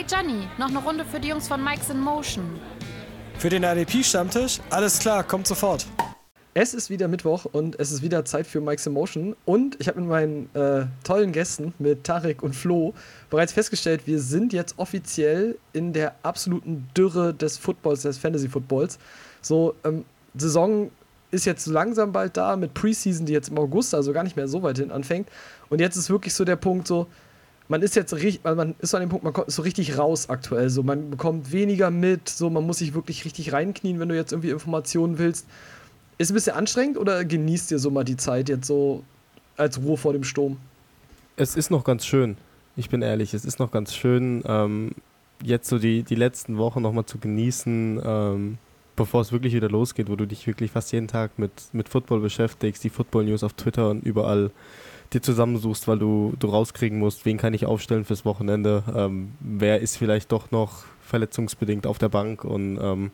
[0.00, 2.58] Hey Johnny, noch eine Runde für die Jungs von Mike's in Motion.
[3.36, 4.58] Für den ADP-Stammtisch?
[4.70, 5.86] Alles klar, kommt sofort.
[6.54, 9.36] Es ist wieder Mittwoch und es ist wieder Zeit für Mike's Emotion.
[9.44, 12.94] Und ich habe mit meinen äh, tollen Gästen, mit Tarek und Flo,
[13.28, 18.98] bereits festgestellt, wir sind jetzt offiziell in der absoluten Dürre des Footballs, des Fantasy-Footballs.
[19.42, 20.90] So, ähm, Saison
[21.30, 24.48] ist jetzt langsam bald da mit Preseason, die jetzt im August, also gar nicht mehr
[24.48, 25.28] so weit hin anfängt.
[25.68, 27.06] Und jetzt ist wirklich so der Punkt so,
[27.70, 30.68] man ist jetzt richtig, man ist an dem Punkt, man kommt so richtig raus aktuell.
[30.70, 34.32] So, man bekommt weniger mit, so man muss sich wirklich richtig reinknien, wenn du jetzt
[34.32, 35.46] irgendwie Informationen willst.
[36.18, 39.04] Ist ein bisschen anstrengend oder genießt ihr so mal die Zeit jetzt so
[39.56, 40.56] als Ruhe vor dem Sturm?
[41.36, 42.36] Es ist noch ganz schön.
[42.74, 44.90] Ich bin ehrlich, es ist noch ganz schön, ähm,
[45.40, 48.58] jetzt so die, die letzten Wochen nochmal zu genießen, ähm,
[48.96, 52.18] bevor es wirklich wieder losgeht, wo du dich wirklich fast jeden Tag mit, mit Football
[52.18, 54.50] beschäftigst, die Football News auf Twitter und überall
[55.12, 59.80] dir zusammensuchst, weil du, du rauskriegen musst, wen kann ich aufstellen fürs Wochenende, ähm, wer
[59.80, 63.10] ist vielleicht doch noch verletzungsbedingt auf der Bank und ähm,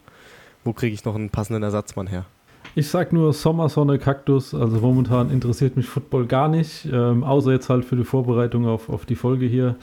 [0.64, 2.26] wo kriege ich noch einen passenden Ersatzmann her.
[2.74, 4.54] Ich sag nur Sommersonne, Kaktus.
[4.54, 8.90] Also momentan interessiert mich Football gar nicht, ähm, außer jetzt halt für die Vorbereitung auf,
[8.90, 9.76] auf die Folge hier.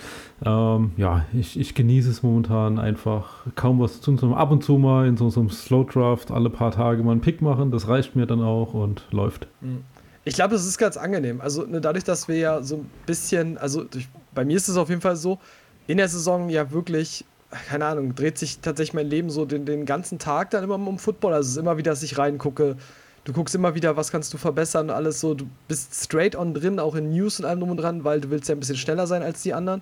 [0.46, 4.36] Ähm, ja, ich, ich genieße es momentan einfach kaum was zu tun.
[4.36, 7.22] Ab und zu mal in so, so einem Slow Draft alle paar Tage mal einen
[7.22, 7.72] Pick machen.
[7.72, 9.48] Das reicht mir dann auch und läuft.
[9.62, 9.80] Mhm.
[10.26, 11.42] Ich glaube, es ist ganz angenehm.
[11.42, 14.78] Also ne, dadurch, dass wir ja so ein bisschen, also durch, bei mir ist es
[14.78, 15.40] auf jeden Fall so,
[15.88, 17.26] in der Saison ja wirklich,
[17.68, 20.98] keine Ahnung, dreht sich tatsächlich mein Leben so den, den ganzen Tag dann immer um
[20.98, 21.34] Football.
[21.34, 22.78] Also es ist immer wieder, dass ich reingucke.
[23.26, 25.34] Du guckst immer wieder, was kannst du verbessern, alles so.
[25.34, 28.30] Du bist straight on drin, auch in News und allem drum und dran, weil du
[28.30, 29.82] willst ja ein bisschen schneller sein als die anderen.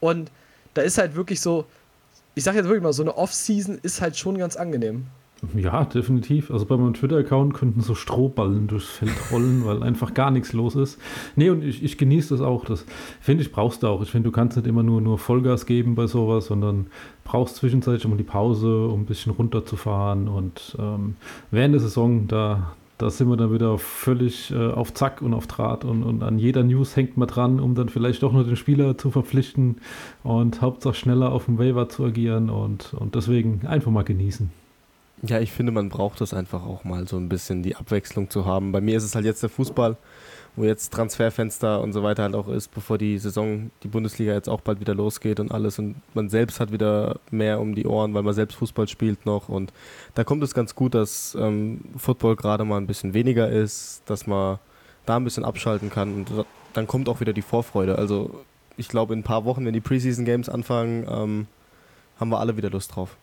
[0.00, 0.30] Und
[0.74, 1.66] da ist halt wirklich so,
[2.34, 5.06] ich sag jetzt wirklich mal, so eine Off-Season ist halt schon ganz angenehm.
[5.54, 6.50] Ja, definitiv.
[6.50, 10.74] Also bei meinem Twitter-Account könnten so Strohballen durchs Feld rollen, weil einfach gar nichts los
[10.74, 10.98] ist.
[11.36, 12.64] Nee, und ich, ich genieße das auch.
[12.64, 12.86] Das
[13.20, 14.00] finde ich, brauchst du auch.
[14.00, 16.86] Ich finde, du kannst nicht immer nur, nur Vollgas geben bei sowas, sondern
[17.24, 20.28] brauchst zwischenzeitlich immer die Pause, um ein bisschen runterzufahren.
[20.28, 21.16] Und ähm,
[21.50, 25.46] während der Saison, da, da sind wir dann wieder völlig äh, auf Zack und auf
[25.46, 28.56] Draht und, und an jeder News hängt man dran, um dann vielleicht doch nur den
[28.56, 29.76] Spieler zu verpflichten
[30.24, 34.50] und Hauptsache schneller auf dem Waiver zu agieren und, und deswegen einfach mal genießen.
[35.22, 38.44] Ja, ich finde, man braucht das einfach auch mal so ein bisschen die Abwechslung zu
[38.44, 38.72] haben.
[38.72, 39.96] Bei mir ist es halt jetzt der Fußball,
[40.56, 44.48] wo jetzt Transferfenster und so weiter halt auch ist, bevor die Saison, die Bundesliga jetzt
[44.48, 45.78] auch bald wieder losgeht und alles.
[45.78, 49.48] Und man selbst hat wieder mehr um die Ohren, weil man selbst Fußball spielt noch.
[49.48, 49.72] Und
[50.14, 54.26] da kommt es ganz gut, dass ähm, Football gerade mal ein bisschen weniger ist, dass
[54.26, 54.58] man
[55.06, 56.14] da ein bisschen abschalten kann.
[56.14, 56.44] Und
[56.74, 57.96] dann kommt auch wieder die Vorfreude.
[57.96, 58.44] Also
[58.76, 61.46] ich glaube, in ein paar Wochen, wenn die Preseason Games anfangen, ähm,
[62.20, 63.16] haben wir alle wieder Lust drauf.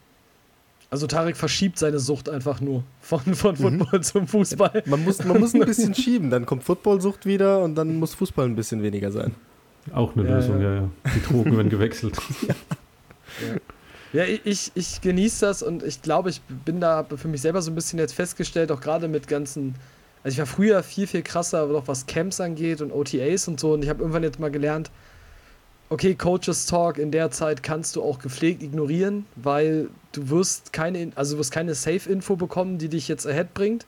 [0.94, 3.80] Also Tarek verschiebt seine Sucht einfach nur von, von mhm.
[3.80, 4.04] Football mhm.
[4.04, 4.84] zum Fußball.
[4.86, 8.46] Man muss, man muss ein bisschen schieben, dann kommt Footballsucht wieder und dann muss Fußball
[8.46, 9.34] ein bisschen weniger sein.
[9.92, 10.68] Auch eine ja, Lösung, ja.
[10.68, 10.90] ja, ja.
[11.16, 12.16] Die Drogen werden gewechselt.
[14.14, 14.24] ja.
[14.24, 17.72] ja, ich, ich genieße das und ich glaube, ich bin da für mich selber so
[17.72, 19.74] ein bisschen jetzt festgestellt, auch gerade mit ganzen.
[20.24, 23.60] Also ich war früher viel, viel krasser, aber auch was Camps angeht und OTAs und
[23.60, 23.74] so.
[23.74, 24.92] Und ich habe irgendwann jetzt mal gelernt,
[25.90, 31.12] okay, Coaches Talk in der Zeit kannst du auch gepflegt ignorieren, weil du wirst keine,
[31.16, 33.86] also wirst keine Safe-Info bekommen, die dich jetzt ahead bringt.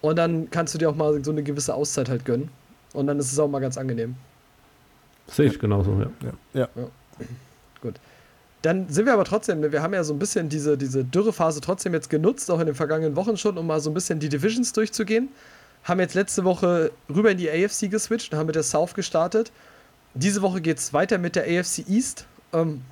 [0.00, 2.50] Und dann kannst du dir auch mal so eine gewisse Auszeit halt gönnen.
[2.92, 4.16] Und dann ist es auch mal ganz angenehm.
[5.26, 6.10] Sehe ich genauso, ja.
[6.22, 6.60] Ja.
[6.60, 6.68] ja.
[6.76, 7.26] ja.
[7.80, 7.94] Gut.
[8.62, 11.92] Dann sind wir aber trotzdem, wir haben ja so ein bisschen diese, diese Dürrephase trotzdem
[11.92, 14.72] jetzt genutzt, auch in den vergangenen Wochen schon, um mal so ein bisschen die Divisions
[14.72, 15.28] durchzugehen.
[15.82, 19.52] Haben jetzt letzte Woche rüber in die AFC geswitcht und haben mit der South gestartet
[20.14, 22.26] diese Woche geht es weiter mit der AFC East.
[22.52, 22.82] Ähm,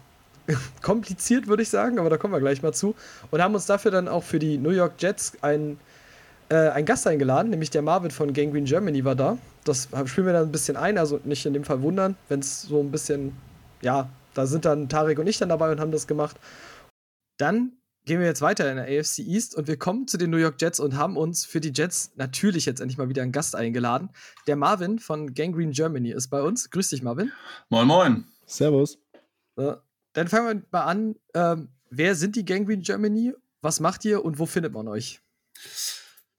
[0.82, 2.94] kompliziert, würde ich sagen, aber da kommen wir gleich mal zu.
[3.30, 5.78] Und haben uns dafür dann auch für die New York Jets einen,
[6.48, 9.38] äh, einen Gast eingeladen, nämlich der Marvin von Gangrene Germany war da.
[9.64, 12.62] Das spielen wir dann ein bisschen ein, also nicht in dem Fall wundern, wenn es
[12.62, 13.36] so ein bisschen,
[13.80, 16.36] ja, da sind dann Tarek und ich dann dabei und haben das gemacht.
[17.38, 17.72] Dann
[18.04, 20.60] gehen wir jetzt weiter in der AFC East und wir kommen zu den New York
[20.60, 24.10] Jets und haben uns für die Jets natürlich jetzt endlich mal wieder einen Gast eingeladen.
[24.46, 26.70] Der Marvin von Gangrene Germany ist bei uns.
[26.70, 27.32] Grüß dich, Marvin.
[27.68, 28.24] Moin, moin.
[28.46, 28.98] Servus.
[29.56, 29.76] So,
[30.12, 31.16] dann fangen wir mal an.
[31.34, 33.34] Ähm, wer sind die Gangrene Germany?
[33.60, 35.20] Was macht ihr und wo findet man euch?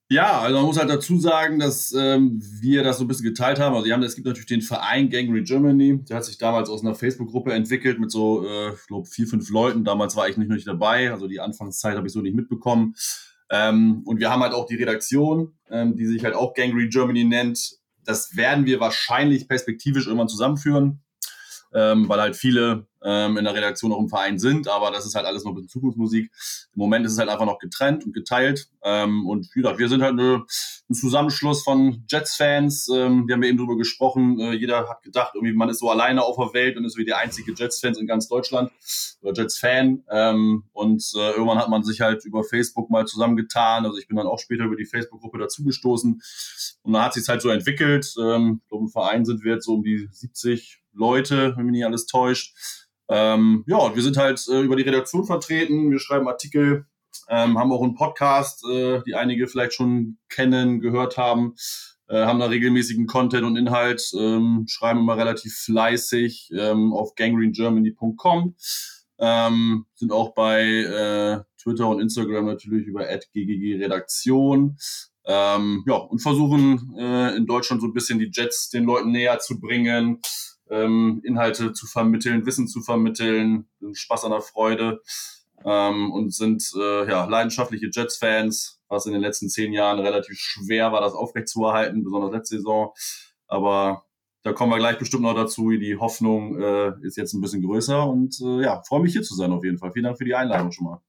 [0.10, 3.60] Ja, also man muss halt dazu sagen, dass ähm, wir das so ein bisschen geteilt
[3.60, 3.76] haben.
[3.76, 6.04] Also, haben, es gibt natürlich den Verein Gangrene Germany.
[6.04, 9.50] Der hat sich damals aus einer Facebook-Gruppe entwickelt mit so, äh, ich glaube, vier, fünf
[9.50, 9.84] Leuten.
[9.84, 11.12] Damals war ich nicht, nicht dabei.
[11.12, 12.96] Also die Anfangszeit habe ich so nicht mitbekommen.
[13.50, 17.24] Ähm, und wir haben halt auch die Redaktion, ähm, die sich halt auch Gangrene Germany
[17.24, 17.78] nennt.
[18.04, 21.02] Das werden wir wahrscheinlich perspektivisch irgendwann zusammenführen,
[21.74, 25.16] ähm, weil halt viele ähm, in der Redaktion auch im Verein sind, aber das ist
[25.16, 26.32] halt alles noch ein bisschen Zukunftsmusik.
[26.76, 28.70] Im Moment ist es halt einfach noch getrennt und geteilt.
[28.84, 30.46] Ähm, und wie gesagt, wir sind halt eine,
[30.90, 32.90] ein Zusammenschluss von Jets-Fans.
[32.90, 34.40] Ähm, wir haben ja eben drüber gesprochen.
[34.40, 37.06] Äh, jeder hat gedacht, irgendwie man ist so alleine auf der Welt und ist wie
[37.06, 38.72] der einzige Jets-Fans in ganz Deutschland
[39.22, 40.04] oder Jets-Fan.
[40.10, 43.86] Ähm, und äh, irgendwann hat man sich halt über Facebook mal zusammengetan.
[43.86, 46.22] Also ich bin dann auch später über die Facebook-Gruppe dazugestoßen.
[46.84, 48.14] Und dann hat sich halt so entwickelt.
[48.20, 51.74] Ähm, ich glaube, im Verein sind wir jetzt so um die 70 Leute, wenn mich
[51.74, 52.56] nicht alles täuscht.
[53.10, 55.92] Ähm, ja, wir sind halt äh, über die Redaktion vertreten.
[55.92, 56.86] Wir schreiben Artikel,
[57.30, 61.56] ähm, haben auch einen Podcast, äh, die einige vielleicht schon kennen, gehört haben,
[62.08, 68.56] äh, haben da regelmäßigen Content und Inhalt, ähm, schreiben immer relativ fleißig ähm, auf gangrenegermany.com.
[69.20, 74.78] Ähm, sind auch bei äh, Twitter und Instagram natürlich über ggg-Redaktion.
[75.26, 79.40] Ähm, ja, und versuchen äh, in Deutschland so ein bisschen die Jets den Leuten näher
[79.40, 80.20] zu bringen,
[80.74, 85.02] ähm, Inhalte zu vermitteln, Wissen zu vermitteln, Spaß an der Freude
[85.66, 90.92] ähm, und sind äh, ja, leidenschaftliche Jets-Fans, was in den letzten zehn Jahren relativ schwer
[90.92, 92.94] war, das aufrechtzuerhalten, besonders letzte Saison.
[93.48, 94.06] Aber
[94.44, 95.70] da kommen wir gleich bestimmt noch dazu.
[95.72, 99.36] Die Hoffnung äh, ist jetzt ein bisschen größer und äh, ja, freue mich hier zu
[99.36, 99.92] sein auf jeden Fall.
[99.94, 101.02] Vielen Dank für die Einladung schon mal.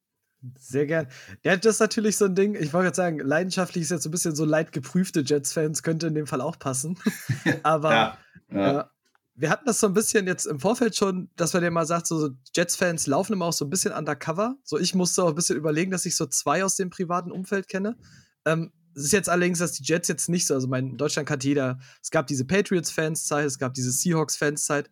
[0.58, 1.08] Sehr gern.
[1.42, 2.54] Ja, das ist natürlich so ein Ding.
[2.54, 6.14] Ich wollte gerade sagen, leidenschaftlich ist jetzt so ein bisschen so leidgeprüfte Jets-Fans, könnte in
[6.14, 6.98] dem Fall auch passen.
[7.62, 8.18] Aber ja,
[8.50, 8.90] ja.
[9.36, 12.06] Wir hatten das so ein bisschen jetzt im Vorfeld schon, dass man dir mal sagt,
[12.06, 14.56] so Jets-Fans laufen immer auch so ein bisschen undercover.
[14.62, 17.66] So, ich musste auch ein bisschen überlegen, dass ich so zwei aus dem privaten Umfeld
[17.66, 17.96] kenne.
[18.44, 21.28] Ähm, es ist jetzt allerdings, dass die Jets jetzt nicht so, also mein, in Deutschland
[21.28, 24.88] kannte jeder, es gab diese Patriots-Fans-Zeit, es gab diese Seahawks-Fans-Zeit.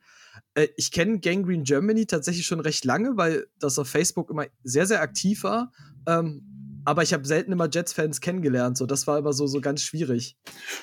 [0.55, 4.87] Äh, ich kenne Gangrene Germany tatsächlich schon recht lange, weil das auf Facebook immer sehr,
[4.87, 5.73] sehr aktiv war.
[6.07, 6.52] Ähm,
[6.85, 8.77] aber ich habe selten immer Jets-Fans kennengelernt.
[8.77, 10.37] So, das war immer so, so ganz schwierig.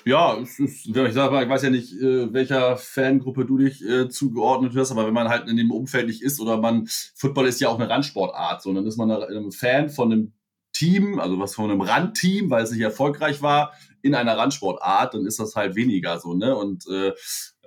[0.06, 4.74] Ja, ich sag mal, ich weiß ja nicht, äh, welcher Fangruppe du dich äh, zugeordnet
[4.75, 7.69] hast, aber wenn man halt in dem Umfeld nicht ist oder man, Football ist ja
[7.69, 10.34] auch eine Randsportart, so, dann ist man ein Fan von einem
[10.74, 15.25] Team, also was von einem Randteam, weil es nicht erfolgreich war, in einer Randsportart, dann
[15.25, 16.56] ist das halt weniger so, ne?
[16.56, 17.12] Und äh,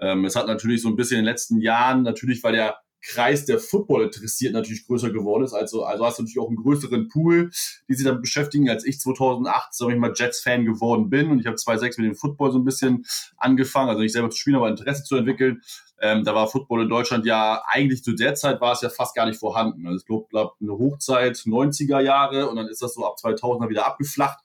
[0.00, 3.44] ähm, es hat natürlich so ein bisschen in den letzten Jahren, natürlich, weil der Kreis
[3.44, 5.52] der Football interessiert natürlich größer geworden ist.
[5.52, 7.50] Also, also hast du natürlich auch einen größeren Pool,
[7.88, 11.30] die sich damit beschäftigen, als ich 2008, sag ich mal, Jets-Fan geworden bin.
[11.30, 13.04] Und ich habe 2006 mit dem Football so ein bisschen
[13.36, 15.60] angefangen, also nicht selber zu spielen, aber Interesse zu entwickeln.
[16.00, 19.14] Ähm, da war Football in Deutschland ja eigentlich zu der Zeit war es ja fast
[19.14, 19.86] gar nicht vorhanden.
[19.86, 23.68] Also ich glaube, glaub, eine Hochzeit 90er Jahre und dann ist das so ab 2000er
[23.68, 24.40] wieder abgeflacht.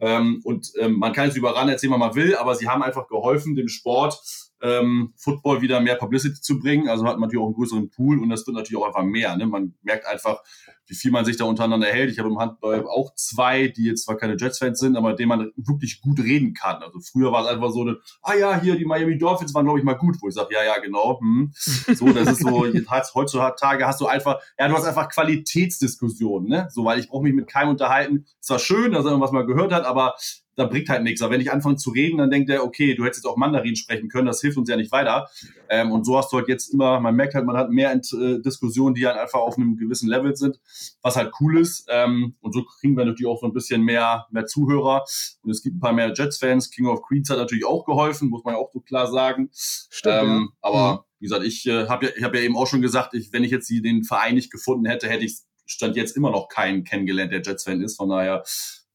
[0.00, 3.06] Ähm, und ähm, man kann es überran erzählen, was man will, aber sie haben einfach
[3.06, 4.20] geholfen, dem Sport
[4.62, 6.88] ähm, Football wieder mehr Publicity zu bringen.
[6.88, 9.36] Also hat man natürlich auch einen größeren Pool und das wird natürlich auch einfach mehr.
[9.36, 9.46] Ne?
[9.46, 10.42] Man merkt einfach,
[10.86, 12.10] wie viel man sich da untereinander hält.
[12.10, 15.52] Ich habe im Handball auch zwei, die jetzt zwar keine Jets-Fans sind, aber denen man
[15.56, 16.82] wirklich gut reden kann.
[16.82, 19.78] Also früher war es einfach so eine, ah ja, hier die Miami Dolphins waren, glaube
[19.78, 21.20] ich, mal gut, wo ich sage, ja, ja, genau.
[21.20, 21.52] Hm.
[21.94, 22.64] So, das ist so,
[23.14, 26.68] heutzutage hast du einfach, ja, du hast einfach Qualitätsdiskussionen, ne?
[26.70, 28.26] So, weil ich brauche mich mit keinem unterhalten.
[28.40, 30.14] Es war schön, dass er irgendwas mal gehört hat, aber
[30.56, 31.22] da bringt halt nichts.
[31.22, 33.76] Aber wenn ich anfange zu reden, dann denkt er, okay, du hättest jetzt auch Mandarin
[33.76, 35.28] sprechen können, das hilft uns ja nicht weiter.
[35.68, 38.40] Ähm, und so hast du halt jetzt immer, man merkt halt, man hat mehr äh,
[38.40, 40.60] Diskussionen, die halt einfach auf einem gewissen Level sind,
[41.02, 41.86] was halt cool ist.
[41.88, 45.04] Ähm, und so kriegen wir natürlich auch so ein bisschen mehr, mehr Zuhörer.
[45.42, 46.70] Und es gibt ein paar mehr Jets-Fans.
[46.70, 49.50] King of Queens hat natürlich auch geholfen, muss man ja auch so klar sagen.
[49.52, 50.68] Stimmt, ähm, ja.
[50.68, 50.98] Aber mhm.
[51.18, 53.44] wie gesagt, ich äh, habe ja, ich hab ja eben auch schon gesagt, ich, wenn
[53.44, 56.84] ich jetzt die, den Verein nicht gefunden hätte, hätte ich Stand jetzt immer noch keinen
[56.84, 57.96] kennengelernt, der Jets-Fan ist.
[57.96, 58.42] Von daher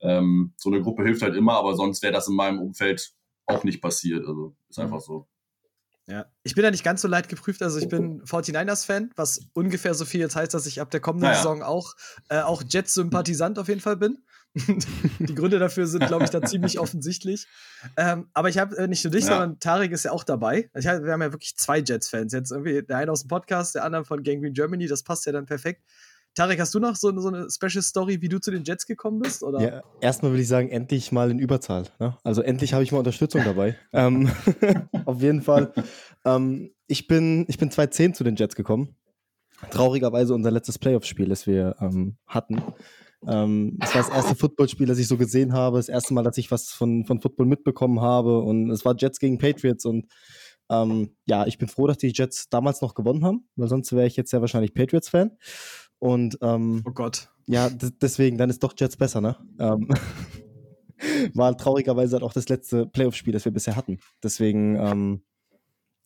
[0.01, 3.13] ähm, so eine Gruppe hilft halt immer, aber sonst wäre das in meinem Umfeld
[3.45, 4.25] auch nicht passiert.
[4.25, 4.85] Also ist mhm.
[4.85, 5.27] einfach so.
[6.07, 7.61] Ja, ich bin ja nicht ganz so leidgeprüft.
[7.61, 11.29] Also ich bin 49ers-Fan, was ungefähr so viel jetzt heißt, dass ich ab der kommenden
[11.29, 11.37] naja.
[11.37, 11.93] Saison auch,
[12.29, 14.19] äh, auch Jets-Sympathisant auf jeden Fall bin.
[15.19, 17.45] die Gründe dafür sind, glaube ich, da ziemlich offensichtlich.
[17.95, 19.29] Ähm, aber ich habe äh, nicht nur dich, ja.
[19.29, 20.71] sondern Tarek ist ja auch dabei.
[20.73, 22.33] Ich wir haben ja wirklich zwei Jets-Fans.
[22.33, 24.87] Jetzt irgendwie der eine aus dem Podcast, der andere von Gangrene Germany.
[24.87, 25.83] Das passt ja dann perfekt.
[26.39, 29.19] Tarek, hast du noch so, so, eine Special Story, wie du zu den Jets gekommen
[29.19, 29.43] bist?
[29.43, 29.59] Oder?
[29.59, 31.87] Ja, erstmal will ich sagen, endlich mal in Überzahl.
[31.99, 32.15] Ne?
[32.23, 33.75] Also endlich habe ich mal Unterstützung dabei.
[33.91, 34.31] ähm,
[35.05, 35.73] auf jeden Fall.
[36.23, 38.95] Ähm, ich, bin, ich bin 2010 zu den Jets gekommen.
[39.69, 42.63] Traurigerweise unser letztes Playoff-Spiel, das wir ähm, hatten.
[43.27, 45.75] Ähm, es war das erste Footballspiel, das ich so gesehen habe.
[45.75, 48.39] Das erste Mal, dass ich was von, von Football mitbekommen habe.
[48.39, 49.83] Und es war Jets gegen Patriots.
[49.83, 50.05] Und
[50.69, 54.07] ähm, ja, ich bin froh, dass die Jets damals noch gewonnen haben, weil sonst wäre
[54.07, 55.31] ich jetzt ja wahrscheinlich Patriots-Fan.
[55.99, 57.29] Und ähm, oh Gott.
[57.45, 59.37] Ja, deswegen, dann ist doch Jets besser, ne?
[59.59, 59.87] Ähm,
[61.33, 63.99] war traurigerweise halt auch das letzte Playoff-Spiel, das wir bisher hatten.
[64.23, 65.23] Deswegen ähm,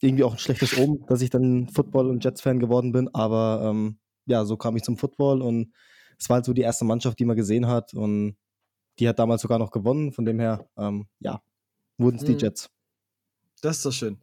[0.02, 3.10] irgendwie auch ein schlechtes Omen, dass ich dann Football- und Jets-Fan geworden bin.
[3.14, 5.74] Aber ähm, ja, so kam ich zum Football und
[6.20, 7.94] es war halt so die erste Mannschaft, die man gesehen hat.
[7.94, 8.38] Und
[9.00, 10.12] die hat damals sogar noch gewonnen.
[10.12, 11.42] Von dem her, ähm, ja,
[11.98, 12.40] wurden es die mhm.
[12.40, 12.70] Jets.
[13.62, 14.20] Das ist doch schön.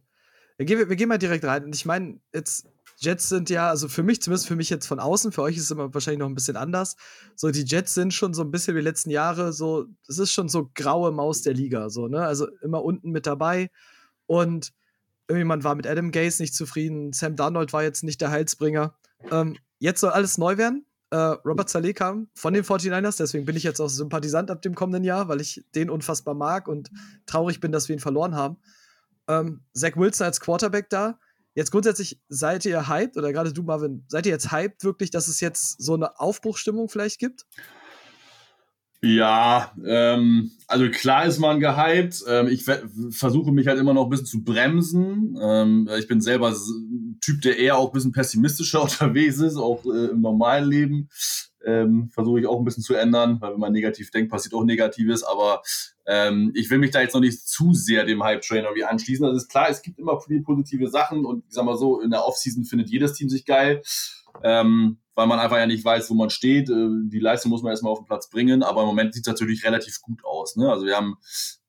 [0.57, 1.65] Wir gehen, wir gehen mal direkt rein.
[1.65, 2.67] Und ich meine, jetzt
[3.01, 5.63] Jets sind ja, also für mich, zumindest für mich jetzt von außen, für euch ist
[5.63, 6.95] es immer wahrscheinlich noch ein bisschen anders.
[7.35, 10.31] So, die Jets sind schon so ein bisschen wie die letzten Jahre, so, es ist
[10.31, 12.23] schon so graue Maus der Liga, so, ne?
[12.23, 13.71] Also immer unten mit dabei.
[14.27, 14.71] Und
[15.27, 17.11] irgendjemand war mit Adam Gase nicht zufrieden.
[17.11, 18.95] Sam Darnold war jetzt nicht der Heilsbringer.
[19.31, 20.85] Ähm, jetzt soll alles neu werden.
[21.09, 24.75] Äh, Robert Saleh kam von den 49ers, deswegen bin ich jetzt auch Sympathisant ab dem
[24.75, 26.91] kommenden Jahr, weil ich den unfassbar mag und
[27.25, 28.57] traurig bin, dass wir ihn verloren haben.
[29.27, 31.19] Ähm, Zach Wilson als Quarterback da
[31.53, 35.27] Jetzt grundsätzlich seid ihr hyped, oder gerade du, Marvin, seid ihr jetzt hyped wirklich, dass
[35.27, 37.45] es jetzt so eine Aufbruchstimmung vielleicht gibt?
[39.03, 42.23] Ja, ähm, also klar ist man gehypt.
[42.27, 42.65] Ähm, ich
[43.09, 45.37] versuche mich halt immer noch ein bisschen zu bremsen.
[45.41, 46.55] Ähm, ich bin selber
[47.19, 51.09] Typ, der eher auch ein bisschen pessimistischer unterwegs ist, auch äh, im normalen Leben
[51.65, 54.63] ähm, versuche ich auch ein bisschen zu ändern, weil wenn man negativ denkt, passiert auch
[54.63, 55.61] Negatives, aber
[56.07, 59.25] ähm, ich will mich da jetzt noch nicht zu sehr dem Hype-Train irgendwie anschließen.
[59.25, 62.09] Das ist klar, es gibt immer viele positive Sachen und ich sag mal so, in
[62.09, 63.81] der Offseason findet jedes Team sich geil.
[64.43, 66.69] Ähm, weil man einfach ja nicht weiß, wo man steht.
[66.69, 69.31] Äh, die Leistung muss man erstmal auf den Platz bringen, aber im Moment sieht es
[69.31, 70.55] natürlich relativ gut aus.
[70.55, 70.69] Ne?
[70.69, 71.17] Also wir haben,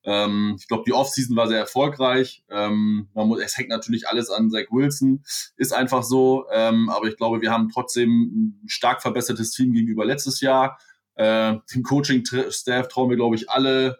[0.03, 2.43] ähm, ich glaube, die Offseason war sehr erfolgreich.
[2.49, 5.23] Ähm, man muss, es hängt natürlich alles an Zach Wilson,
[5.57, 6.45] ist einfach so.
[6.51, 10.79] Ähm, aber ich glaube, wir haben trotzdem ein stark verbessertes Team gegenüber letztes Jahr.
[11.15, 13.99] Äh, dem Coaching-Staff trauen wir, glaube ich, alle.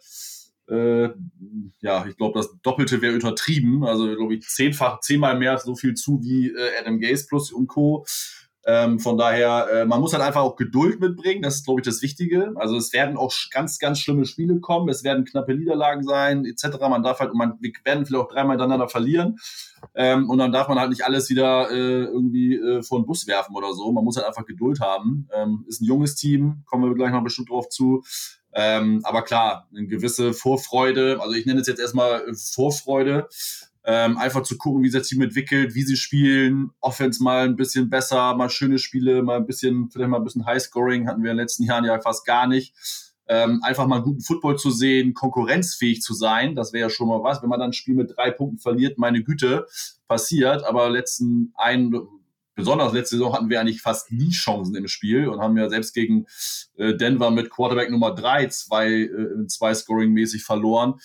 [0.69, 1.09] Äh,
[1.81, 3.83] ja, ich glaube, das Doppelte wäre übertrieben.
[3.83, 7.67] Also, glaube ich, zehnfach, zehnmal mehr so viel zu wie äh, Adam Gaze plus und
[7.67, 8.05] Co.
[8.65, 11.41] Ähm, von daher, äh, man muss halt einfach auch Geduld mitbringen.
[11.41, 12.53] Das ist, glaube ich, das Wichtige.
[12.55, 14.87] Also es werden auch ganz, ganz schlimme Spiele kommen.
[14.89, 16.77] Es werden knappe Niederlagen sein, etc.
[16.89, 19.37] Man darf halt, man, wir werden vielleicht auch dreimal hintereinander verlieren.
[19.95, 23.27] Ähm, und dann darf man halt nicht alles wieder äh, irgendwie äh, vor den Bus
[23.27, 23.91] werfen oder so.
[23.91, 25.27] Man muss halt einfach Geduld haben.
[25.33, 28.03] Ähm, ist ein junges Team, kommen wir gleich noch bestimmt drauf zu.
[28.53, 33.27] Ähm, aber klar, eine gewisse Vorfreude, also ich nenne es jetzt erstmal äh, Vorfreude,
[33.85, 37.55] ähm, einfach zu gucken, wie sich das Team entwickelt, wie sie spielen, Offense mal ein
[37.55, 41.31] bisschen besser, mal schöne Spiele, mal ein bisschen, vielleicht mal ein bisschen Highscoring, hatten wir
[41.31, 42.73] in den letzten Jahren ja fast gar nicht.
[43.27, 47.23] Ähm, einfach mal guten Football zu sehen, konkurrenzfähig zu sein, das wäre ja schon mal
[47.23, 47.41] was.
[47.41, 49.65] Wenn man dann ein Spiel mit drei Punkten verliert, meine Güte,
[50.07, 50.63] passiert.
[50.65, 51.93] Aber letzten ein,
[52.55, 55.93] besonders letzte Saison hatten wir eigentlich fast nie Chancen im Spiel und haben ja selbst
[55.93, 56.25] gegen
[56.75, 60.95] äh, Denver mit Quarterback Nummer drei zwei, äh, zwei Scoring-mäßig verloren.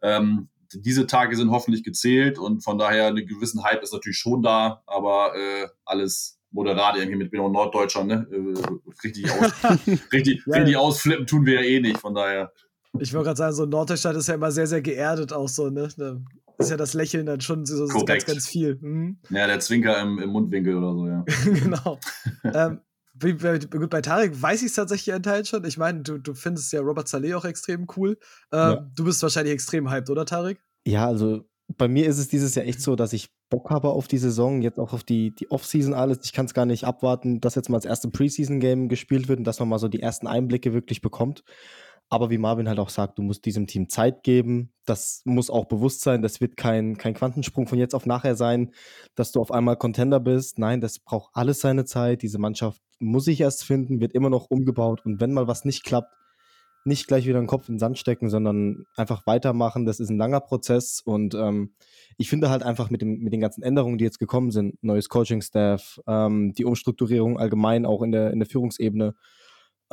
[0.00, 0.48] Ähm,
[0.80, 4.82] diese Tage sind hoffentlich gezählt und von daher einen gewissen Hype ist natürlich schon da,
[4.86, 8.26] aber äh, alles moderat irgendwie mit bin auch Norddeutscher, ne?
[8.30, 9.52] Äh, richtig, aus,
[10.12, 12.52] richtig, ja, richtig ausflippen tun wir ja eh nicht, von daher.
[13.00, 15.88] Ich wollte gerade sagen, so Norddeutschland ist ja immer sehr, sehr geerdet auch so, ne?
[15.96, 16.16] Da
[16.58, 18.78] ist ja das Lächeln dann schon so, so ganz, ganz viel.
[18.80, 19.18] Mhm.
[19.30, 21.24] Ja, der Zwinker im, im Mundwinkel oder so, ja.
[21.44, 21.98] genau.
[22.44, 22.80] ähm,
[23.18, 25.64] gut, bei Tarek weiß ich es tatsächlich einen Teil schon.
[25.64, 28.18] Ich meine, du, du findest ja Robert Saleh auch extrem cool.
[28.52, 28.90] Ähm, ja.
[28.94, 30.60] Du bist wahrscheinlich extrem hyped, oder Tarek?
[30.86, 31.44] Ja, also
[31.76, 34.62] bei mir ist es dieses Jahr echt so, dass ich Bock habe auf die Saison,
[34.62, 36.18] jetzt auch auf die, die Off-Season alles.
[36.24, 39.44] Ich kann es gar nicht abwarten, dass jetzt mal das erste Preseason-Game gespielt wird und
[39.44, 41.44] dass man mal so die ersten Einblicke wirklich bekommt.
[42.14, 44.70] Aber wie Marvin halt auch sagt, du musst diesem Team Zeit geben.
[44.86, 46.22] Das muss auch bewusst sein.
[46.22, 48.70] Das wird kein, kein Quantensprung von jetzt auf nachher sein,
[49.16, 50.60] dass du auf einmal Contender bist.
[50.60, 52.22] Nein, das braucht alles seine Zeit.
[52.22, 55.04] Diese Mannschaft muss sich erst finden, wird immer noch umgebaut.
[55.04, 56.14] Und wenn mal was nicht klappt,
[56.84, 59.84] nicht gleich wieder den Kopf in den Sand stecken, sondern einfach weitermachen.
[59.84, 61.74] Das ist ein langer Prozess und ähm,
[62.16, 65.08] ich finde halt einfach mit, dem, mit den ganzen Änderungen, die jetzt gekommen sind, neues
[65.08, 69.16] Coaching-Staff, ähm, die Umstrukturierung allgemein auch in der, in der Führungsebene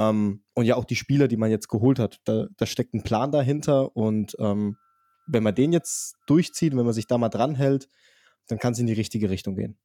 [0.10, 3.03] ähm, und ja auch die Spieler, die man jetzt geholt hat, da, da steckt ein
[3.03, 4.77] Plan dahinter und ähm,
[5.27, 7.88] wenn man den jetzt durchzieht, wenn man sich da mal dran hält,
[8.48, 9.77] dann kann es in die richtige Richtung gehen.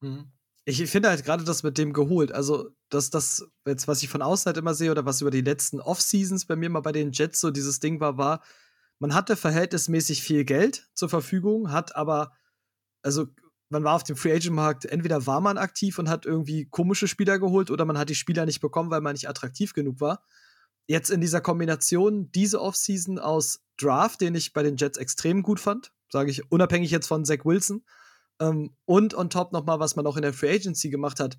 [0.00, 0.32] Mhm
[0.64, 2.32] ich finde halt gerade das mit dem geholt.
[2.32, 5.40] Also, dass das, jetzt, was ich von außen halt immer sehe oder was über die
[5.40, 8.42] letzten Off-Seasons bei mir mal bei den Jets so dieses Ding war, war,
[8.98, 12.32] man hatte verhältnismäßig viel Geld zur Verfügung, hat aber,
[13.02, 13.26] also,
[13.72, 17.08] man war auf dem Free Agent Markt, entweder war man aktiv und hat irgendwie komische
[17.08, 20.24] Spieler geholt oder man hat die Spieler nicht bekommen, weil man nicht attraktiv genug war.
[20.86, 25.58] Jetzt in dieser Kombination diese Offseason aus Draft, den ich bei den Jets extrem gut
[25.58, 27.82] fand, sage ich unabhängig jetzt von Zach Wilson,
[28.40, 31.38] ähm, und on top nochmal, was man auch in der Free Agency gemacht hat.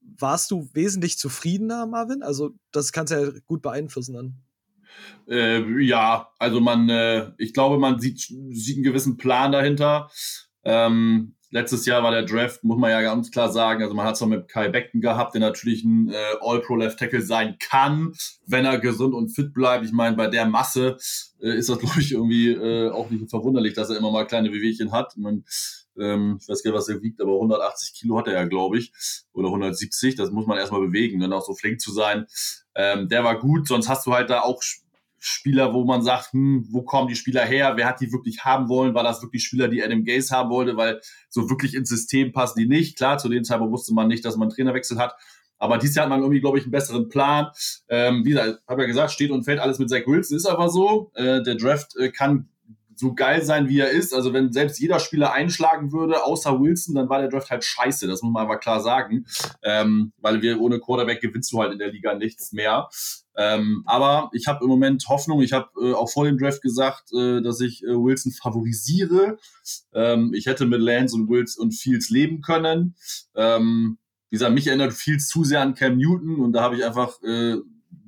[0.00, 2.22] Warst du wesentlich zufriedener, Marvin?
[2.22, 4.42] Also, das kannst du ja gut beeinflussen dann.
[5.28, 10.10] Äh, ja, also man, äh, ich glaube, man sieht, sieht einen gewissen Plan dahinter.
[10.62, 14.16] Ähm, letztes Jahr war der Draft, muss man ja ganz klar sagen, also man hat
[14.16, 18.12] es noch mit Kai Beckton gehabt, der natürlich ein äh, All-Pro-Left Tackle sein kann,
[18.46, 19.86] wenn er gesund und fit bleibt.
[19.86, 20.98] Ich meine, bei der Masse
[21.40, 24.52] äh, ist das, glaube ich, irgendwie äh, auch nicht verwunderlich, dass er immer mal kleine
[24.52, 25.16] Wehwehchen hat.
[25.16, 25.44] Man,
[25.98, 28.76] ähm, ich weiß gar nicht, was er wiegt, aber 180 Kilo hat er ja, glaube
[28.78, 28.92] ich.
[29.32, 30.14] Oder 170.
[30.14, 32.26] Das muss man erstmal bewegen, dann auch so flink zu sein.
[32.74, 34.62] Ähm, der war gut, sonst hast du halt da auch
[35.26, 37.72] Spieler, wo man sagt, hm, wo kommen die Spieler her?
[37.76, 38.94] Wer hat die wirklich haben wollen?
[38.94, 40.76] War das wirklich Spieler, die Adam Gaze haben wollte?
[40.76, 42.96] Weil so wirklich ins System passen die nicht.
[42.96, 45.16] Klar, zu dem Zeitpunkt wusste man nicht, dass man einen Trainerwechsel hat.
[45.58, 47.50] Aber dieses Jahr hat man irgendwie, glaube ich, einen besseren Plan.
[47.88, 50.68] Ähm, wie gesagt, habe ja gesagt, steht und fällt alles mit Zach Wilson, ist aber
[50.68, 51.10] so.
[51.14, 52.48] Äh, der Draft äh, kann
[52.94, 54.14] so geil sein, wie er ist.
[54.14, 58.06] Also wenn selbst jeder Spieler einschlagen würde, außer Wilson, dann war der Draft halt scheiße.
[58.06, 59.26] Das muss man aber klar sagen.
[59.62, 62.88] Ähm, weil wir ohne Quarterback gewinnst du halt in der Liga nichts mehr.
[63.36, 65.42] Ähm, aber ich habe im Moment Hoffnung.
[65.42, 69.38] Ich habe äh, auch vor dem Draft gesagt, äh, dass ich äh, Wilson favorisiere.
[69.92, 72.96] Ähm, ich hätte mit Lance und Wills und Fields leben können.
[73.34, 73.98] Ähm,
[74.30, 77.22] wie gesagt, mich erinnert Fields zu sehr an Cam Newton und da habe ich einfach
[77.22, 77.56] äh,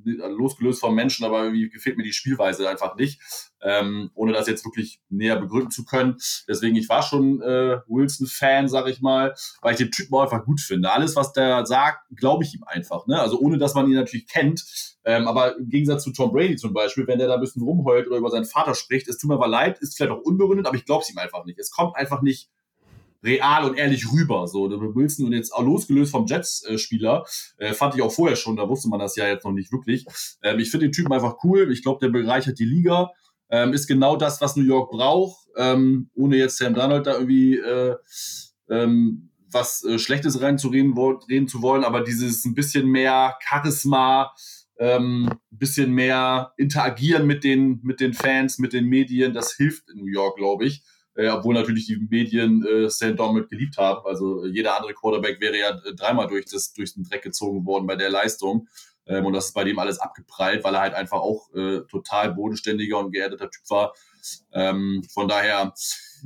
[0.03, 3.19] losgelöst vom Menschen, aber irgendwie gefällt mir die Spielweise einfach nicht,
[3.61, 6.17] ähm, ohne das jetzt wirklich näher begründen zu können.
[6.47, 10.45] Deswegen, ich war schon äh, Wilson-Fan, sag ich mal, weil ich den Typen auch einfach
[10.45, 10.91] gut finde.
[10.91, 13.07] Alles, was der sagt, glaube ich ihm einfach.
[13.07, 13.19] Ne?
[13.19, 14.63] Also ohne, dass man ihn natürlich kennt.
[15.05, 18.07] Ähm, aber im Gegensatz zu Tom Brady zum Beispiel, wenn der da ein bisschen rumheult
[18.07, 20.75] oder über seinen Vater spricht, es tut mir aber leid, ist vielleicht auch unbegründet, aber
[20.75, 21.59] ich glaube es ihm einfach nicht.
[21.59, 22.49] Es kommt einfach nicht
[23.23, 24.47] real und ehrlich rüber.
[24.47, 27.25] So, Wilson und jetzt auch losgelöst vom Jets-Spieler,
[27.57, 30.05] äh, fand ich auch vorher schon, da wusste man das ja jetzt noch nicht wirklich.
[30.43, 31.71] Ähm, ich finde den Typen einfach cool.
[31.71, 33.11] Ich glaube, der bereichert die Liga.
[33.51, 37.57] Ähm, ist genau das, was New York braucht, ähm, ohne jetzt Sam Donald da irgendwie
[37.57, 37.95] äh,
[38.69, 44.31] ähm, was äh, Schlechtes reinzureden reden zu wollen, aber dieses ein bisschen mehr Charisma,
[44.77, 49.89] ähm, ein bisschen mehr interagieren mit den, mit den Fans, mit den Medien, das hilft
[49.89, 50.83] in New York, glaube ich
[51.15, 54.05] äh, obwohl natürlich die Medien äh, Sam Donald geliebt haben.
[54.05, 57.65] Also äh, jeder andere Quarterback wäre ja äh, dreimal durch, das, durch den Dreck gezogen
[57.65, 58.67] worden bei der Leistung.
[59.05, 62.33] Ähm, und das ist bei dem alles abgeprallt, weil er halt einfach auch äh, total
[62.33, 63.93] bodenständiger und geerdeter Typ war.
[64.53, 65.73] Ähm, von daher,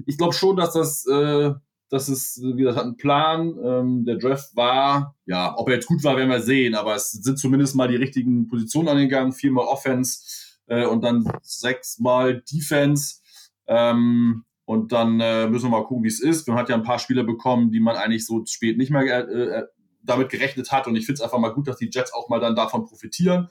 [0.06, 1.54] ich glaube schon, dass das, äh,
[1.90, 3.56] das ist, wie gesagt, hat einen Plan.
[3.64, 7.12] Ähm, der Draft war, ja, ob er jetzt gut war, werden wir sehen, aber es
[7.12, 9.32] sind zumindest mal die richtigen Positionen angegangen.
[9.32, 13.22] Viermal Offense äh, und dann sechsmal Defense.
[13.68, 16.48] Ähm, und dann äh, müssen wir mal gucken, wie es ist.
[16.48, 19.60] Man hat ja ein paar Spieler bekommen, die man eigentlich so spät nicht mehr äh,
[19.60, 19.64] äh
[20.06, 20.86] damit gerechnet hat.
[20.88, 23.48] Und ich finde es einfach mal gut, dass die Jets auch mal dann davon profitieren.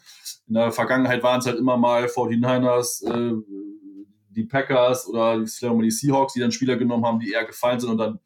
[0.47, 3.35] In der Vergangenheit waren es halt immer mal 49ers, äh,
[4.28, 7.99] die Packers oder die, Seahawks, die dann Spieler genommen haben, die eher gefallen sind und
[7.99, 8.19] dann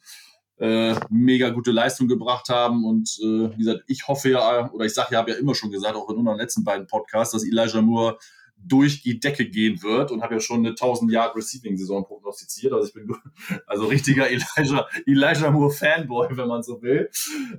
[0.59, 2.85] äh, mega gute Leistung gebracht haben.
[2.85, 5.71] Und äh, wie gesagt, ich hoffe ja, oder ich sage ja, habe ja immer schon
[5.71, 8.19] gesagt, auch in unseren letzten beiden Podcasts, dass Elijah Moore
[8.57, 12.73] durch die Decke gehen wird und habe ja schon eine 1000 Yard Receiving Saison prognostiziert.
[12.73, 13.15] Also ich bin
[13.67, 17.11] also richtiger Elijah, Elijah Moore Fanboy, wenn man so will.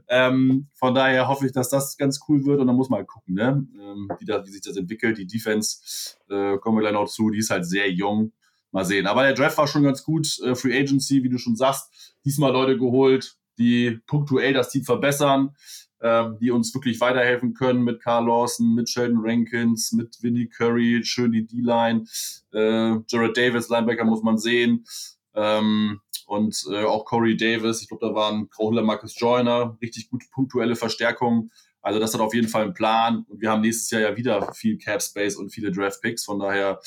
[0.08, 3.08] Ähm, von daher hoffe ich, dass das ganz cool wird und dann muss man halt
[3.08, 3.66] gucken, ne?
[3.80, 5.18] ähm, wie, da, wie sich das entwickelt.
[5.18, 8.34] Die Defense äh, kommen wir gleich noch zu, die ist halt sehr jung.
[8.72, 9.08] Mal sehen.
[9.08, 10.40] Aber der Draft war schon ganz gut.
[10.44, 15.56] Äh, Free Agency, wie du schon sagst, diesmal Leute geholt, die punktuell das Team verbessern
[16.02, 21.02] ähm, die uns wirklich weiterhelfen können mit Carl Lawson, mit Sheldon Rankins, mit Vinnie Curry,
[21.04, 22.06] schön die D-Line,
[22.54, 24.86] äh, Jared Davis, Linebacker muss man sehen.
[25.34, 30.28] Ähm, und äh, auch Corey Davis, ich glaube, da waren Krauler Marcus Joyner, richtig gute
[30.30, 31.52] punktuelle Verstärkungen.
[31.82, 33.24] Also das hat auf jeden Fall einen Plan.
[33.30, 36.26] Und wir haben nächstes Jahr ja wieder viel Cap Space und viele Draft Picks.
[36.26, 36.82] Von daher,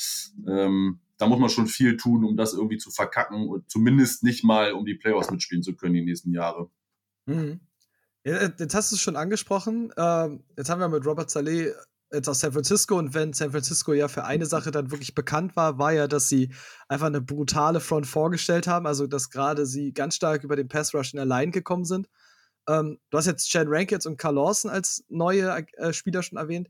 [0.47, 4.43] ähm, da muss man schon viel tun, um das irgendwie zu verkacken und zumindest nicht
[4.43, 6.69] mal, um die Playoffs mitspielen zu können die nächsten Jahre.
[7.25, 7.61] Mhm.
[8.23, 9.91] Äh, jetzt hast du es schon angesprochen.
[9.97, 11.73] Ähm, jetzt haben wir mit Robert Saleh
[12.13, 15.55] jetzt aus San Francisco und wenn San Francisco ja für eine Sache dann wirklich bekannt
[15.55, 16.53] war, war ja, dass sie
[16.89, 20.93] einfach eine brutale Front vorgestellt haben, also dass gerade sie ganz stark über den Pass
[20.93, 22.09] Rush in der Line gekommen sind.
[22.67, 26.67] Ähm, du hast jetzt Chad Rankins und Carl Lawson als neue äh, Spieler schon erwähnt.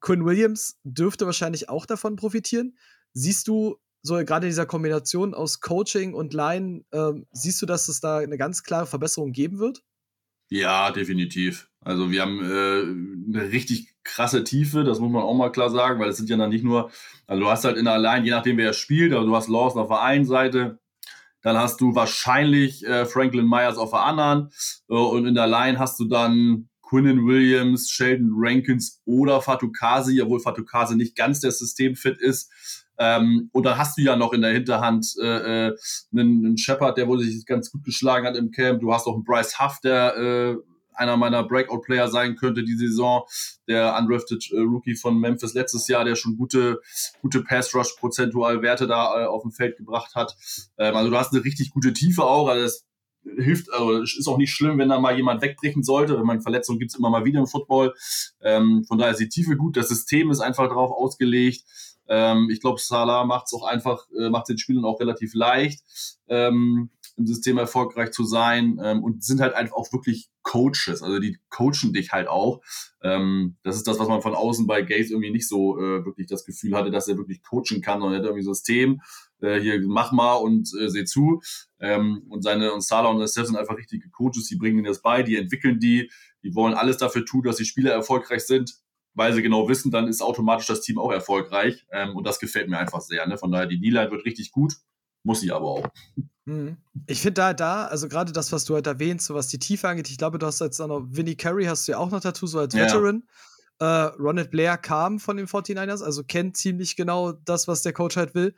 [0.00, 2.76] Quinn Williams dürfte wahrscheinlich auch davon profitieren.
[3.12, 7.88] Siehst du so gerade in dieser Kombination aus Coaching und Line, ähm, siehst du, dass
[7.88, 9.82] es da eine ganz klare Verbesserung geben wird?
[10.50, 11.68] Ja, definitiv.
[11.80, 16.00] Also wir haben äh, eine richtig krasse Tiefe, das muss man auch mal klar sagen,
[16.00, 16.90] weil es sind ja dann nicht nur,
[17.26, 19.80] also du hast halt in der Line, je nachdem wer spielt, also du hast Lawson
[19.80, 20.80] auf der einen Seite,
[21.42, 24.50] dann hast du wahrscheinlich äh, Franklin Myers auf der anderen
[24.88, 30.40] äh, und in der Line hast du dann Quinnen Williams, Sheldon Rankins oder Fatukasi, obwohl
[30.40, 32.79] Fatukasi nicht ganz der Systemfit ist.
[33.00, 35.76] Ähm, und dann hast du ja noch in der Hinterhand äh, äh,
[36.12, 38.82] einen, einen Shepard, der wohl sich ganz gut geschlagen hat im Camp.
[38.82, 40.56] Du hast auch einen Bryce Huff, der äh,
[40.92, 43.24] einer meiner Breakout-Player sein könnte die Saison.
[43.66, 46.82] Der undrafted äh, Rookie von Memphis letztes Jahr, der schon gute,
[47.22, 50.36] gute Pass-Rush-prozentual Werte da äh, auf dem Feld gebracht hat.
[50.76, 52.48] Ähm, also du hast eine richtig gute Tiefe auch.
[52.48, 52.84] Also das
[53.36, 56.18] hilft, also ist auch nicht schlimm, wenn da mal jemand wegbrechen sollte.
[56.18, 57.94] Wenn man Verletzungen gibt es immer mal wieder im Football.
[58.42, 59.78] Ähm, von daher ist die Tiefe gut.
[59.78, 61.64] Das System ist einfach darauf ausgelegt.
[62.10, 65.80] Ähm, ich glaube, Salah macht es auch einfach, äh, macht den Spielern auch relativ leicht,
[66.26, 71.02] ähm, im System erfolgreich zu sein ähm, und sind halt einfach auch wirklich Coaches.
[71.02, 72.62] Also die coachen dich halt auch.
[73.02, 76.26] Ähm, das ist das, was man von außen bei Gates irgendwie nicht so äh, wirklich
[76.26, 79.00] das Gefühl hatte, dass er wirklich coachen kann und er hat irgendwie ein System,
[79.40, 81.40] äh, hier mach mal und äh, seh zu.
[81.78, 85.02] Ähm, und seine und Salah und Steph sind einfach richtige Coaches, die bringen ihnen das
[85.02, 86.10] bei, die entwickeln die,
[86.42, 88.74] die wollen alles dafür tun, dass die Spieler erfolgreich sind,
[89.14, 91.86] weil sie genau wissen, dann ist automatisch das Team auch erfolgreich.
[91.90, 93.26] Ähm, und das gefällt mir einfach sehr.
[93.26, 93.38] Ne?
[93.38, 94.74] Von daher, die D-Line wird richtig gut,
[95.22, 95.88] muss sie aber auch.
[96.44, 96.76] Mhm.
[97.06, 99.88] Ich finde da, da, also gerade das, was du halt erwähnst, so was die Tiefe
[99.88, 102.20] angeht, ich glaube, du hast jetzt auch noch Vinnie Curry, hast du ja auch noch
[102.20, 103.24] dazu, so als Veteran.
[103.80, 104.06] Ja.
[104.08, 108.16] Äh, Ronald Blair kam von den 49ers, also kennt ziemlich genau das, was der Coach
[108.16, 108.54] halt will.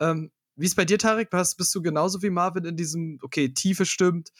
[0.00, 1.30] Ähm, wie ist bei dir, Tarek?
[1.30, 4.30] Bist, bist du genauso wie Marvin in diesem, okay, Tiefe stimmt,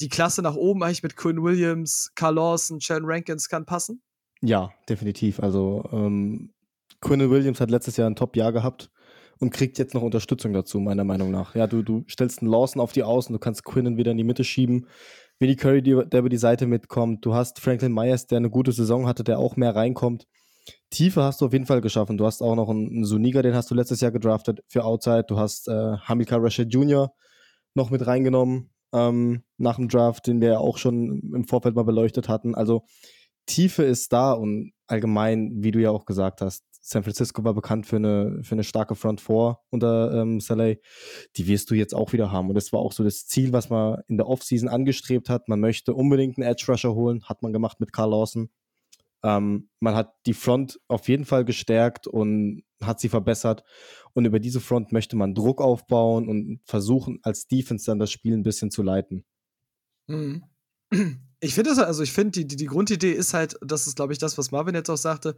[0.00, 4.02] die Klasse nach oben eigentlich mit Quinn Williams, Carl Lawson, Shannon Rankins kann passen?
[4.42, 5.40] Ja, definitiv.
[5.40, 6.52] Also ähm,
[7.00, 8.90] Quinn Williams hat letztes Jahr ein Top-Jahr gehabt
[9.38, 11.54] und kriegt jetzt noch Unterstützung dazu, meiner Meinung nach.
[11.54, 14.24] Ja, du, du stellst einen Lawson auf die Außen, du kannst Quinnen wieder in die
[14.24, 14.86] Mitte schieben.
[15.38, 17.24] Vinnie Curry, der über die Seite mitkommt.
[17.24, 20.26] Du hast Franklin Myers, der eine gute Saison hatte, der auch mehr reinkommt.
[20.90, 22.18] Tiefe hast du auf jeden Fall geschaffen.
[22.18, 25.24] Du hast auch noch einen, einen Suniga, den hast du letztes Jahr gedraftet für Outside.
[25.26, 27.12] Du hast äh, Hamilcar Rashid Jr.
[27.74, 31.84] noch mit reingenommen ähm, nach dem Draft, den wir ja auch schon im Vorfeld mal
[31.84, 32.54] beleuchtet hatten.
[32.54, 32.84] Also
[33.50, 37.86] Tiefe ist da und allgemein, wie du ja auch gesagt hast, San Francisco war bekannt
[37.86, 40.80] für eine, für eine starke Front 4 unter ähm, Saleh.
[41.36, 42.48] Die wirst du jetzt auch wieder haben.
[42.48, 45.48] Und das war auch so das Ziel, was man in der Offseason angestrebt hat.
[45.48, 48.50] Man möchte unbedingt einen Edge Rusher holen, hat man gemacht mit Carl Lawson.
[49.22, 53.62] Ähm, man hat die Front auf jeden Fall gestärkt und hat sie verbessert.
[54.14, 58.32] Und über diese Front möchte man Druck aufbauen und versuchen, als Defense dann das Spiel
[58.32, 59.24] ein bisschen zu leiten.
[60.06, 60.44] Mhm.
[61.40, 64.12] Ich finde es, also ich finde, die, die, die Grundidee ist halt, das ist, glaube
[64.12, 65.36] ich, das, was Marvin jetzt auch sagte,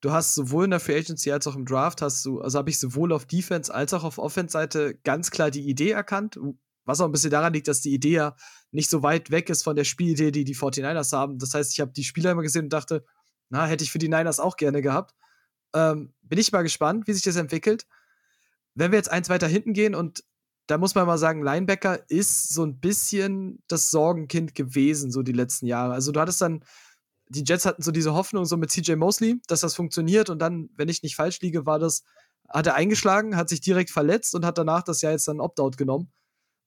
[0.00, 2.70] du hast sowohl in der Free Agency als auch im Draft hast du, also habe
[2.70, 6.38] ich sowohl auf Defense als auch auf Offense-Seite ganz klar die Idee erkannt,
[6.84, 8.36] was auch ein bisschen daran liegt, dass die Idee ja
[8.70, 11.38] nicht so weit weg ist von der Spielidee, die die 49ers haben.
[11.38, 13.04] Das heißt, ich habe die Spieler immer gesehen und dachte,
[13.50, 15.14] na, hätte ich für die Niners auch gerne gehabt.
[15.74, 17.86] Ähm, bin ich mal gespannt, wie sich das entwickelt.
[18.74, 20.24] Wenn wir jetzt eins weiter hinten gehen und
[20.66, 25.32] da muss man mal sagen, Linebacker ist so ein bisschen das Sorgenkind gewesen, so die
[25.32, 25.92] letzten Jahre.
[25.94, 26.64] Also du hattest dann,
[27.28, 30.70] die Jets hatten so diese Hoffnung so mit CJ Mosley, dass das funktioniert und dann,
[30.76, 32.04] wenn ich nicht falsch liege, war das,
[32.48, 35.76] hat er eingeschlagen, hat sich direkt verletzt und hat danach das Jahr jetzt dann Opt-out
[35.76, 36.12] genommen.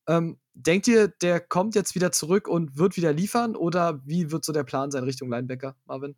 [0.08, 4.46] Ähm, denkt ihr, der kommt jetzt wieder zurück und wird wieder liefern oder wie wird
[4.46, 6.16] so der Plan sein Richtung Linebacker, Marvin?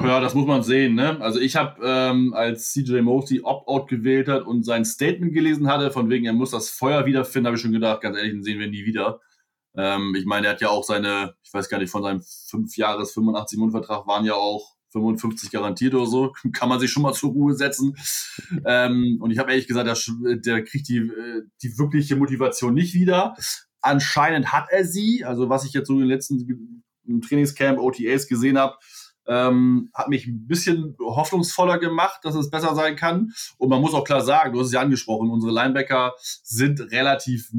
[0.00, 0.94] Ja, das muss man sehen.
[0.94, 1.20] Ne?
[1.20, 5.90] Also ich habe, ähm, als CJ Mosley Opt-out gewählt hat und sein Statement gelesen hatte,
[5.90, 8.58] von wegen, er muss das Feuer wiederfinden, habe ich schon gedacht, ganz ehrlich, den sehen
[8.58, 9.20] wir nie wieder.
[9.74, 12.76] Ähm, ich meine, er hat ja auch seine, ich weiß gar nicht, von seinem 5
[12.76, 16.32] Jahres 85 Mundvertrag waren ja auch 55 garantiert oder so.
[16.52, 17.96] Kann man sich schon mal zur Ruhe setzen.
[18.66, 22.94] ähm, und ich habe ehrlich gesagt, der, der kriegt die, äh, die wirkliche Motivation nicht
[22.94, 23.34] wieder.
[23.80, 25.24] Anscheinend hat er sie.
[25.24, 28.76] Also was ich jetzt so in den letzten im Trainingscamp, OTAs gesehen habe,
[29.26, 33.32] ähm, hat mich ein bisschen hoffnungsvoller gemacht, dass es besser sein kann.
[33.58, 37.50] Und man muss auch klar sagen, du hast es ja angesprochen, unsere Linebacker sind relativ,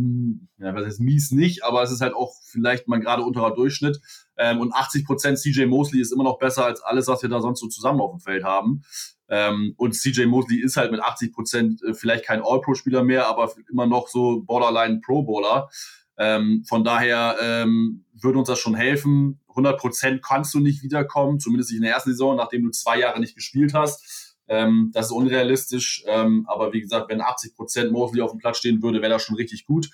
[0.58, 4.00] ja, was heißt mies nicht, aber es ist halt auch vielleicht mal gerade unterer Durchschnitt.
[4.38, 7.42] Ähm, und 80 Prozent CJ Mosley ist immer noch besser als alles, was wir da
[7.42, 8.84] sonst so zusammen auf dem Feld haben.
[9.30, 13.52] Ähm, und CJ Mosley ist halt mit 80 Prozent äh, vielleicht kein All-Pro-Spieler mehr, aber
[13.72, 15.70] immer noch so Borderline Pro-Bowler.
[16.18, 19.40] Ähm, von daher ähm, würde uns das schon helfen.
[19.50, 23.00] 100 Prozent kannst du nicht wiederkommen, zumindest nicht in der ersten Saison, nachdem du zwei
[23.00, 24.36] Jahre nicht gespielt hast.
[24.48, 26.04] Ähm, das ist unrealistisch.
[26.08, 29.24] Ähm, aber wie gesagt, wenn 80 Prozent Mosley auf dem Platz stehen würde, wäre das
[29.24, 29.90] schon richtig gut.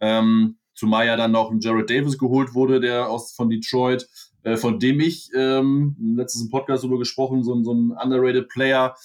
[0.00, 4.08] Ähm, zumal ja dann noch ein Jared Davis geholt wurde, der aus von Detroit,
[4.42, 8.96] äh, von dem ich ähm, letztes im Podcast darüber gesprochen, so, so ein underrated Player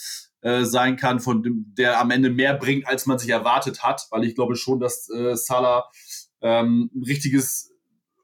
[0.41, 4.07] äh, sein kann, von dem, der am Ende mehr bringt, als man sich erwartet hat,
[4.11, 5.85] weil ich glaube schon, dass äh, Salah
[6.41, 7.71] ähm, ein richtiges,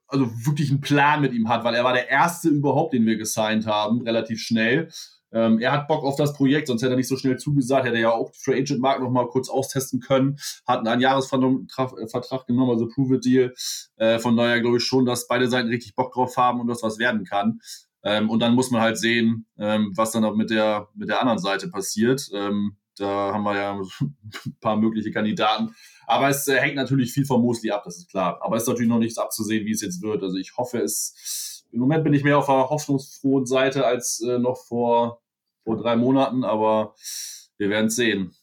[0.07, 3.17] also wirklich einen Plan mit ihm hat, weil er war der erste überhaupt, den wir
[3.17, 4.89] gesigned haben, relativ schnell.
[5.33, 7.95] Ähm, er hat Bock auf das Projekt, sonst hätte er nicht so schnell zugesagt, hätte
[7.95, 12.45] er ja auch Free Agent Markt noch mal kurz austesten können, hat einen Jahresvertrag äh,
[12.45, 13.53] genommen, also Prove It Deal.
[13.97, 16.83] Äh, von daher glaube ich schon, dass beide Seiten richtig Bock drauf haben und das
[16.83, 17.59] was werden kann.
[18.03, 21.19] Ähm, und dann muss man halt sehen, ähm, was dann auch mit der, mit der
[21.19, 22.29] anderen Seite passiert.
[22.33, 23.81] Ähm, da haben wir ja ein
[24.61, 25.75] paar mögliche Kandidaten.
[26.05, 28.39] Aber es äh, hängt natürlich viel von Mosley ab, das ist klar.
[28.41, 30.21] Aber es ist natürlich noch nichts abzusehen, wie es jetzt wird.
[30.23, 31.63] Also ich hoffe, es.
[31.71, 35.23] Im Moment bin ich mehr auf der hoffnungsfrohen Seite als äh, noch vor,
[35.63, 36.93] vor drei Monaten, aber
[37.57, 38.35] wir werden es sehen.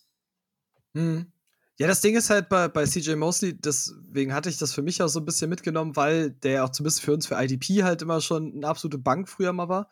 [0.94, 1.30] Hm.
[1.78, 5.00] Ja, das Ding ist halt bei, bei CJ Mosley, deswegen hatte ich das für mich
[5.00, 8.20] auch so ein bisschen mitgenommen, weil der auch zumindest für uns, für IDP halt immer
[8.20, 9.88] schon eine absolute Bank früher mal war.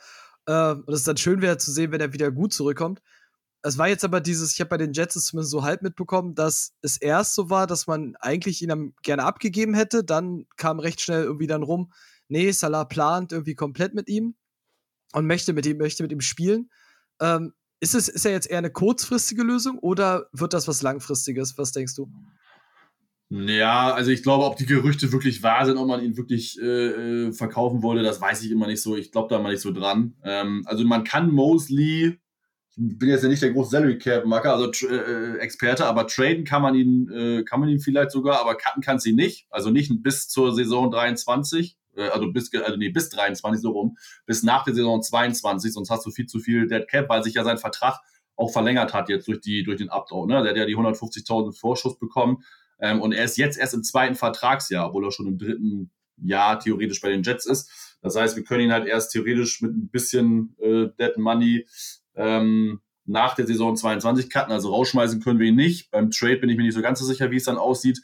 [0.46, 3.00] Äh, und es dann schön wäre zu sehen, wenn er wieder gut zurückkommt
[3.62, 6.34] es war jetzt aber dieses, ich habe bei den Jets es zumindest so halb mitbekommen,
[6.34, 10.04] dass es erst so war, dass man eigentlich ihn gerne abgegeben hätte.
[10.04, 11.92] Dann kam recht schnell irgendwie dann rum,
[12.28, 14.36] nee, Salah plant irgendwie komplett mit ihm
[15.12, 16.70] und möchte mit ihm, möchte mit ihm spielen.
[17.20, 21.58] Ähm, ist es, ist er jetzt eher eine kurzfristige Lösung oder wird das was Langfristiges?
[21.58, 22.10] Was denkst du?
[23.30, 27.26] Ja, also ich glaube, ob die Gerüchte wirklich wahr sind, ob man ihn wirklich äh,
[27.26, 28.96] äh verkaufen wollte, das weiß ich immer nicht so.
[28.96, 30.14] Ich glaube da mal nicht so dran.
[30.24, 32.18] Ähm, also man kann Mosley,
[32.78, 36.44] bin jetzt ja nicht der große Salary Cap Macker, also äh, äh, Experte, aber traden
[36.44, 39.46] kann man ihn, äh, kann man ihn vielleicht sogar, aber cutten kann sie nicht.
[39.50, 43.98] Also nicht bis zur Saison 23, äh, also bis, also nee, bis 23 so rum,
[44.26, 47.34] bis nach der Saison 22, sonst hast du viel zu viel Dead Cap, weil sich
[47.34, 48.00] ja sein Vertrag
[48.36, 50.24] auch verlängert hat jetzt durch die durch den Updraw.
[50.26, 50.42] Ne?
[50.42, 52.44] Der hat ja die 150.000 Vorschuss bekommen
[52.78, 56.60] ähm, und er ist jetzt erst im zweiten Vertragsjahr, obwohl er schon im dritten Jahr
[56.60, 57.96] theoretisch bei den Jets ist.
[58.00, 61.66] Das heißt, wir können ihn halt erst theoretisch mit ein bisschen äh, Dead Money
[62.18, 64.52] ähm, nach der Saison 22 cutten.
[64.52, 65.90] Also rausschmeißen können wir ihn nicht.
[65.90, 68.00] Beim Trade bin ich mir nicht so ganz so sicher, wie es dann aussieht.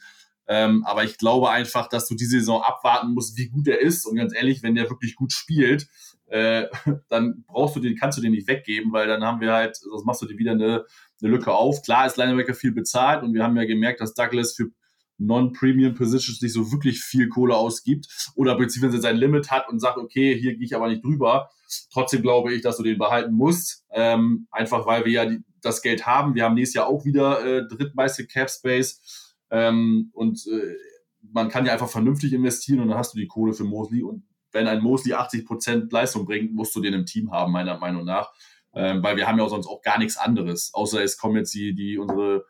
[0.47, 4.05] Ähm, aber ich glaube einfach, dass du diese Saison abwarten musst, wie gut er ist.
[4.05, 5.87] Und ganz ehrlich, wenn der wirklich gut spielt,
[6.27, 6.65] äh,
[7.09, 10.05] dann brauchst du den, kannst du den nicht weggeben, weil dann haben wir halt, sonst
[10.05, 10.85] machst du dir wieder eine,
[11.21, 11.81] eine Lücke auf.
[11.81, 14.69] Klar ist Linebacker viel bezahlt und wir haben ja gemerkt, dass Douglas für
[15.17, 19.97] Non-Premium Positions nicht so wirklich viel Kohle ausgibt oder beziehungsweise sein Limit hat und sagt,
[19.97, 21.49] okay, hier gehe ich aber nicht drüber.
[21.91, 25.81] Trotzdem glaube ich, dass du den behalten musst, ähm, einfach weil wir ja die, das
[25.81, 26.35] Geld haben.
[26.35, 30.75] Wir haben nächstes Jahr auch wieder äh, drittmeiste Cap Space ähm, und äh,
[31.21, 34.23] man kann ja einfach vernünftig investieren und dann hast du die Kohle für Mosley und
[34.51, 38.31] wenn ein Mosley 80% Leistung bringt, musst du den im Team haben, meiner Meinung nach.
[38.73, 40.73] Ähm, weil wir haben ja sonst auch gar nichts anderes.
[40.73, 42.45] Außer es kommen jetzt die, die unsere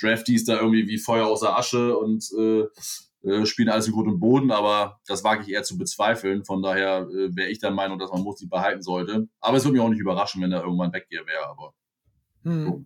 [0.00, 2.64] Draftees da irgendwie wie Feuer außer Asche und äh,
[3.26, 6.44] äh, spielen alles in Grund und Boden, aber das wage ich eher zu bezweifeln.
[6.44, 9.28] Von daher äh, wäre ich der Meinung, dass man Mosley behalten sollte.
[9.40, 11.46] Aber es würde mich auch nicht überraschen, wenn er irgendwann weggehe wäre.
[11.48, 11.74] Aber
[12.44, 12.66] hm.
[12.66, 12.84] so.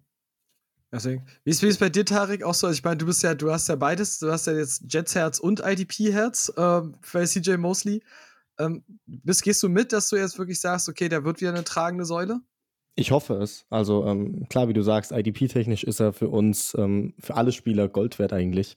[0.93, 1.27] Deswegen.
[1.45, 2.67] Wie ist, wie ist bei dir, Tarek, auch so?
[2.67, 5.15] Also ich meine, du bist ja, du hast ja beides, du hast ja jetzt Jets
[5.15, 6.81] Herz und IDP Herz äh,
[7.13, 8.03] bei CJ Mosley.
[8.59, 11.65] Ähm, bist, gehst du mit, dass du jetzt wirklich sagst, okay, der wird wieder eine
[11.65, 12.41] tragende Säule?
[12.97, 13.67] Ich hoffe es.
[13.71, 17.89] Also ähm, klar, wie du sagst, IDP-technisch ist er für uns, ähm, für alle Spieler
[17.89, 18.77] Gold wert eigentlich.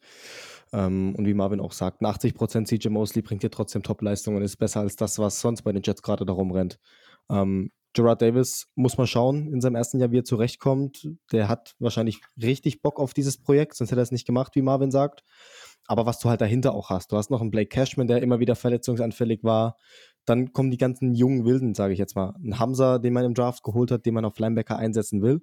[0.71, 4.57] Ähm, und wie Marvin auch sagt, 80% CJ Mosley bringt dir trotzdem Top-Leistungen und ist
[4.57, 6.79] besser als das, was sonst bei den Jets gerade darum rennt.
[7.29, 11.07] Ähm, Gerard Davis muss man schauen in seinem ersten Jahr, wie er zurechtkommt.
[11.31, 14.63] Der hat wahrscheinlich richtig Bock auf dieses Projekt, sonst hätte er es nicht gemacht, wie
[14.63, 15.23] Marvin sagt
[15.87, 17.11] aber was du halt dahinter auch hast.
[17.11, 19.77] Du hast noch einen Blake Cashman, der immer wieder verletzungsanfällig war.
[20.25, 22.33] Dann kommen die ganzen jungen Wilden, sage ich jetzt mal.
[22.43, 25.41] Ein Hamza, den man im Draft geholt hat, den man auf Linebacker einsetzen will.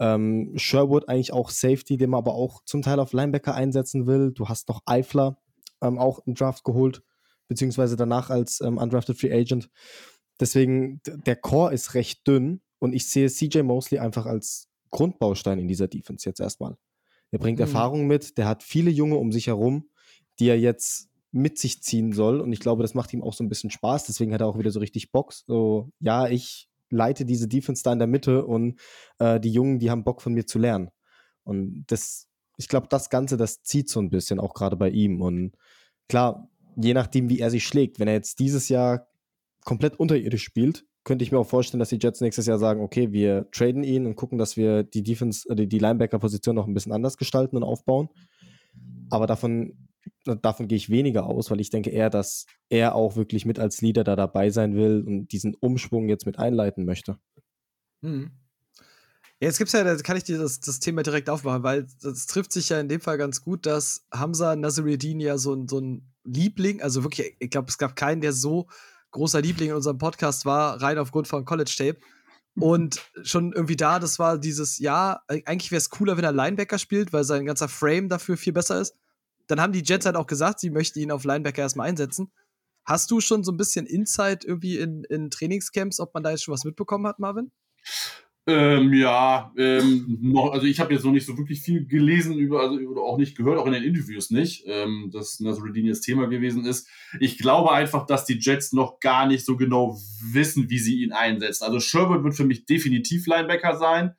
[0.00, 4.32] Ähm, Sherwood eigentlich auch Safety, den man aber auch zum Teil auf Linebacker einsetzen will.
[4.32, 5.38] Du hast noch Eifler
[5.80, 7.02] ähm, auch im Draft geholt,
[7.48, 9.70] beziehungsweise danach als ähm, Undrafted Free Agent.
[10.40, 15.68] Deswegen, der Core ist recht dünn und ich sehe CJ Mosley einfach als Grundbaustein in
[15.68, 16.76] dieser Defense jetzt erstmal.
[17.32, 17.64] Der bringt mhm.
[17.64, 19.88] Erfahrung mit, der hat viele Junge um sich herum,
[20.38, 22.40] die er jetzt mit sich ziehen soll.
[22.40, 24.06] Und ich glaube, das macht ihm auch so ein bisschen Spaß.
[24.06, 25.32] Deswegen hat er auch wieder so richtig Bock.
[25.32, 28.80] So, ja, ich leite diese Defense da in der Mitte und
[29.18, 30.90] äh, die Jungen, die haben Bock von mir zu lernen.
[31.44, 35.20] Und das, ich glaube, das Ganze, das zieht so ein bisschen auch gerade bei ihm.
[35.20, 35.52] Und
[36.08, 39.08] klar, je nachdem, wie er sich schlägt, wenn er jetzt dieses Jahr
[39.64, 43.12] komplett unterirdisch spielt, könnte ich mir auch vorstellen, dass die Jets nächstes Jahr sagen, okay,
[43.12, 46.92] wir traden ihn und gucken, dass wir die Defense, äh, die Linebacker-Position noch ein bisschen
[46.92, 48.10] anders gestalten und aufbauen.
[49.08, 49.88] Aber davon,
[50.24, 53.80] davon gehe ich weniger aus, weil ich denke eher, dass er auch wirklich mit als
[53.80, 57.16] Leader da dabei sein will und diesen Umschwung jetzt mit einleiten möchte.
[58.02, 58.30] Hm.
[59.40, 62.52] Jetzt gibt's ja, da kann ich dir das, das Thema direkt aufmachen, weil es trifft
[62.52, 66.82] sich ja in dem Fall ganz gut, dass Hamza Nasiruddin ja so, so ein Liebling,
[66.82, 68.66] also wirklich, ich glaube, es gab keinen, der so
[69.10, 71.98] großer Liebling in unserem Podcast war, rein aufgrund von College Tape.
[72.60, 76.78] Und schon irgendwie da, das war dieses, ja, eigentlich wäre es cooler, wenn er Linebacker
[76.78, 78.96] spielt, weil sein ganzer Frame dafür viel besser ist.
[79.46, 82.32] Dann haben die Jets halt auch gesagt, sie möchten ihn auf Linebacker erstmal einsetzen.
[82.84, 86.42] Hast du schon so ein bisschen Insight irgendwie in, in Trainingscamps, ob man da jetzt
[86.42, 87.52] schon was mitbekommen hat, Marvin?
[88.50, 92.62] Ähm, ja, ähm, noch, also ich habe jetzt noch nicht so wirklich viel gelesen über,
[92.62, 96.28] also oder auch nicht gehört, auch in den Interviews nicht, ähm, dass Nasruddin jetzt Thema
[96.28, 96.88] gewesen ist.
[97.20, 99.98] Ich glaube einfach, dass die Jets noch gar nicht so genau
[100.32, 101.64] wissen, wie sie ihn einsetzen.
[101.64, 104.14] Also Sherwood wird für mich definitiv Linebacker sein.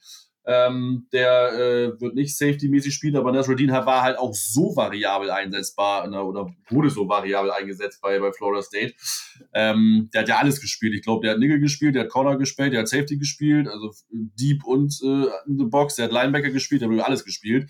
[0.52, 6.08] Ähm, der äh, wird nicht Safety-mäßig spielen, aber Nasruddin war halt auch so variabel einsetzbar
[6.08, 8.96] ne, oder wurde so variabel eingesetzt bei, bei Florida State.
[9.54, 10.96] Ähm, der hat ja alles gespielt.
[10.96, 13.92] Ich glaube, der hat Nickel gespielt, der hat Corner gespielt, der hat Safety gespielt, also
[14.10, 17.70] Deep und äh, in the Box, der hat Linebacker gespielt, der hat alles gespielt.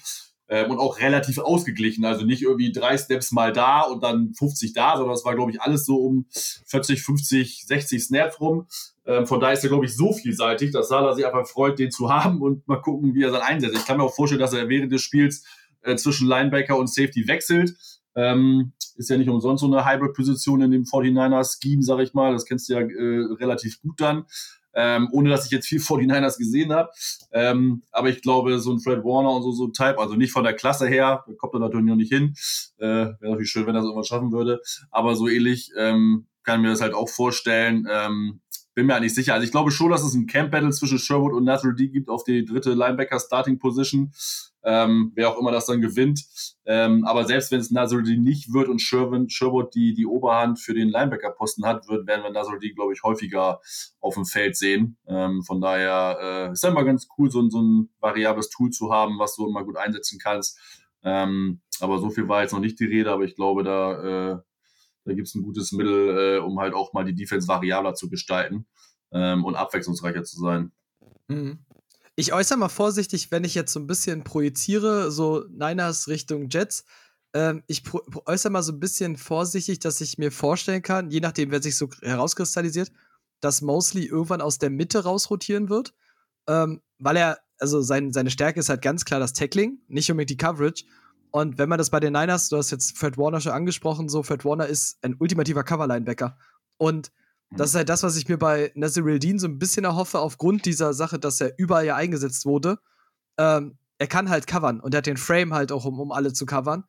[0.50, 2.06] Ähm, und auch relativ ausgeglichen.
[2.06, 5.52] Also nicht irgendwie drei Steps mal da und dann 50 da, sondern es war, glaube
[5.52, 6.26] ich, alles so um
[6.66, 8.66] 40, 50, 60 Snaps rum.
[9.06, 11.92] Ähm, von daher ist er, glaube ich, so vielseitig, dass Salah sich einfach freut, den
[11.92, 13.76] zu haben und mal gucken, wie er dann einsetzt.
[13.78, 15.46] Ich kann mir auch vorstellen, dass er während des Spiels
[15.82, 17.76] äh, zwischen Linebacker und Safety wechselt.
[18.16, 22.34] Ähm, ist ja nicht umsonst so eine Hybrid-Position in dem 49er-Scheme, sag ich mal.
[22.34, 24.26] Das kennst du ja äh, relativ gut dann.
[24.74, 26.90] Ähm, ohne dass ich jetzt viel 49ers gesehen habe.
[27.32, 30.32] Ähm, aber ich glaube, so ein Fred Warner und so, so ein Type, also nicht
[30.32, 32.36] von der Klasse her, kommt er natürlich noch nicht hin.
[32.78, 34.62] Äh, Wäre natürlich schön, wenn er es irgendwann schaffen würde.
[34.92, 37.88] Aber so ähnlich ähm, kann ich mir das halt auch vorstellen.
[37.90, 38.42] Ähm,
[38.80, 39.34] bin mir nicht sicher.
[39.34, 42.24] Also ich glaube schon, dass es ein Camp-Battle zwischen Sherwood und Natural D gibt auf
[42.24, 44.14] die dritte Linebacker-Starting-Position.
[44.64, 46.26] Ähm, wer auch immer das dann gewinnt.
[46.66, 50.74] Ähm, aber selbst wenn es Nasruddin nicht wird und Sherwin, Sherwood die, die Oberhand für
[50.74, 53.62] den Linebacker-Posten hat, wird, werden wir Nasruddin, glaube ich, häufiger
[54.02, 54.98] auf dem Feld sehen.
[55.08, 59.18] Ähm, von daher äh, ist immer ganz cool, so, so ein variables Tool zu haben,
[59.18, 60.60] was du immer gut einsetzen kannst.
[61.04, 64.38] Ähm, aber so viel war jetzt noch nicht die Rede, aber ich glaube, da, äh,
[65.06, 68.10] da gibt es ein gutes Mittel, äh, um halt auch mal die Defense variabler zu
[68.10, 68.66] gestalten
[69.12, 70.72] ähm, und abwechslungsreicher zu sein.
[71.28, 71.60] Mhm.
[72.20, 76.84] Ich äußere mal vorsichtig, wenn ich jetzt so ein bisschen projiziere, so Niners Richtung Jets.
[77.34, 77.82] Ähm, ich
[78.26, 81.78] äußere mal so ein bisschen vorsichtig, dass ich mir vorstellen kann, je nachdem, wer sich
[81.78, 82.92] so herauskristallisiert,
[83.40, 85.94] dass Mosley irgendwann aus der Mitte rausrotieren wird.
[86.46, 90.32] Ähm, weil er, also sein, seine Stärke ist halt ganz klar das Tackling, nicht unbedingt
[90.32, 90.84] die Coverage.
[91.32, 94.24] Und wenn man das bei den Niners, du hast jetzt Fred Warner schon angesprochen, so
[94.24, 96.38] Fred Warner ist ein ultimativer Coverlinebacker.
[96.76, 97.14] Und
[97.52, 100.66] das ist halt das, was ich mir bei Nazir Dean so ein bisschen erhoffe, aufgrund
[100.66, 102.80] dieser Sache, dass er überall ja eingesetzt wurde.
[103.38, 106.34] Ähm, er kann halt covern und er hat den Frame halt auch, um, um alle
[106.34, 106.84] zu covern.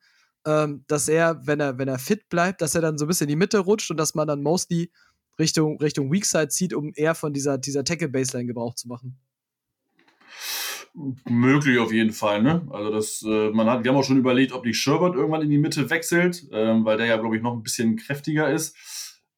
[0.45, 3.25] Ähm, dass er, wenn er, wenn er fit bleibt, dass er dann so ein bisschen
[3.25, 4.91] in die Mitte rutscht und dass man dann mostly
[5.37, 9.19] Richtung, Richtung Weakside zieht, um eher von dieser, dieser Tackle-Baseline Gebrauch zu machen.
[11.29, 12.67] Möglich auf jeden Fall, ne?
[12.69, 15.49] Also das, äh, man hat, wir haben auch schon überlegt, ob die Sherbert irgendwann in
[15.49, 18.75] die Mitte wechselt, ähm, weil der ja, glaube ich, noch ein bisschen kräftiger ist.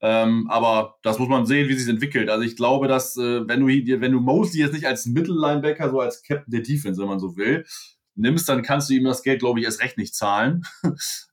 [0.05, 2.29] Ähm, aber das muss man sehen, wie sich entwickelt.
[2.29, 6.01] Also ich glaube, dass äh, wenn du wenn du Mosley jetzt nicht als Mittellinebacker, so
[6.01, 7.65] als Captain der Defense, wenn man so will,
[8.15, 10.65] nimmst, dann kannst du ihm das Geld, glaube ich, erst recht nicht zahlen.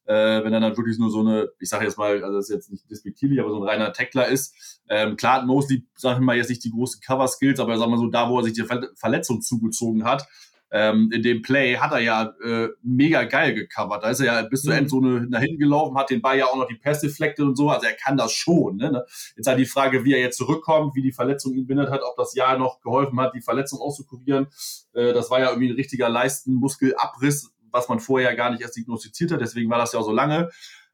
[0.04, 2.54] äh, wenn er dann wirklich nur so eine, ich sage jetzt mal, also das ist
[2.54, 4.80] jetzt nicht despektierlich, aber so ein reiner Tackler ist.
[4.88, 7.98] Ähm, klar hat Mosley, sag ich mal, jetzt nicht die großen Cover-Skills, aber sag mal
[7.98, 10.28] so, da, wo er sich die Verletzung zugezogen hat,
[10.72, 14.04] ähm, in dem Play hat er ja äh, mega geil gecovert.
[14.04, 14.78] Da ist er ja bis zur mhm.
[14.78, 17.70] Endzone dahin gelaufen, hat den Ball ja auch noch die Pässe deflected und so.
[17.70, 18.76] Also er kann das schon.
[18.76, 18.92] Ne?
[18.92, 19.04] ne?
[19.37, 22.16] Jetzt halt die Frage, wie er jetzt zurückkommt, wie die Verletzung ihn bindet hat, ob
[22.16, 24.46] das Jahr noch geholfen hat, die Verletzung auszukurieren.
[24.92, 29.33] Äh, das war ja irgendwie ein richtiger Leistenmuskelabriss, was man vorher gar nicht erst diagnostiziert
[29.33, 29.40] hat.
[29.40, 30.50] Deswegen war das ja auch so lange.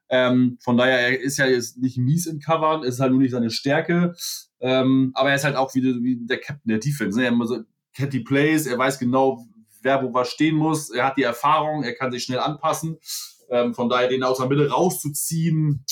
[0.09, 3.31] Ähm, von daher, er ist ja jetzt nicht mies in Covern, ist halt nur nicht
[3.31, 4.15] seine Stärke.
[4.59, 7.19] Ähm, aber er ist halt auch wie, wie der Captain der Defense.
[7.19, 7.25] Ne?
[7.25, 9.45] Er kennt die Plays, er weiß genau,
[9.81, 10.89] wer wo was stehen muss.
[10.89, 12.97] Er hat die Erfahrung, er kann sich schnell anpassen.
[13.49, 15.85] Ähm, von daher den aus der Mitte rauszuziehen,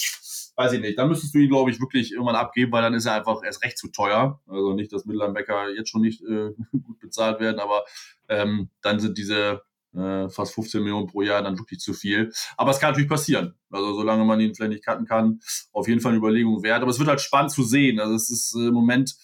[0.56, 0.98] weiß ich nicht.
[0.98, 3.64] Dann müsstest du ihn, glaube ich, wirklich irgendwann abgeben, weil dann ist er einfach erst
[3.64, 4.42] recht zu teuer.
[4.48, 7.86] Also nicht, dass Mittellandbäcker jetzt schon nicht äh, gut bezahlt werden, aber
[8.30, 9.62] ähm, dann sind diese
[9.96, 12.32] äh, fast 15 Millionen pro Jahr dann wirklich zu viel.
[12.58, 13.56] Aber es kann natürlich passieren.
[13.70, 15.40] Also solange man ihn vielleicht nicht cutten kann,
[15.72, 16.82] auf jeden Fall eine Überlegung wert.
[16.82, 18.00] Aber es wird halt spannend zu sehen.
[18.00, 19.16] Also es ist äh, im Moment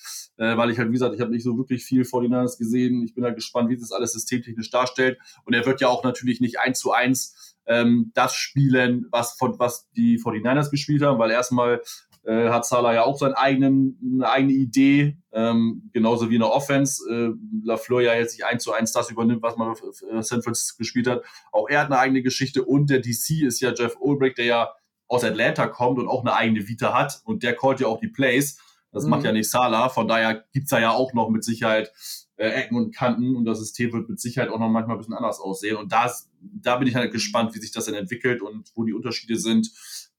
[0.42, 3.04] äh, weil ich halt, wie gesagt, ich habe nicht so wirklich viel 49ers gesehen.
[3.04, 5.20] Ich bin halt gespannt, wie das alles systemtechnisch darstellt.
[5.46, 9.60] Und er wird ja auch natürlich nicht eins zu eins ähm, das spielen, was, von,
[9.60, 11.84] was die 49ers gespielt haben, weil erstmal
[12.24, 17.04] äh, hat Salah ja auch seinen eigenen, eigene Idee, ähm, genauso wie in der Offense.
[17.08, 20.80] Äh, Lafleur ja jetzt nicht eins zu eins das übernimmt, was man äh, San Francisco
[20.80, 21.22] gespielt hat.
[21.52, 24.72] Auch er hat eine eigene Geschichte und der DC ist ja Jeff Ulbrich, der ja
[25.08, 28.08] aus Atlanta kommt und auch eine eigene Vita hat und der callt ja auch die
[28.08, 28.58] Plays.
[28.92, 29.12] Das mhm.
[29.12, 29.90] macht ja nicht Salah.
[29.90, 31.92] Von daher gibt's da ja auch noch mit Sicherheit
[32.36, 35.14] äh, Ecken und Kanten und das System wird mit Sicherheit auch noch manchmal ein bisschen
[35.14, 35.78] anders aussehen.
[35.78, 38.94] Und das, da bin ich halt gespannt, wie sich das dann entwickelt und wo die
[38.94, 39.72] Unterschiede sind,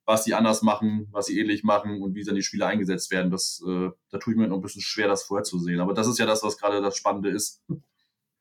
[0.04, 3.30] was sie anders machen, was sie ähnlich machen und wie dann die Spiele eingesetzt werden.
[3.30, 5.80] Das, äh, da tue ich mir noch ein bisschen schwer, das vorherzusehen.
[5.80, 7.62] Aber das ist ja das, was gerade das Spannende ist.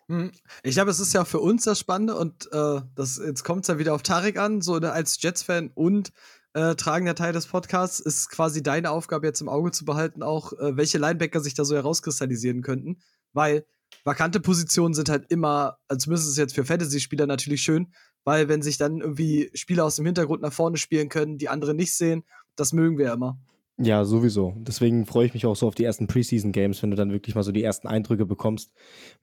[0.07, 0.31] Mhm.
[0.63, 3.67] Ich glaube, es ist ja für uns das Spannende und äh, das, jetzt kommt es
[3.67, 6.11] ja wieder auf Tarek an, so ne, als Jets-Fan und
[6.53, 10.53] äh, tragender Teil des Podcasts, ist quasi deine Aufgabe jetzt im Auge zu behalten, auch
[10.53, 12.97] äh, welche Linebacker sich da so herauskristallisieren könnten.
[13.33, 13.65] Weil
[14.03, 18.49] vakante Positionen sind halt immer, also zumindest ist es jetzt für Fantasy-Spieler natürlich schön, weil
[18.49, 21.93] wenn sich dann irgendwie Spieler aus dem Hintergrund nach vorne spielen können, die andere nicht
[21.93, 22.23] sehen,
[22.55, 23.39] das mögen wir immer.
[23.77, 24.53] Ja, sowieso.
[24.57, 27.43] Deswegen freue ich mich auch so auf die ersten Preseason-Games, wenn du dann wirklich mal
[27.43, 28.73] so die ersten Eindrücke bekommst.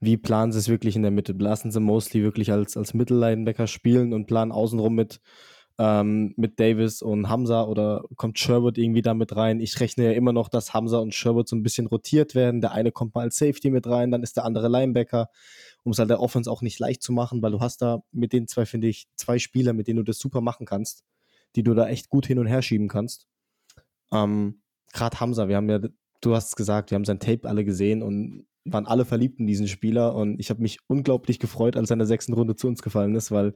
[0.01, 1.33] Wie planen sie es wirklich in der Mitte?
[1.37, 5.21] Lassen sie mostly wirklich als, als Mittellinebacker spielen und planen außenrum mit
[5.79, 9.61] ähm, mit Davis und Hamza oder kommt Sherwood irgendwie da mit rein?
[9.61, 12.59] Ich rechne ja immer noch, dass Hamza und Sherwood so ein bisschen rotiert werden.
[12.59, 15.29] Der eine kommt mal als Safety mit rein, dann ist der andere Linebacker,
[15.83, 18.33] um es halt der Offense auch nicht leicht zu machen, weil du hast da mit
[18.33, 21.05] den zwei, finde ich, zwei Spieler, mit denen du das super machen kannst,
[21.55, 23.27] die du da echt gut hin und her schieben kannst.
[24.11, 24.61] Ähm,
[24.91, 28.03] Gerade Hamza, wir haben ja, du hast es gesagt, wir haben sein Tape alle gesehen
[28.03, 31.93] und waren alle verliebt in diesen Spieler und ich habe mich unglaublich gefreut, als er
[31.93, 33.53] in der sechsten Runde zu uns gefallen ist, weil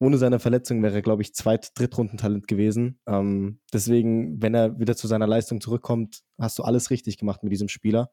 [0.00, 3.00] ohne seine Verletzung wäre er, glaube ich, Zweit-, Drittrundentalent gewesen.
[3.06, 7.52] Ähm, deswegen, wenn er wieder zu seiner Leistung zurückkommt, hast du alles richtig gemacht mit
[7.52, 8.10] diesem Spieler.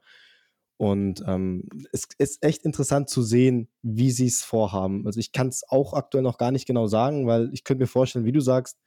[0.77, 5.05] Und ähm, es ist echt interessant zu sehen, wie sie es vorhaben.
[5.05, 7.87] Also ich kann es auch aktuell noch gar nicht genau sagen, weil ich könnte mir
[7.87, 8.77] vorstellen, wie du sagst,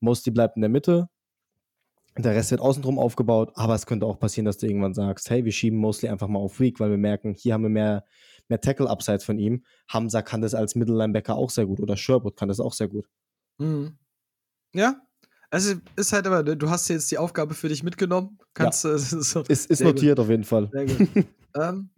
[0.00, 1.08] Mostly bleibt in der Mitte,
[2.18, 5.44] der Rest wird außenrum aufgebaut, aber es könnte auch passieren, dass du irgendwann sagst, hey,
[5.44, 8.04] wir schieben Mostly einfach mal auf Weak, weil wir merken, hier haben wir mehr,
[8.48, 9.64] mehr Tackle-Upside von ihm.
[9.88, 13.08] Hamza kann das als Mittellinebacker auch sehr gut oder Sherwood kann das auch sehr gut.
[13.58, 13.98] Mhm.
[14.74, 15.00] Ja,
[15.50, 18.38] also ist halt aber, du hast jetzt die Aufgabe für dich mitgenommen.
[18.54, 18.94] Kannst, ja.
[18.94, 20.24] äh, so, ist, ist notiert gut.
[20.24, 20.70] auf jeden Fall.
[20.72, 21.08] Sehr gut.
[21.56, 21.90] ähm,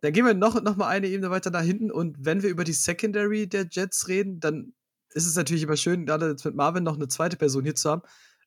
[0.00, 2.64] dann gehen wir noch, noch mal eine Ebene weiter nach hinten und wenn wir über
[2.64, 4.72] die Secondary der Jets reden, dann
[5.10, 7.90] ist es natürlich immer schön, gerade jetzt mit Marvin noch eine zweite Person hier zu
[7.90, 8.02] haben.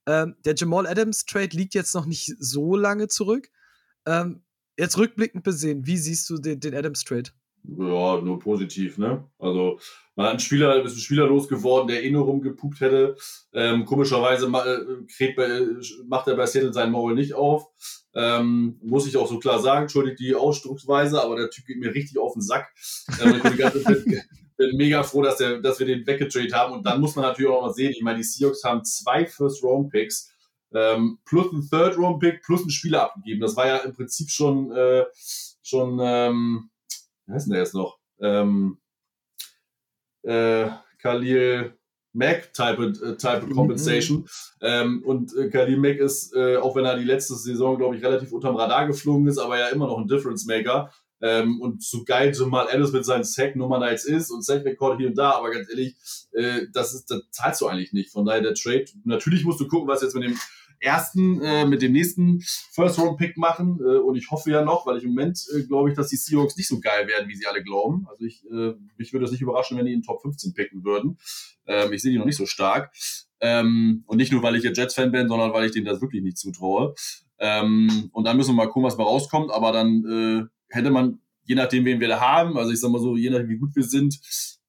[0.05, 3.49] Ähm, der Jamal Adams Trade liegt jetzt noch nicht so lange zurück.
[4.05, 4.43] Ähm,
[4.79, 7.29] jetzt rückblickend besehen, wie siehst du den, den Adams Trade?
[7.63, 9.25] Ja, nur positiv, ne?
[9.37, 9.79] Also,
[10.15, 13.15] man hat einen Spieler, ist ein Spieler losgeworden, der eh nur rumgepupt hätte.
[13.53, 17.67] Ähm, komischerweise äh, macht er bei Seattle seinen Maul nicht auf.
[18.15, 21.93] Ähm, muss ich auch so klar sagen, entschuldigt die Ausdrucksweise, aber der Typ geht mir
[21.93, 22.69] richtig auf den Sack.
[23.21, 24.21] Ähm, ich bin,
[24.57, 26.73] bin mega froh, dass, der, dass wir den weggetradet haben.
[26.73, 30.31] Und dann muss man natürlich auch mal sehen, ich meine, die Seahawks haben zwei First-Round-Picks
[30.73, 33.41] ähm, plus ein Third-Round-Pick plus einen Spieler abgegeben.
[33.41, 35.05] Das war ja im Prinzip schon, äh,
[35.61, 36.69] schon ähm,
[37.25, 37.99] wie heißt denn der jetzt noch?
[38.19, 38.79] Ähm,
[40.23, 41.77] äh, Khalil
[42.13, 43.55] Mack Type, äh, type mhm.
[43.55, 44.17] Compensation.
[44.17, 44.27] Mhm.
[44.61, 48.03] Ähm, und äh, Khalil Mack ist, äh, auch wenn er die letzte Saison, glaube ich,
[48.03, 50.91] relativ unterm Radar geflogen ist, aber ja immer noch ein Difference Maker.
[51.21, 55.07] Ähm, und so geil so mal Alice mit seinen Sack-Nummern als ist und Sack-Rekord hier
[55.09, 55.95] und da, aber ganz ehrlich,
[56.31, 58.11] äh, das, ist, das zahlst du eigentlich nicht.
[58.11, 60.37] Von daher der Trade, natürlich musst du gucken, was jetzt mit dem
[60.79, 62.41] ersten, äh, mit dem nächsten
[62.71, 63.79] First-Round-Pick machen.
[63.81, 66.15] Äh, und ich hoffe ja noch, weil ich im Moment äh, glaube ich, dass die
[66.15, 68.07] Seahawks nicht so geil werden, wie sie alle glauben.
[68.09, 71.17] Also ich, äh, mich würde es nicht überraschen, wenn die in Top 15 picken würden.
[71.67, 72.93] Ähm, ich sehe die noch nicht so stark.
[73.41, 76.23] Ähm, und nicht nur, weil ich ja Jets-Fan bin, sondern weil ich denen das wirklich
[76.23, 76.93] nicht zutraue.
[77.39, 79.51] Ähm, und dann müssen wir mal gucken, was mal rauskommt.
[79.51, 83.01] Aber dann äh, hätte man, je nachdem, wen wir da haben, also ich sag mal
[83.01, 84.19] so, je nachdem, wie gut wir sind,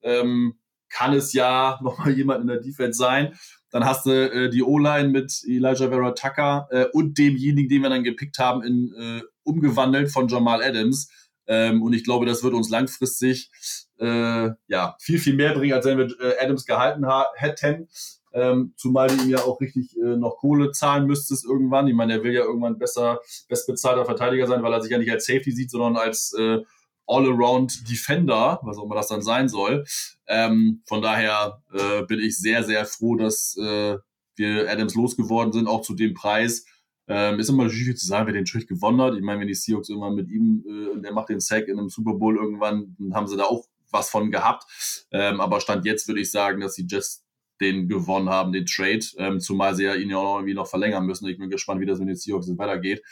[0.02, 0.54] ähm,
[0.88, 3.34] kann es ja nochmal jemand in der Defense sein.
[3.70, 7.90] Dann hast du äh, die O-Line mit Elijah Vera Tucker äh, und demjenigen, den wir
[7.90, 11.08] dann gepickt haben, in, äh, umgewandelt von Jamal Adams.
[11.46, 13.50] Ähm, und ich glaube, das wird uns langfristig
[13.98, 17.88] äh, ja, viel, viel mehr bringen, als wenn wir äh, Adams gehalten hätten.
[18.32, 21.88] Ähm, zumal du ihm ja auch richtig äh, noch Kohle zahlen müsstest irgendwann.
[21.88, 25.10] Ich meine, er will ja irgendwann besser, bestbezahlter Verteidiger sein, weil er sich ja nicht
[25.10, 26.58] als Safety sieht, sondern als äh,
[27.06, 29.84] All-Around-Defender, was auch immer das dann sein soll.
[30.28, 33.96] Ähm, von daher äh, bin ich sehr, sehr froh, dass äh,
[34.36, 36.64] wir Adams losgeworden sind, auch zu dem Preis.
[37.08, 39.14] Ähm, ist immer schwierig zu sagen, wer den Trade gewonnen hat.
[39.14, 41.88] Ich meine, wenn die Seahawks irgendwann mit ihm, äh, der macht den Sack in einem
[41.88, 44.64] Super Bowl irgendwann, dann haben sie da auch was von gehabt.
[45.10, 47.24] Ähm, aber Stand jetzt würde ich sagen, dass die Jets
[47.60, 51.06] den gewonnen haben, den Trade, ähm, zumal sie ja ihn ja auch irgendwie noch verlängern
[51.06, 51.26] müssen.
[51.28, 53.02] Ich bin gespannt, wie das mit den Seahawks weitergeht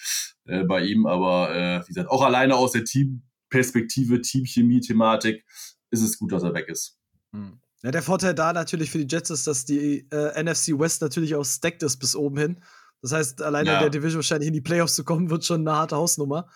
[0.47, 1.07] äh, bei ihm.
[1.07, 5.45] Aber äh, wie gesagt, auch alleine aus der Teamperspektive, Teamchemie-Thematik
[5.91, 6.99] ist es gut, dass er weg ist.
[7.33, 7.61] Hm.
[7.83, 11.35] Ja, der Vorteil da natürlich für die Jets ist, dass die äh, NFC West natürlich
[11.37, 12.61] auch stacked ist bis oben hin.
[13.03, 13.77] Das heißt, alleine ja.
[13.77, 16.49] in der Division wahrscheinlich in die Playoffs zu kommen, wird schon eine harte Hausnummer.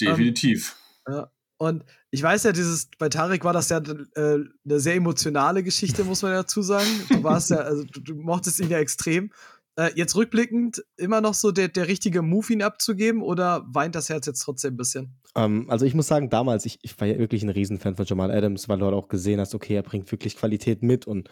[0.00, 0.76] Definitiv.
[1.06, 1.30] Ähm, ja.
[1.62, 6.02] Und ich weiß ja, dieses, bei Tarek war das ja äh, eine sehr emotionale Geschichte,
[6.02, 6.88] muss man dazu sagen.
[7.08, 9.30] Du warst ja, also du, du mochtest ihn ja extrem.
[9.76, 14.08] Äh, jetzt rückblickend immer noch so der, der richtige Move, ihn abzugeben, oder weint das
[14.08, 15.14] Herz jetzt trotzdem ein bisschen?
[15.36, 18.32] Ähm, also ich muss sagen, damals, ich, ich war ja wirklich ein Riesenfan von Jamal
[18.32, 21.30] Adams, weil du halt auch gesehen hast, okay, er bringt wirklich Qualität mit und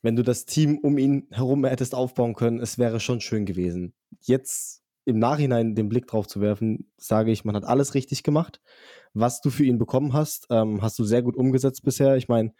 [0.00, 3.94] wenn du das Team um ihn herum hättest aufbauen können, es wäre schon schön gewesen.
[4.20, 8.60] Jetzt im Nachhinein den Blick drauf zu werfen, sage ich, man hat alles richtig gemacht
[9.14, 12.16] was du für ihn bekommen hast, ähm, hast du sehr gut umgesetzt bisher.
[12.16, 12.54] Ich meine,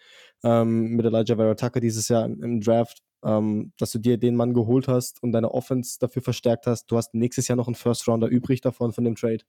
[0.44, 4.36] ähm, mit Elijah Vera Tucker dieses Jahr im, im Draft, ähm, dass du dir den
[4.36, 6.86] Mann geholt hast und deine Offense dafür verstärkt hast.
[6.86, 9.44] Du hast nächstes Jahr noch einen First Rounder übrig davon, von dem Trade.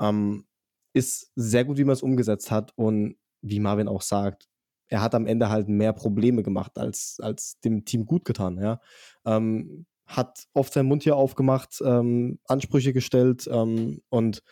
[0.00, 0.46] Ähm,
[0.92, 4.48] ist sehr gut, wie man es umgesetzt hat und wie Marvin auch sagt,
[4.88, 8.58] er hat am Ende halt mehr Probleme gemacht, als, als dem Team gut getan.
[8.58, 8.80] Ja?
[9.24, 14.42] Ähm, hat oft seinen Mund hier aufgemacht, ähm, Ansprüche gestellt ähm, und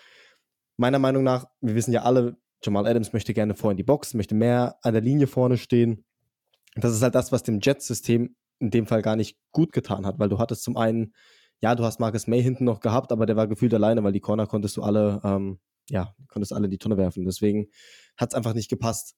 [0.76, 4.14] meiner Meinung nach, wir wissen ja alle, Jamal Adams möchte gerne vor in die Box,
[4.14, 6.04] möchte mehr an der Linie vorne stehen.
[6.74, 10.18] Das ist halt das, was dem Jets-System in dem Fall gar nicht gut getan hat,
[10.18, 11.14] weil du hattest zum einen,
[11.60, 14.20] ja, du hast Marcus May hinten noch gehabt, aber der war gefühlt alleine, weil die
[14.20, 17.24] Corner konntest du alle, ähm, ja, konntest alle in die Tonne werfen.
[17.24, 17.68] Deswegen
[18.16, 19.14] hat es einfach nicht gepasst.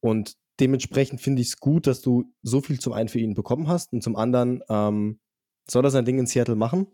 [0.00, 3.68] Und dementsprechend finde ich es gut, dass du so viel zum einen für ihn bekommen
[3.68, 5.20] hast und zum anderen ähm,
[5.70, 6.86] soll er sein Ding in Seattle machen.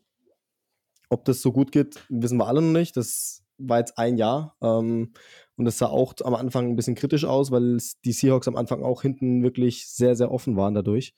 [1.10, 2.96] Ob das so gut geht, wissen wir alle noch nicht.
[2.96, 4.56] Das war jetzt ein Jahr.
[4.62, 5.12] Ähm,
[5.56, 8.82] Und es sah auch am Anfang ein bisschen kritisch aus, weil die Seahawks am Anfang
[8.82, 11.14] auch hinten wirklich sehr, sehr offen waren dadurch,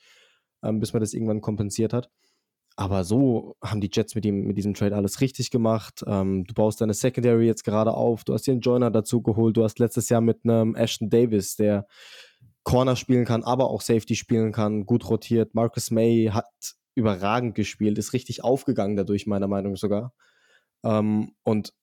[0.63, 2.11] ähm, bis man das irgendwann kompensiert hat.
[2.77, 6.03] Aber so haben die Jets mit, ihm, mit diesem Trade alles richtig gemacht.
[6.07, 8.25] Ähm, du baust deine Secondary jetzt gerade auf.
[8.25, 9.57] Du hast dir einen Joiner dazu geholt.
[9.57, 11.87] Du hast letztes Jahr mit einem Ashton Davis, der
[12.63, 15.55] Corner spielen kann, aber auch Safety spielen kann, gut rotiert.
[15.55, 16.47] Marcus May hat
[17.01, 20.15] überragend gespielt, ist richtig aufgegangen dadurch, meiner Meinung sogar.
[20.85, 21.75] Ähm, und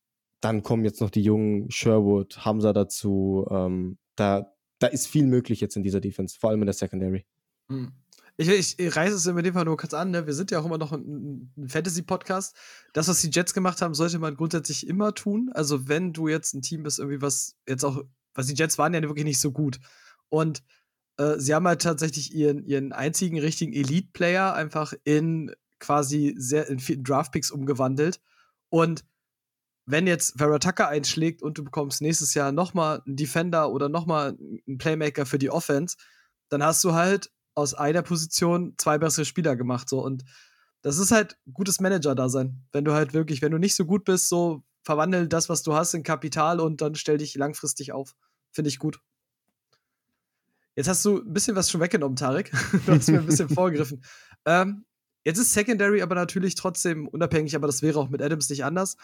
[0.42, 3.48] dann kommen jetzt noch die jungen Sherwood, Hamza dazu.
[3.50, 7.26] Ähm, da, da ist viel möglich jetzt in dieser Defense, vor allem in der Secondary.
[7.70, 7.92] Hm.
[8.40, 10.12] Ich, ich, ich reiße es in dem Fall nur kurz an.
[10.12, 10.28] Ne?
[10.28, 12.56] Wir sind ja auch immer noch ein, ein Fantasy-Podcast.
[12.94, 15.50] Das, was die Jets gemacht haben, sollte man grundsätzlich immer tun.
[15.54, 18.04] Also, wenn du jetzt ein Team bist, irgendwie was jetzt auch,
[18.36, 19.80] was die Jets waren ja wirklich nicht so gut.
[20.30, 20.62] Und
[21.18, 26.80] äh, sie haben halt tatsächlich ihren, ihren einzigen richtigen Elite-Player einfach in quasi sehr in
[27.04, 28.20] Draft-Picks umgewandelt.
[28.70, 29.06] Und
[29.86, 34.38] wenn jetzt Vera Tucker einschlägt und du bekommst nächstes Jahr nochmal einen Defender oder nochmal
[34.68, 35.98] einen Playmaker für die Offense,
[36.50, 39.90] dann hast du halt aus einer Position zwei bessere Spieler gemacht.
[39.90, 40.04] So.
[40.04, 40.24] Und
[40.82, 42.66] das ist halt gutes Manager-Dasein.
[42.72, 45.74] Wenn du halt wirklich, wenn du nicht so gut bist, so verwandel das, was du
[45.74, 48.14] hast, in Kapital und dann stell dich langfristig auf.
[48.52, 49.00] Finde ich gut.
[50.78, 52.52] Jetzt hast du ein bisschen was schon weggenommen, Tarek.
[52.86, 54.04] du hast mir ein bisschen vorgegriffen.
[54.46, 54.86] Ähm,
[55.26, 58.96] jetzt ist Secondary aber natürlich trotzdem unabhängig, aber das wäre auch mit Adams nicht anders.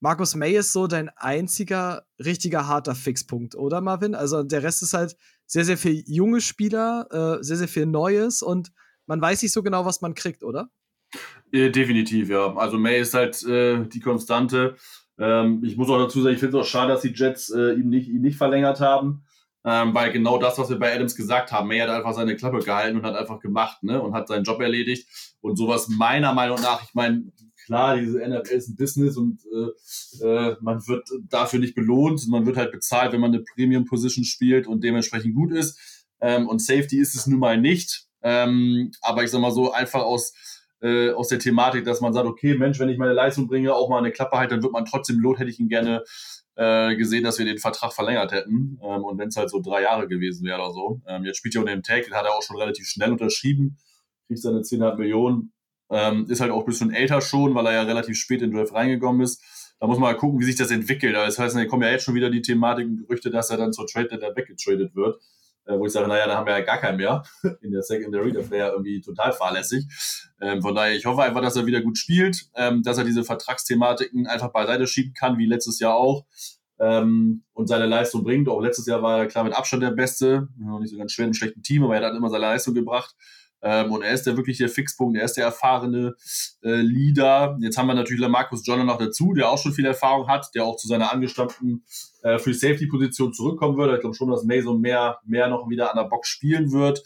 [0.00, 4.16] Markus May ist so dein einziger richtiger harter Fixpunkt, oder Marvin?
[4.16, 7.06] Also der Rest ist halt sehr, sehr viel junge Spieler,
[7.38, 8.72] äh, sehr, sehr viel Neues und
[9.06, 10.68] man weiß nicht so genau, was man kriegt, oder?
[11.52, 12.56] Äh, definitiv, ja.
[12.56, 14.74] Also May ist halt äh, die Konstante.
[15.16, 17.74] Ähm, ich muss auch dazu sagen, ich finde es auch schade, dass die Jets äh,
[17.74, 19.22] ihn, nicht, ihn nicht verlängert haben.
[19.66, 22.58] Ähm, weil genau das, was wir bei Adams gesagt haben, May hat einfach seine Klappe
[22.58, 24.02] gehalten und hat einfach gemacht, ne?
[24.02, 25.08] Und hat seinen Job erledigt.
[25.40, 27.32] Und sowas meiner Meinung nach, ich meine,
[27.64, 29.40] klar, diese NFL ist ein Business und
[30.22, 32.26] äh, äh, man wird dafür nicht belohnt.
[32.28, 35.78] Man wird halt bezahlt, wenn man eine Premium-Position spielt und dementsprechend gut ist.
[36.20, 38.06] Ähm, und Safety ist es nun mal nicht.
[38.22, 40.34] Ähm, aber ich sag mal so, einfach aus,
[40.80, 43.88] äh, aus der Thematik, dass man sagt, okay, Mensch, wenn ich meine Leistung bringe, auch
[43.88, 46.04] mal eine Klappe halt, dann wird man trotzdem Lot, hätte ich ihn gerne
[46.56, 48.78] äh, gesehen, dass wir den Vertrag verlängert hätten.
[48.82, 51.00] Ähm, und wenn es halt so drei Jahre gewesen wäre oder so.
[51.06, 53.78] Ähm, jetzt spielt er unter dem Tag, den hat er auch schon relativ schnell unterschrieben,
[54.26, 55.52] kriegt seine 10,5 Millionen.
[55.90, 58.58] Ähm, ist halt auch ein bisschen älter schon, weil er ja relativ spät in den
[58.58, 59.42] Draft reingekommen ist.
[59.80, 61.14] Da muss man mal gucken, wie sich das entwickelt.
[61.14, 63.86] Das heißt, da kommen ja jetzt schon wieder die Thematiken, Gerüchte, dass er dann zur
[63.86, 65.20] Trade Deadline weggetradet wird.
[65.66, 67.22] Äh, wo ich sage, naja, da haben wir ja gar keinen mehr
[67.62, 68.32] in der Secondary.
[68.32, 69.86] Das wäre ja irgendwie total fahrlässig.
[70.40, 73.24] Ähm, von daher, ich hoffe einfach, dass er wieder gut spielt, ähm, dass er diese
[73.24, 76.26] Vertragsthematiken einfach beiseite schieben kann, wie letztes Jahr auch.
[76.78, 78.48] Ähm, und seine Leistung bringt.
[78.48, 80.48] Auch letztes Jahr war er klar mit Abstand der Beste.
[80.80, 83.14] Nicht so ganz schwer im schlechten Team, aber er hat immer seine Leistung gebracht.
[83.64, 86.14] Ähm, und er ist der wirklich der Fixpunkt, er ist der erfahrene
[86.62, 87.56] äh, Leader.
[87.60, 90.64] Jetzt haben wir natürlich Lamarcus John noch dazu, der auch schon viel Erfahrung hat, der
[90.64, 91.82] auch zu seiner angestammten
[92.22, 93.94] äh, Free Safety Position zurückkommen wird.
[93.94, 97.02] Ich glaube schon, dass Mason mehr, mehr noch wieder an der Box spielen wird,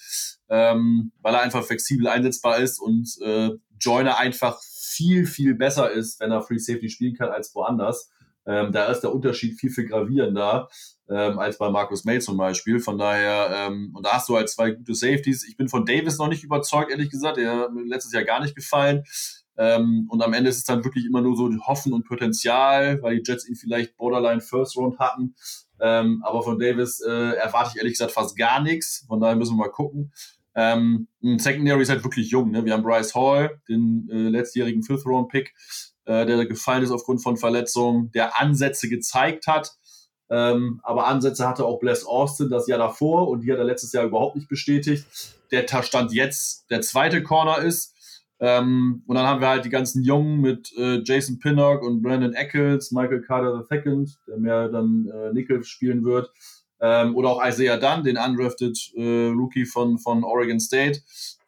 [0.49, 3.51] ähm, weil er einfach flexibel einsetzbar ist und äh,
[3.81, 8.11] Joyner einfach viel, viel besser ist, wenn er Free Safety spielen kann als woanders.
[8.47, 10.69] Ähm, da ist der Unterschied viel, viel gravierender
[11.11, 12.81] ähm, als bei Markus May zum Beispiel.
[12.81, 15.47] Von daher, ähm, und da hast du halt zwei gute Safeties.
[15.49, 17.37] Ich bin von Davis noch nicht überzeugt, ehrlich gesagt.
[17.37, 19.05] Der hat mir letztes Jahr gar nicht gefallen.
[19.57, 23.17] Ähm, und am Ende ist es dann wirklich immer nur so Hoffen und Potenzial, weil
[23.17, 25.35] die Jets ihn vielleicht Borderline First Round hatten.
[25.81, 29.05] Ähm, aber von Davis äh, erwarte ich ehrlich gesagt fast gar nichts.
[29.09, 30.13] Von daher müssen wir mal gucken.
[30.55, 32.51] Ähm, Secondary ist halt wirklich jung.
[32.51, 32.65] Ne?
[32.65, 35.55] Wir haben Bryce Hall, den äh, letztjährigen Fifth Round Pick,
[36.05, 39.73] äh, der gefallen ist aufgrund von Verletzungen, der Ansätze gezeigt hat.
[40.31, 43.93] Ähm, aber Ansätze hatte auch Bless Austin das Jahr davor und die hat er letztes
[43.93, 45.07] Jahr überhaupt nicht bestätigt.
[45.51, 47.95] Der Stand jetzt der zweite Corner ist.
[48.41, 52.35] Ähm, und dann haben wir halt die ganzen Jungen mit äh, Jason Pinnock und Brandon
[52.35, 56.31] Eccles, Michael Carter II, der mehr dann äh, Nickel spielen wird.
[56.81, 61.01] Ähm, oder auch Isaiah Dunn, den undrafted äh, Rookie von, von Oregon State.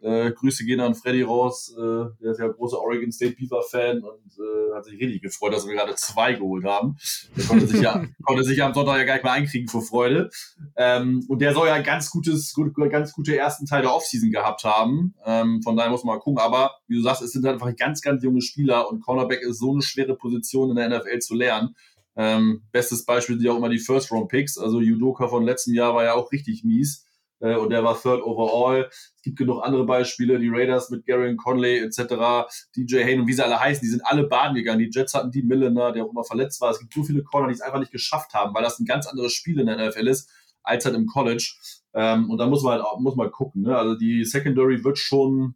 [0.02, 4.32] Äh, Grüße gehen an Freddy raus, äh, der ist ja großer Oregon State Beaver-Fan und
[4.38, 6.96] äh, hat sich richtig gefreut, dass wir gerade zwei geholt haben.
[7.36, 9.82] Der konnte sich ja, konnte sich ja am Sonntag ja gar nicht mehr einkriegen vor
[9.82, 10.30] Freude.
[10.76, 14.64] Ähm, und der soll ja ganz gutes, gut, ganz gute ersten Teil der Offseason gehabt
[14.64, 15.14] haben.
[15.26, 16.38] Ähm, von daher muss man mal gucken.
[16.38, 19.58] Aber wie du sagst, es sind halt einfach ganz, ganz junge Spieler und Cornerback ist
[19.58, 21.74] so eine schwere Position in der NFL zu lernen.
[22.16, 24.58] Ähm, bestes Beispiel sind ja auch immer die First-Round-Picks.
[24.58, 27.06] Also Judoka von letztem Jahr war ja auch richtig mies
[27.40, 28.88] äh, und der war Third Overall.
[28.90, 33.32] Es gibt genug andere Beispiele, die Raiders mit Gary Conley etc., DJ Hayne und wie
[33.32, 34.80] sie alle heißen, die sind alle baden gegangen.
[34.80, 36.70] Die Jets hatten die Milliner, der auch immer verletzt war.
[36.70, 39.06] Es gibt so viele Corner, die es einfach nicht geschafft haben, weil das ein ganz
[39.06, 40.30] anderes Spiel in der NFL ist,
[40.62, 41.54] als halt im College.
[41.94, 43.62] Ähm, und da muss man halt auch, muss man gucken.
[43.62, 43.76] Ne?
[43.76, 45.54] Also die Secondary wird schon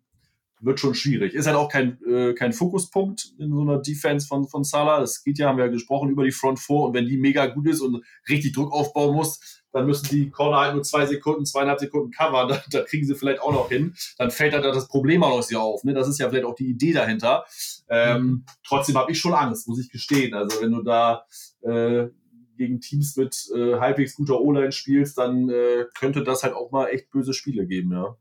[0.65, 1.35] wird schon schwierig.
[1.35, 5.01] Ist halt auch kein, äh, kein Fokuspunkt in so einer Defense von, von Salah.
[5.01, 7.47] Das geht ja, haben wir ja gesprochen, über die Front 4 und wenn die mega
[7.47, 11.45] gut ist und richtig Druck aufbauen muss, dann müssen die Corner halt nur zwei Sekunden,
[11.45, 13.95] zweieinhalb Sekunden covern, da, da kriegen sie vielleicht auch noch hin.
[14.19, 15.85] Dann fällt halt das Problem auch noch auf.
[15.85, 15.95] Ne?
[15.95, 17.45] Das ist ja vielleicht auch die Idee dahinter.
[17.89, 18.45] Ähm, mhm.
[18.67, 20.35] Trotzdem habe ich schon Angst, muss ich gestehen.
[20.35, 21.25] Also wenn du da
[21.63, 22.09] äh,
[22.57, 26.87] gegen Teams mit äh, halbwegs guter O-Line spielst, dann äh, könnte das halt auch mal
[26.87, 28.17] echt böse Spiele geben, ja.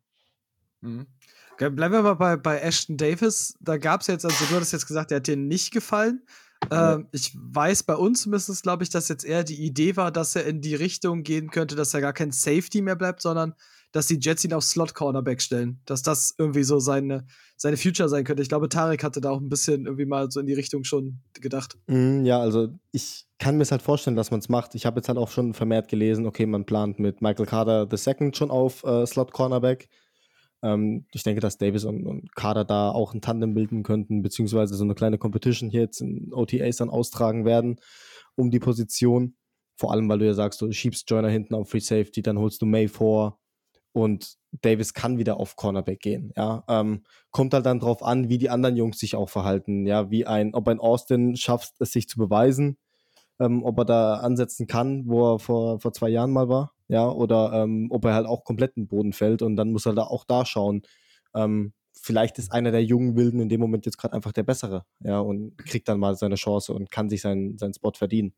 [0.81, 1.07] Mhm.
[1.69, 3.55] Bleiben wir mal bei, bei Ashton Davis.
[3.59, 6.21] Da gab es jetzt, also du hattest jetzt gesagt, der hat dir nicht gefallen.
[6.71, 10.35] Ähm, ich weiß bei uns zumindest, glaube ich, dass jetzt eher die Idee war, dass
[10.35, 13.53] er in die Richtung gehen könnte, dass er gar kein Safety mehr bleibt, sondern
[13.91, 15.79] dass die Jets ihn auf Slot-Cornerback stellen.
[15.85, 18.41] Dass das irgendwie so seine, seine Future sein könnte.
[18.41, 21.19] Ich glaube, Tarek hatte da auch ein bisschen irgendwie mal so in die Richtung schon
[21.39, 21.77] gedacht.
[21.87, 24.73] Mm, ja, also ich kann mir es halt vorstellen, dass man es macht.
[24.73, 28.31] Ich habe jetzt halt auch schon vermehrt gelesen, okay, man plant mit Michael Carter II
[28.33, 29.89] schon auf äh, Slot-Cornerback.
[30.63, 34.75] Ähm, ich denke, dass Davis und, und Kader da auch ein Tandem bilden könnten, beziehungsweise
[34.75, 37.79] so eine kleine Competition hier jetzt in OTAs dann austragen werden
[38.35, 39.35] um die Position.
[39.75, 42.61] Vor allem, weil du ja sagst, du schiebst Joiner hinten auf Free Safety, dann holst
[42.61, 43.39] du May vor
[43.91, 46.31] und Davis kann wieder auf Cornerback gehen.
[46.35, 49.85] Ja, ähm, kommt halt dann drauf an, wie die anderen Jungs sich auch verhalten.
[49.85, 52.77] Ja, wie ein, ob ein Austin schafft, es sich zu beweisen,
[53.39, 57.09] ähm, ob er da ansetzen kann, wo er vor, vor zwei Jahren mal war ja,
[57.09, 59.95] oder ähm, ob er halt auch komplett in den Boden fällt und dann muss er
[59.95, 60.83] da auch da schauen.
[61.33, 64.85] Ähm, vielleicht ist einer der jungen Wilden in dem Moment jetzt gerade einfach der Bessere,
[64.99, 68.35] ja, und kriegt dann mal seine Chance und kann sich seinen, seinen Spot verdienen.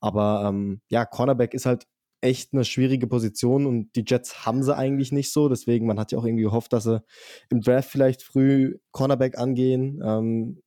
[0.00, 1.86] Aber ähm, ja, Cornerback ist halt
[2.22, 5.50] echt eine schwierige Position und die Jets haben sie eigentlich nicht so.
[5.50, 7.02] Deswegen, man hat ja auch irgendwie gehofft, dass sie
[7.50, 10.00] im Draft vielleicht früh Cornerback angehen.
[10.02, 10.62] Ähm,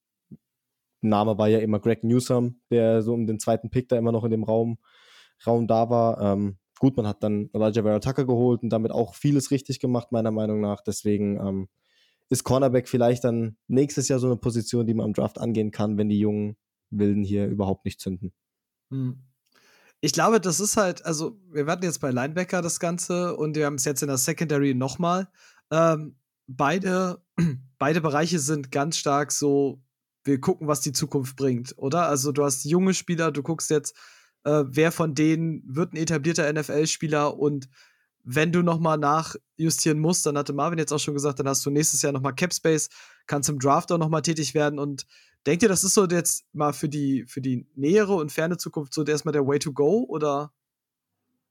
[1.01, 4.23] Name war ja immer Greg Newsom, der so um den zweiten Pick da immer noch
[4.23, 4.77] in dem Raum,
[5.47, 6.21] Raum da war.
[6.21, 10.11] Ähm, Gut, man hat dann Elijah Vera Tucker geholt und damit auch vieles richtig gemacht,
[10.11, 10.81] meiner Meinung nach.
[10.81, 11.69] Deswegen ähm,
[12.27, 15.97] ist Cornerback vielleicht dann nächstes Jahr so eine Position, die man im Draft angehen kann,
[15.97, 16.57] wenn die jungen
[16.89, 18.34] Wilden hier überhaupt nicht zünden.
[18.91, 19.23] Hm.
[20.01, 23.65] Ich glaube, das ist halt, also wir warten jetzt bei Linebacker das Ganze und wir
[23.65, 25.29] haben es jetzt in der Secondary nochmal.
[25.71, 26.17] Ähm,
[26.47, 27.23] beide,
[27.79, 29.81] beide Bereiche sind ganz stark so,
[30.25, 32.07] wir gucken, was die Zukunft bringt, oder?
[32.07, 33.95] Also du hast junge Spieler, du guckst jetzt,
[34.43, 37.69] äh, wer von denen wird ein etablierter NFL-Spieler und
[38.23, 41.69] wenn du nochmal nachjustieren musst, dann hatte Marvin jetzt auch schon gesagt, dann hast du
[41.69, 42.89] nächstes Jahr nochmal Capspace,
[43.27, 45.05] kannst im Draft auch nochmal tätig werden und
[45.45, 48.93] denkt ihr, das ist so jetzt mal für die, für die nähere und ferne Zukunft
[48.93, 50.53] so erstmal der Way to go oder?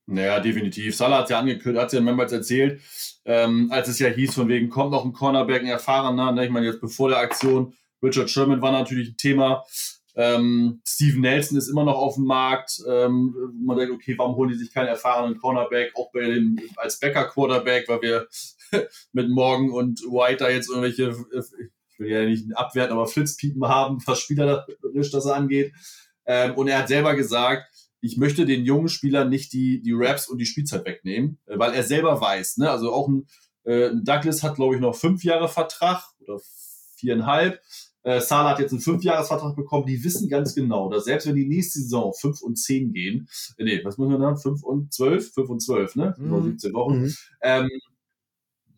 [0.07, 0.97] Naja, definitiv.
[0.97, 2.81] Salah hat ja angekündigt, hat ja mehrmals erzählt,
[3.25, 6.47] ähm, als es ja hieß, von wegen kommt noch ein Cornerback, ein erfahrener, ne?
[6.47, 9.65] ich meine, jetzt bevor der Aktion, Richard Sherman war natürlich ein Thema,
[10.15, 12.83] ähm, Steven Nelson ist immer noch auf dem Markt.
[12.87, 13.35] Ähm,
[13.65, 17.89] man denkt, okay, warum holen die sich keinen erfahrenen Cornerback, auch bei dem, als Backup-Quarterback,
[17.89, 18.29] weil wir
[19.13, 21.17] mit Morgan und White da jetzt irgendwelche,
[21.91, 25.73] ich will ja nicht abwerten, aber Flitzpiepen haben, was spielerisch das angeht.
[26.27, 30.29] Ähm, und er hat selber gesagt, ich möchte den jungen Spielern nicht die, die Raps
[30.29, 33.27] und die Spielzeit wegnehmen, weil er selber weiß, ne, also auch ein,
[33.65, 36.39] äh, ein Douglas hat, glaube ich, noch fünf Jahre Vertrag oder
[36.97, 37.61] viereinhalb.
[38.05, 39.87] Äh, Salah hat jetzt einen Fünfjahresvertrag bekommen.
[39.87, 43.29] Die wissen ganz genau, dass selbst wenn die nächste Saison 5 und 10 gehen,
[43.59, 44.37] äh, nee, was muss man dann?
[44.37, 45.33] 5 und 12?
[45.33, 46.15] 5 und 12, ne?
[46.19, 46.43] Mhm.
[46.43, 47.03] 17 Wochen.
[47.03, 47.15] Mhm.
[47.43, 47.71] Ähm,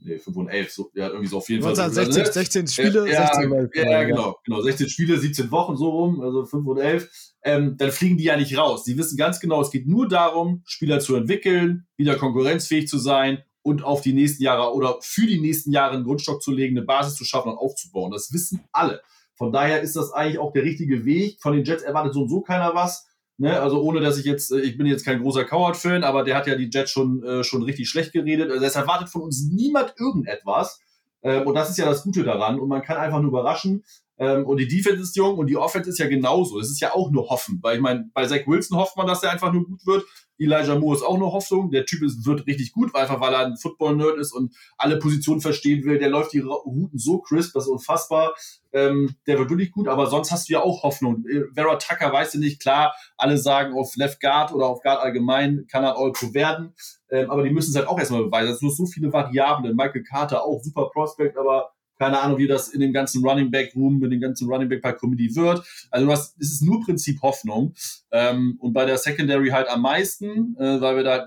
[0.00, 1.74] nee, 5 und 11, so, ja, irgendwie so auf jeden Fall.
[1.74, 3.70] 16, 16 Spiele, ja, 16 Wochen.
[3.74, 7.10] Ja, ja, genau, genau, 16 Spiele, 17 Wochen, so rum, also 5 und 11.
[7.42, 8.84] Ähm, dann fliegen die ja nicht raus.
[8.84, 13.42] Die wissen ganz genau, es geht nur darum, Spieler zu entwickeln, wieder konkurrenzfähig zu sein
[13.64, 16.86] und auf die nächsten Jahre oder für die nächsten Jahre einen Grundstock zu legen, eine
[16.86, 18.12] Basis zu schaffen und aufzubauen.
[18.12, 19.00] Das wissen alle.
[19.36, 21.40] Von daher ist das eigentlich auch der richtige Weg.
[21.40, 23.08] Von den Jets erwartet so und so keiner was.
[23.38, 23.58] Ne?
[23.58, 26.56] Also ohne, dass ich jetzt, ich bin jetzt kein großer Coward-Fan, aber der hat ja
[26.56, 28.50] die Jets schon, äh, schon richtig schlecht geredet.
[28.50, 30.78] Also es erwartet von uns niemand irgendetwas.
[31.22, 32.60] Ähm, und das ist ja das Gute daran.
[32.60, 33.82] Und man kann einfach nur überraschen.
[34.16, 36.60] Ähm, und die Defense ist jung und die Offense ist ja genauso.
[36.60, 37.58] Es ist ja auch nur Hoffen.
[37.62, 40.04] Weil ich meine, bei Zach Wilson hofft man, dass er einfach nur gut wird.
[40.38, 41.70] Elijah Moore ist auch nur Hoffnung.
[41.70, 45.40] Der Typ ist, wird richtig gut, einfach weil er ein Football-Nerd ist und alle Positionen
[45.40, 45.98] verstehen will.
[45.98, 48.34] Der läuft die Routen so crisp, das ist unfassbar.
[48.72, 51.24] Ähm, der wird wirklich gut, aber sonst hast du ja auch Hoffnung.
[51.26, 55.00] Äh, Vera Tucker weißt du nicht, klar, alle sagen auf Left Guard oder auf Guard
[55.00, 56.74] allgemein kann er All-Pro werden,
[57.10, 58.52] ähm, aber die müssen es halt auch erstmal beweisen.
[58.52, 59.76] Es sind so viele Variablen.
[59.76, 63.74] Michael Carter auch super Prospect, aber keine Ahnung, wie das in dem ganzen Running Back
[63.76, 65.64] Room, mit dem ganzen Running Back bei Comedy wird.
[65.90, 67.74] Also was, es ist nur Prinzip Hoffnung.
[68.10, 71.26] Ähm, und bei der Secondary halt am meisten, äh, weil wir da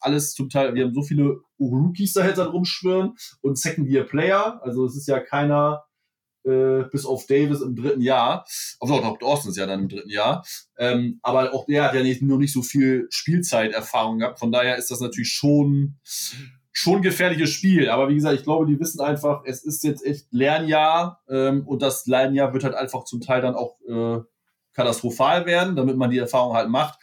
[0.00, 4.60] alles zum Teil, wir haben so viele Rookies da jetzt rumschwirren und Second Year Player.
[4.62, 5.84] Also es ist ja keiner,
[6.44, 8.44] äh, bis auf Davis im dritten Jahr.
[8.80, 10.44] Also auch Austin ist ja dann im dritten Jahr.
[10.76, 14.38] Ähm, aber auch der hat ja nicht, noch nicht so viel Spielzeiterfahrung gehabt.
[14.38, 15.96] Von daher ist das natürlich schon
[16.76, 17.88] schon gefährliches Spiel.
[17.88, 21.80] Aber wie gesagt, ich glaube, die wissen einfach, es ist jetzt echt Lernjahr ähm, und
[21.82, 24.20] das Lernjahr wird halt einfach zum Teil dann auch äh,
[24.74, 26.98] katastrophal werden, damit man die Erfahrung halt macht.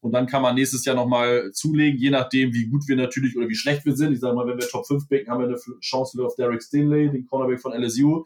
[0.00, 3.48] Und dann kann man nächstes Jahr nochmal zulegen, je nachdem, wie gut wir natürlich oder
[3.48, 4.12] wie schlecht wir sind.
[4.12, 6.62] Ich sage mal, wenn wir Top 5 picken, haben wir eine Chance wieder auf Derek
[6.62, 8.24] Stinley, den Cornerback von LSU.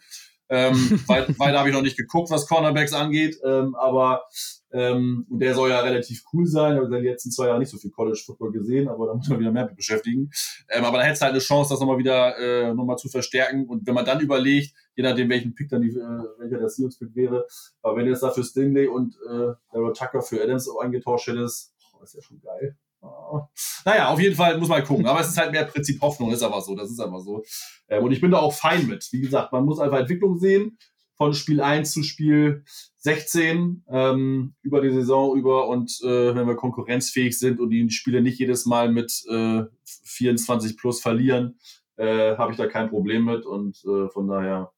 [0.50, 0.74] Ähm,
[1.06, 4.24] weiter weit habe ich noch nicht geguckt, was Cornerbacks angeht, ähm, aber
[4.72, 6.74] ähm, und der soll ja relativ cool sein.
[6.74, 9.14] Wir haben in den letzten zwei Jahren nicht so viel College Football gesehen, aber da
[9.14, 10.30] muss man wieder mehr mit beschäftigen.
[10.68, 13.66] Ähm, aber da hätte es halt eine Chance, das nochmal wieder äh, nochmal zu verstärken.
[13.66, 17.14] Und wenn man dann überlegt, je nachdem, welchen Pick dann die, äh, welcher der Seahawks-Pick
[17.16, 17.46] wäre,
[17.82, 22.02] aber wenn du jetzt dafür Stingley und äh, Daryl Tucker für Adams eingetauscht hättest, oh,
[22.04, 22.76] ist ja schon geil.
[23.02, 23.40] Oh.
[23.84, 25.06] Naja, auf jeden Fall muss man gucken.
[25.06, 26.74] Aber es ist halt mehr Prinzip Hoffnung, ist aber so.
[26.74, 27.42] Das ist einfach so.
[27.88, 29.08] Ähm, und ich bin da auch fein mit.
[29.12, 30.78] Wie gesagt, man muss einfach Entwicklung sehen
[31.16, 32.64] von Spiel 1 zu Spiel
[32.96, 38.22] 16 ähm, über die Saison über und äh, wenn wir konkurrenzfähig sind und die Spiele
[38.22, 41.58] nicht jedes Mal mit äh, 24 plus verlieren,
[41.96, 44.72] äh, habe ich da kein Problem mit und äh, von daher,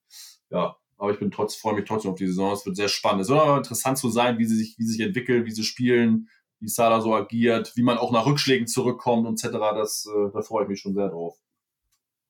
[0.50, 2.52] ja, aber ich bin trotz, freue mich trotzdem auf die Saison.
[2.52, 3.22] Es wird sehr spannend.
[3.22, 5.64] Es wird aber interessant zu sein, wie sie sich, wie sie sich entwickeln, wie sie
[5.64, 6.28] spielen,
[6.62, 9.58] wie Sala so agiert, wie man auch nach Rückschlägen zurückkommt etc.
[9.74, 11.36] Das, äh, da freue ich mich schon sehr drauf.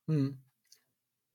[0.09, 0.39] Hm.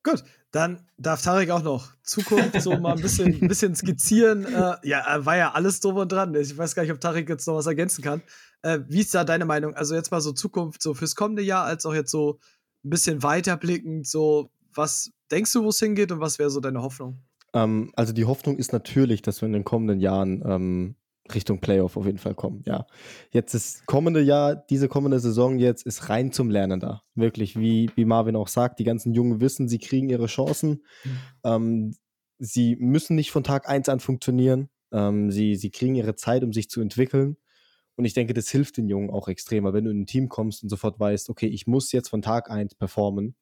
[0.03, 4.45] Gut, dann darf Tarek auch noch Zukunft so mal ein bisschen, ein bisschen skizzieren.
[4.45, 6.33] Äh, ja, war ja alles drum und dran.
[6.35, 8.21] Ich weiß gar nicht, ob Tarek jetzt noch was ergänzen kann.
[8.63, 9.75] Äh, wie ist da deine Meinung?
[9.75, 12.39] Also jetzt mal so Zukunft so fürs kommende Jahr, als auch jetzt so
[12.83, 16.81] ein bisschen weiterblickend, so was denkst du, wo es hingeht und was wäre so deine
[16.81, 17.21] Hoffnung?
[17.53, 20.95] Ähm, also die Hoffnung ist natürlich, dass wir in den kommenden Jahren ähm,
[21.35, 22.85] Richtung Playoff auf jeden Fall kommen, ja.
[23.31, 27.03] Jetzt das kommende Jahr, diese kommende Saison jetzt ist rein zum Lernen da.
[27.15, 30.83] Wirklich, wie, wie Marvin auch sagt, die ganzen Jungen wissen, sie kriegen ihre Chancen.
[31.03, 31.19] Mhm.
[31.43, 31.95] Ähm,
[32.39, 34.69] sie müssen nicht von Tag 1 an funktionieren.
[34.91, 37.37] Ähm, sie, sie kriegen ihre Zeit, um sich zu entwickeln.
[37.95, 40.29] Und ich denke, das hilft den Jungen auch extrem, weil wenn du in ein Team
[40.29, 43.35] kommst und sofort weißt, okay, ich muss jetzt von Tag 1 performen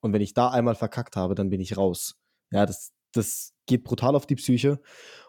[0.00, 2.16] und wenn ich da einmal verkackt habe, dann bin ich raus.
[2.50, 4.80] Ja, das, das geht brutal auf die Psyche.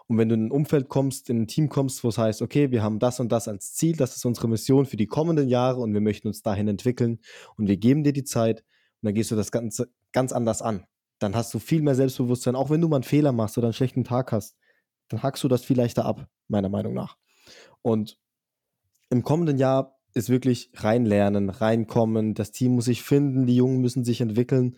[0.07, 2.71] Und wenn du in ein Umfeld kommst, in ein Team kommst, wo es heißt, okay,
[2.71, 5.81] wir haben das und das als Ziel, das ist unsere Mission für die kommenden Jahre
[5.81, 7.19] und wir möchten uns dahin entwickeln
[7.57, 10.85] und wir geben dir die Zeit und dann gehst du das Ganze ganz anders an.
[11.19, 13.73] Dann hast du viel mehr Selbstbewusstsein, auch wenn du mal einen Fehler machst oder einen
[13.73, 14.55] schlechten Tag hast,
[15.09, 17.17] dann hackst du das viel leichter ab, meiner Meinung nach.
[17.81, 18.17] Und
[19.11, 24.03] im kommenden Jahr ist wirklich reinlernen, reinkommen, das Team muss sich finden, die Jungen müssen
[24.03, 24.75] sich entwickeln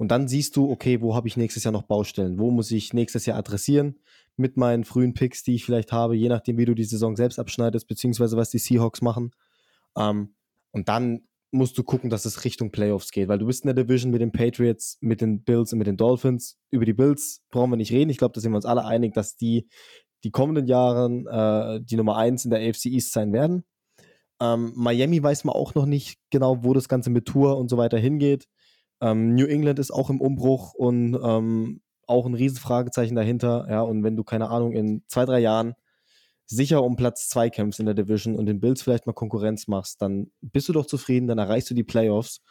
[0.00, 2.38] und dann siehst du, okay, wo habe ich nächstes Jahr noch Baustellen?
[2.38, 3.98] Wo muss ich nächstes Jahr adressieren
[4.36, 7.38] mit meinen frühen Picks, die ich vielleicht habe, je nachdem, wie du die Saison selbst
[7.38, 9.32] abschneidest, beziehungsweise was die Seahawks machen.
[9.98, 10.34] Ähm,
[10.70, 13.84] und dann musst du gucken, dass es Richtung Playoffs geht, weil du bist in der
[13.84, 16.58] Division mit den Patriots, mit den Bills und mit den Dolphins.
[16.70, 18.08] Über die Bills brauchen wir nicht reden.
[18.08, 19.68] Ich glaube, da sind wir uns alle einig, dass die
[20.24, 23.64] die kommenden Jahren äh, die Nummer 1 in der AFC East sein werden.
[24.40, 27.76] Ähm, Miami weiß man auch noch nicht genau, wo das Ganze mit Tour und so
[27.76, 28.48] weiter hingeht.
[29.00, 33.66] Ähm, New England ist auch im Umbruch und ähm, auch ein Riesenfragezeichen dahinter.
[33.70, 35.74] Ja, und wenn du, keine Ahnung, in zwei, drei Jahren
[36.46, 40.02] sicher um Platz zwei kämpfst in der Division und den Bills vielleicht mal Konkurrenz machst,
[40.02, 42.42] dann bist du doch zufrieden, dann erreichst du die Playoffs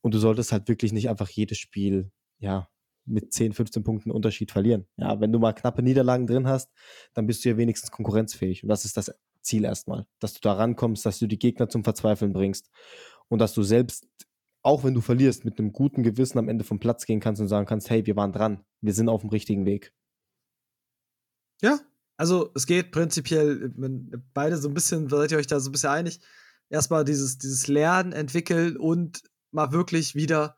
[0.00, 2.68] und du solltest halt wirklich nicht einfach jedes Spiel, ja,
[3.04, 4.86] mit 10, 15 Punkten Unterschied verlieren.
[4.96, 6.72] Ja, wenn du mal knappe Niederlagen drin hast,
[7.14, 8.64] dann bist du ja wenigstens konkurrenzfähig.
[8.64, 9.14] Und das ist das
[9.46, 12.70] Ziel erstmal, dass du da rankommst, dass du die Gegner zum Verzweifeln bringst
[13.28, 14.06] und dass du selbst
[14.66, 17.46] auch wenn du verlierst, mit einem guten Gewissen am Ende vom Platz gehen kannst und
[17.46, 19.94] sagen kannst, hey, wir waren dran, wir sind auf dem richtigen Weg.
[21.62, 21.78] Ja,
[22.16, 23.72] also es geht prinzipiell,
[24.34, 26.20] beide so ein bisschen, seid ihr euch da so ein bisschen einig,
[26.68, 29.22] erstmal dieses, dieses Lernen, entwickeln und
[29.52, 30.56] mal wirklich wieder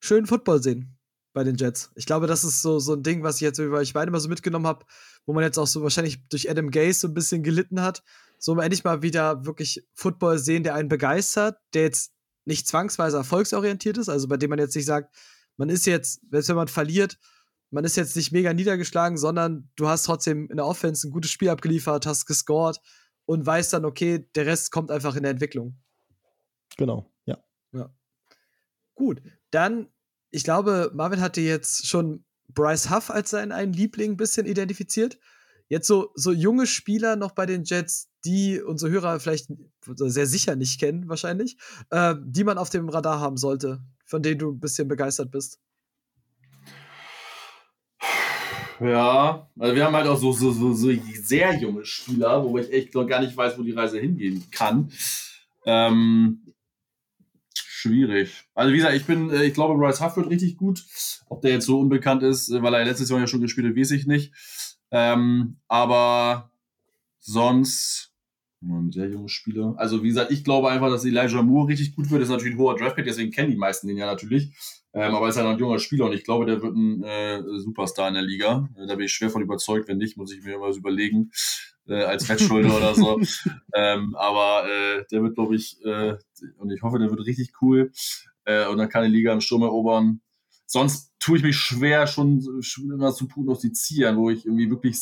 [0.00, 0.98] schön Football sehen
[1.32, 1.92] bei den Jets.
[1.94, 4.20] Ich glaube, das ist so, so ein Ding, was ich jetzt über euch beide mal
[4.20, 4.84] so mitgenommen habe,
[5.24, 8.02] wo man jetzt auch so wahrscheinlich durch Adam Gaze so ein bisschen gelitten hat.
[8.38, 12.12] So endlich mal wieder wirklich Football sehen, der einen begeistert, der jetzt
[12.44, 15.14] nicht zwangsweise erfolgsorientiert ist, also bei dem man jetzt nicht sagt,
[15.56, 17.18] man ist jetzt, selbst wenn man verliert,
[17.70, 21.30] man ist jetzt nicht mega niedergeschlagen, sondern du hast trotzdem in der Offense ein gutes
[21.30, 22.80] Spiel abgeliefert, hast gescored
[23.24, 25.78] und weißt dann, okay, der Rest kommt einfach in der Entwicklung.
[26.76, 27.42] Genau, ja.
[27.72, 27.92] Ja.
[28.94, 29.88] Gut, dann,
[30.30, 35.18] ich glaube, Marvin hatte jetzt schon Bryce Huff als seinen einen Liebling ein bisschen identifiziert.
[35.68, 39.48] Jetzt so, so junge Spieler noch bei den Jets, die unsere Hörer vielleicht
[39.84, 41.56] sehr sicher nicht kennen, wahrscheinlich,
[41.90, 45.60] äh, die man auf dem Radar haben sollte, von denen du ein bisschen begeistert bist.
[48.80, 50.90] Ja, also wir haben halt auch so, so, so, so
[51.22, 54.90] sehr junge Spieler, wo ich echt noch gar nicht weiß, wo die Reise hingehen kann.
[55.64, 56.42] Ähm,
[57.54, 58.44] schwierig.
[58.54, 60.84] Also wie gesagt, ich bin, äh, ich glaube, Bryce Huff wird richtig gut.
[61.28, 63.92] Ob der jetzt so unbekannt ist, weil er letztes Jahr ja schon gespielt hat, weiß
[63.92, 64.32] ich nicht.
[64.90, 66.50] Ähm, aber
[67.18, 68.05] sonst,
[68.68, 69.74] Ein sehr junger Spieler.
[69.76, 72.20] Also, wie gesagt, ich glaube einfach, dass Elijah Moore richtig gut wird.
[72.20, 74.50] Das ist natürlich ein hoher Draftpick, deswegen kennen die meisten den ja natürlich.
[74.92, 77.02] Ähm, aber er ist halt noch ein junger Spieler und ich glaube, der wird ein
[77.04, 78.68] äh, Superstar in der Liga.
[78.76, 79.88] Äh, da bin ich schwer von überzeugt.
[79.88, 81.30] Wenn nicht, muss ich mir was überlegen.
[81.86, 83.20] Äh, als Fettschulter oder so.
[83.74, 86.16] Ähm, aber äh, der wird, glaube ich, äh,
[86.56, 87.92] und ich hoffe, der wird richtig cool.
[88.46, 90.22] Äh, und dann kann die Liga im Sturm erobern.
[90.64, 94.98] Sonst tue ich mich schwer, schon, schon immer zu prognostizieren, wo ich irgendwie wirklich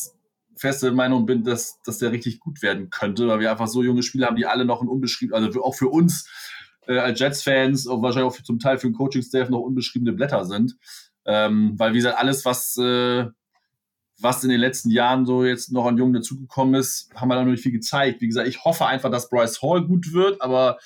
[0.56, 4.02] feste Meinung bin, dass, dass der richtig gut werden könnte, weil wir einfach so junge
[4.02, 6.28] Spieler haben, die alle noch ein unbeschrieben, also auch für uns
[6.86, 10.44] äh, als Jets-Fans und wahrscheinlich auch für, zum Teil für den Coaching-Staff noch unbeschriebene Blätter
[10.44, 10.76] sind.
[11.26, 13.26] Ähm, weil, wie gesagt, alles, was, äh,
[14.20, 17.44] was in den letzten Jahren so jetzt noch an Jungen dazugekommen ist, haben wir da
[17.44, 18.20] noch nicht viel gezeigt.
[18.20, 20.78] Wie gesagt, ich hoffe einfach, dass Bryce Hall gut wird, aber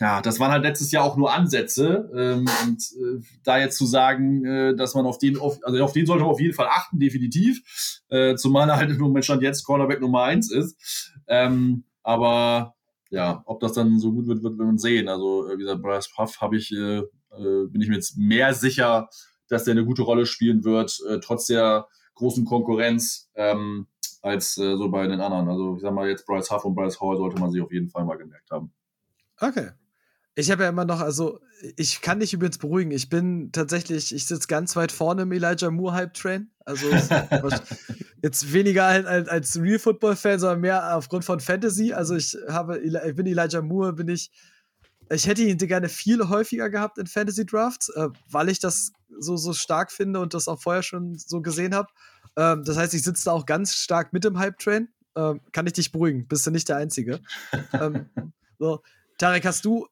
[0.00, 2.10] ja, das waren halt letztes Jahr auch nur Ansätze.
[2.14, 5.92] Ähm, und äh, da jetzt zu sagen, äh, dass man auf den, auf, also auf
[5.92, 8.02] den sollte man auf jeden Fall achten, definitiv.
[8.08, 11.12] Äh, zumal er halt im Moment stand jetzt Cornerback Nummer eins ist.
[11.26, 12.74] Ähm, aber
[13.10, 15.08] ja, ob das dann so gut wird, wird man sehen.
[15.08, 18.54] Also, äh, wie gesagt, Bryce Puff habe ich, äh, äh, bin ich mir jetzt mehr
[18.54, 19.08] sicher,
[19.48, 23.86] dass der eine gute Rolle spielen wird, trotz der großen Konkurrenz, ähm,
[24.20, 25.48] als so bei den anderen.
[25.48, 27.88] Also, ich sag mal, jetzt Bryce Huff und Bryce Hall sollte man sich auf jeden
[27.88, 28.72] Fall mal gemerkt haben.
[29.40, 29.70] Okay.
[30.34, 31.40] Ich habe ja immer noch, also
[31.76, 32.92] ich kann dich übrigens beruhigen.
[32.92, 36.50] Ich bin tatsächlich, ich sitze ganz weit vorne im Elijah Moore Hype Train.
[36.64, 36.86] Also
[38.22, 41.92] jetzt weniger als, als Real Football Fan, sondern mehr aufgrund von Fantasy.
[41.92, 44.30] Also ich habe, ich bin Elijah Moore, bin ich.
[45.10, 49.36] Ich hätte ihn gerne viel häufiger gehabt in Fantasy Drafts, äh, weil ich das so,
[49.38, 51.88] so stark finde und das auch vorher schon so gesehen habe.
[52.36, 54.88] Ähm, das heißt, ich sitze da auch ganz stark mit dem Hype Train.
[55.16, 57.20] Ähm, kann ich dich beruhigen, bist du nicht der Einzige.
[57.72, 58.10] ähm,
[58.58, 58.82] so,
[59.18, 59.86] Tarek, hast du,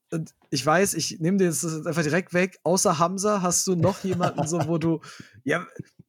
[0.51, 4.47] ich weiß, ich nehme dir das einfach direkt weg, außer Hamza, hast du noch jemanden,
[4.47, 5.01] so, wo du,
[5.45, 5.67] ja,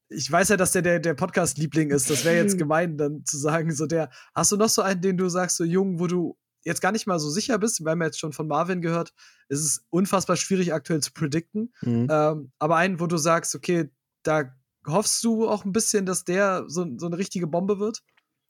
[0.10, 3.38] ich weiß ja, dass der der, der Podcast-Liebling ist, das wäre jetzt gemein, dann zu
[3.38, 6.38] sagen, so der, hast du noch so einen, den du sagst, so jung, wo du
[6.64, 9.14] jetzt gar nicht mal so sicher bist, wir haben jetzt schon von Marvin gehört,
[9.50, 12.08] es ist unfassbar schwierig aktuell zu predikten, mhm.
[12.10, 13.90] ähm, aber einen, wo du sagst, okay,
[14.22, 14.54] da
[14.86, 18.04] hoffst du auch ein bisschen, dass der so, so eine richtige Bombe wird?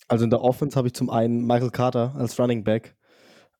[0.08, 2.97] Also in der Offense habe ich zum einen Michael Carter als Running Back,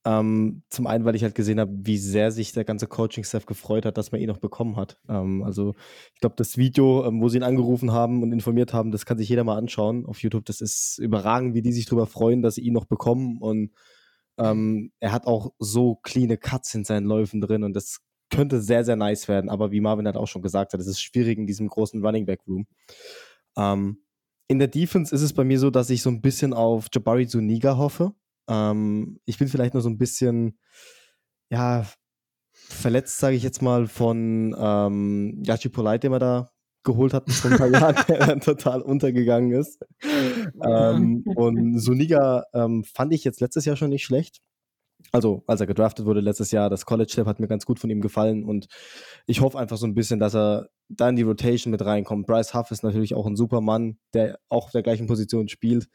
[0.08, 3.86] ähm, zum einen, weil ich halt gesehen habe, wie sehr sich der ganze Coaching-Staff gefreut
[3.86, 4.98] hat, dass man ihn noch bekommen hat.
[5.10, 5.76] Ähm, also
[6.14, 9.18] ich glaube, das Video, ähm, wo sie ihn angerufen haben und informiert haben, das kann
[9.18, 10.46] sich jeder mal anschauen auf YouTube.
[10.46, 13.38] Das ist überragend, wie die sich darüber freuen, dass sie ihn noch bekommen.
[13.42, 13.74] Und
[14.38, 18.00] ähm, er hat auch so cleane Cuts in seinen Läufen drin und das
[18.30, 19.50] könnte sehr, sehr nice werden.
[19.50, 22.26] Aber wie Marvin hat auch schon gesagt hat, es ist schwierig in diesem großen Running
[22.26, 22.66] Back Room.
[23.58, 24.04] Ähm,
[24.48, 27.28] in der Defense ist es bei mir so, dass ich so ein bisschen auf Jabari
[27.28, 28.14] Zuniga hoffe.
[28.48, 30.58] Ähm, ich bin vielleicht nur so ein bisschen,
[31.50, 31.86] ja,
[32.52, 36.50] verletzt, sage ich jetzt mal, von ähm, Yachi Polite, den man da
[36.84, 39.80] geholt hat vor ein paar Jahren, der dann total untergegangen ist.
[40.64, 44.40] ähm, und Suniga ähm, fand ich jetzt letztes Jahr schon nicht schlecht.
[45.12, 48.02] Also, als er gedraftet wurde letztes Jahr, das College-Step hat mir ganz gut von ihm
[48.02, 48.68] gefallen und
[49.26, 52.26] ich hoffe einfach so ein bisschen, dass er da in die Rotation mit reinkommt.
[52.26, 55.88] Bryce Huff ist natürlich auch ein super Mann, der auch auf der gleichen Position spielt.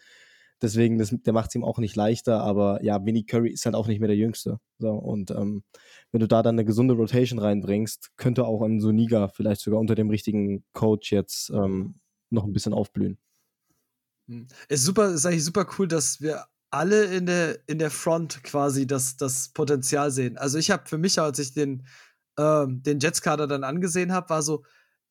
[0.63, 3.75] Deswegen, das, der macht es ihm auch nicht leichter, aber ja, Vinnie Curry ist halt
[3.75, 4.61] auch nicht mehr der Jüngste.
[4.79, 5.65] So, und ähm,
[6.13, 9.97] wenn du da dann eine gesunde Rotation reinbringst, könnte auch ein Soniga vielleicht sogar unter
[9.97, 11.97] dem richtigen Coach jetzt ähm,
[12.31, 13.19] noch ein bisschen aufblühen.
[14.29, 14.47] Hm.
[14.69, 18.87] Ist super, ist eigentlich super cool, dass wir alle in der, in der Front quasi
[18.87, 20.39] das, das Potenzial sehen.
[20.39, 21.87] Also ich habe für mich, als ich den,
[22.39, 24.65] ähm, den Jets-Kader dann angesehen habe, war so,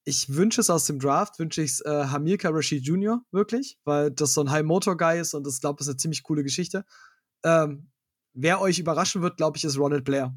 [0.03, 4.11] ich wünsche es aus dem Draft, wünsche ich es äh, Hamilka Rashid Jr., wirklich, weil
[4.11, 6.85] das so ein High-Motor-Guy ist und das, glaube ich, ist eine ziemlich coole Geschichte.
[7.43, 7.91] Ähm,
[8.33, 10.35] wer euch überraschen wird, glaube ich, ist Ronald Blair,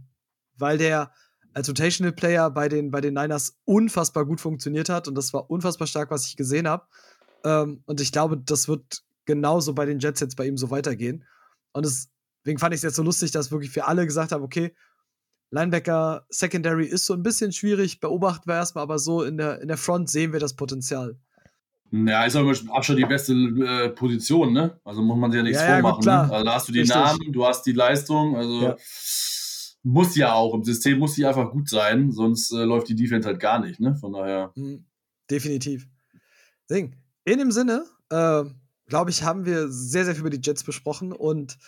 [0.57, 1.12] weil der
[1.55, 5.51] als Rotational Player bei den, bei den Niners unfassbar gut funktioniert hat und das war
[5.51, 6.87] unfassbar stark, was ich gesehen habe.
[7.45, 11.25] Ähm, und ich glaube, das wird genauso bei den Jets jetzt bei ihm so weitergehen.
[11.73, 14.75] Und deswegen fand ich es jetzt so lustig, dass wirklich für alle gesagt haben, okay,
[15.55, 19.68] Linebacker Secondary ist so ein bisschen schwierig, beobachten wir erstmal, aber so in der, in
[19.68, 21.16] der Front sehen wir das Potenzial.
[21.92, 24.80] Ja, ist aber mit Abstand die beste äh, Position, ne?
[24.82, 26.02] Also muss man sich ja nichts ja, vormachen.
[26.02, 26.32] Ja, ne?
[26.32, 26.96] Also da hast du die Richtig.
[26.96, 28.76] Namen, du hast die Leistung, also ja.
[29.84, 33.28] muss ja auch, im System muss die einfach gut sein, sonst äh, läuft die Defense
[33.28, 33.94] halt gar nicht, ne?
[33.94, 34.50] Von daher.
[34.57, 34.86] Mhm.
[35.30, 35.86] Definitiv.
[36.68, 36.96] Ding.
[37.24, 38.42] In dem Sinne, äh,
[38.86, 41.59] glaube ich, haben wir sehr, sehr viel über die Jets besprochen und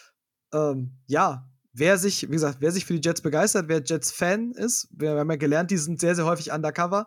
[0.53, 1.49] ähm, ja,
[1.79, 5.31] wer sich, wie gesagt, wer sich für die Jets begeistert, wer Jets-Fan ist, wir haben
[5.31, 7.07] ja gelernt, die sind sehr, sehr häufig undercover.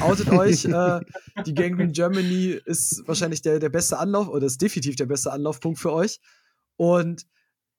[0.00, 1.00] Outet euch, äh,
[1.44, 5.78] die Gangrene Germany ist wahrscheinlich der, der beste Anlauf, oder ist definitiv der beste Anlaufpunkt
[5.78, 6.20] für euch.
[6.76, 7.26] Und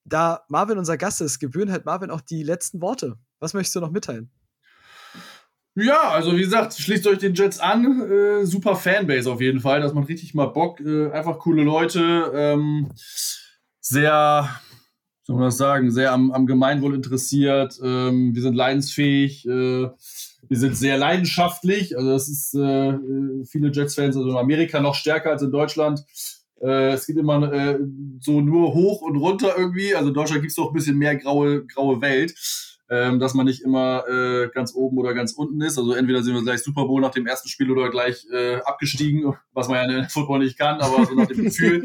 [0.06, 3.18] da Marvin unser Gast ist, gebühren halt Marvin auch die letzten Worte.
[3.40, 4.32] Was möchtest du noch mitteilen?
[5.76, 8.02] Ja, also wie gesagt, schließt euch den Jets an.
[8.10, 9.82] Äh, super Fanbase auf jeden Fall.
[9.82, 10.80] Das macht richtig mal Bock.
[10.80, 12.32] Äh, einfach coole Leute.
[12.34, 12.90] Ähm,
[13.80, 14.50] sehr
[15.28, 17.78] soll man das sagen, sehr am, am Gemeinwohl interessiert.
[17.84, 19.46] Ähm, wir sind leidensfähig.
[19.46, 19.90] Äh,
[20.50, 21.98] wir sind sehr leidenschaftlich.
[21.98, 22.98] Also das ist äh,
[23.46, 26.06] viele Jets-Fans, also in Amerika noch stärker als in Deutschland.
[26.62, 27.78] Äh, es gibt immer äh,
[28.22, 29.94] so nur hoch und runter irgendwie.
[29.94, 32.34] Also in Deutschland gibt es doch ein bisschen mehr graue, graue Welt
[32.90, 35.78] ähm, dass man nicht immer äh, ganz oben oder ganz unten ist.
[35.78, 39.36] Also entweder sind wir gleich Super Bowl nach dem ersten Spiel oder gleich äh, abgestiegen,
[39.54, 41.84] was man ja in Football nicht kann, aber so nach dem Gefühl.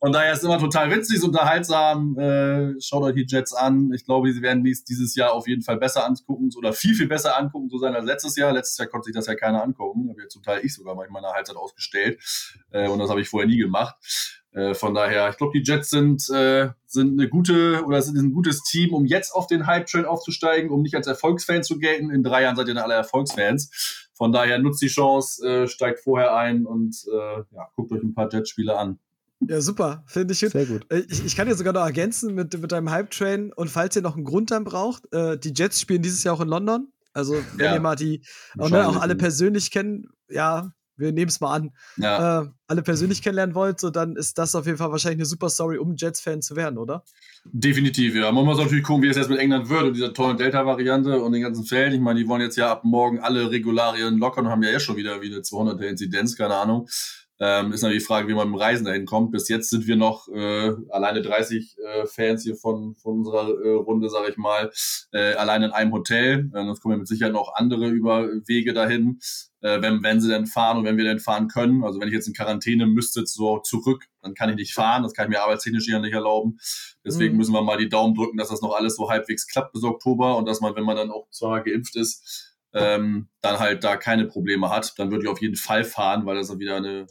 [0.00, 2.16] Von daher ist es immer total witzig, unterhaltsam.
[2.18, 3.92] Äh, schaut euch die Jets an.
[3.92, 7.08] Ich glaube, sie werden dies, dieses Jahr auf jeden Fall besser angucken oder viel, viel
[7.08, 8.52] besser angucken, so sein als letztes Jahr.
[8.52, 10.08] Letztes Jahr konnte sich das ja keiner angucken.
[10.08, 12.20] Habe ja zum Teil ich sogar manchmal eine Halbzeit ausgestellt.
[12.70, 13.96] Äh, und das habe ich vorher nie gemacht.
[14.52, 18.32] Äh, von daher, ich glaube, die Jets sind, äh, sind eine gute oder sind ein
[18.32, 22.10] gutes Team, um jetzt auf den Hype-Train aufzusteigen, um nicht als Erfolgsfan zu gelten.
[22.10, 24.08] In drei Jahren seid ihr dann alle Erfolgsfans.
[24.14, 28.14] Von daher nutzt die Chance, äh, steigt vorher ein und äh, ja, guckt euch ein
[28.14, 28.98] paar Jets-Spiele an.
[29.40, 30.02] Ja, super.
[30.06, 30.50] Finde ich gut.
[30.50, 30.86] Sehr gut.
[30.90, 33.52] Äh, ich, ich kann dir sogar noch ergänzen mit, mit deinem Hype-Train.
[33.52, 36.40] Und falls ihr noch einen Grund dann braucht, äh, die Jets spielen dieses Jahr auch
[36.40, 36.92] in London.
[37.12, 37.74] Also, wenn ja.
[37.74, 38.22] ihr mal die
[38.58, 42.42] auch, ne, auch alle persönlich kennen, ja, wir nehmen es mal an, ja.
[42.42, 45.48] äh, alle persönlich kennenlernen wollt, so dann ist das auf jeden Fall wahrscheinlich eine super
[45.48, 47.04] Story, um Jets-Fan zu werden, oder?
[47.44, 48.30] Definitiv, ja.
[48.32, 51.32] Man muss natürlich gucken, wie es jetzt mit England wird und dieser tollen Delta-Variante und
[51.32, 51.94] den ganzen Fällen.
[51.94, 54.82] Ich meine, die wollen jetzt ja ab morgen alle Regularien lockern und haben ja jetzt
[54.82, 56.88] schon wieder wie eine 200er Inzidenz, keine Ahnung.
[57.40, 59.30] Ähm, ist natürlich die Frage, wie man mit dem Reisen dahin kommt.
[59.30, 63.70] Bis jetzt sind wir noch äh, alleine 30 äh, Fans hier von, von unserer äh,
[63.74, 64.72] Runde, sage ich mal,
[65.12, 66.50] äh, allein in einem Hotel.
[66.52, 69.20] Äh, sonst kommen mit Sicherheit noch andere über Wege dahin,
[69.60, 71.84] äh, wenn, wenn sie denn fahren und wenn wir denn fahren können.
[71.84, 75.04] Also wenn ich jetzt in Quarantäne müsste, so zurück, dann kann ich nicht fahren.
[75.04, 76.58] Das kann ich mir arbeitstechnisch hier nicht erlauben.
[77.04, 77.38] Deswegen mhm.
[77.38, 80.36] müssen wir mal die Daumen drücken, dass das noch alles so halbwegs klappt bis Oktober
[80.36, 84.26] und dass man, wenn man dann auch zwar geimpft ist, ähm, dann halt da keine
[84.26, 87.06] Probleme hat, dann würde ich auf jeden Fall fahren, weil das wieder eine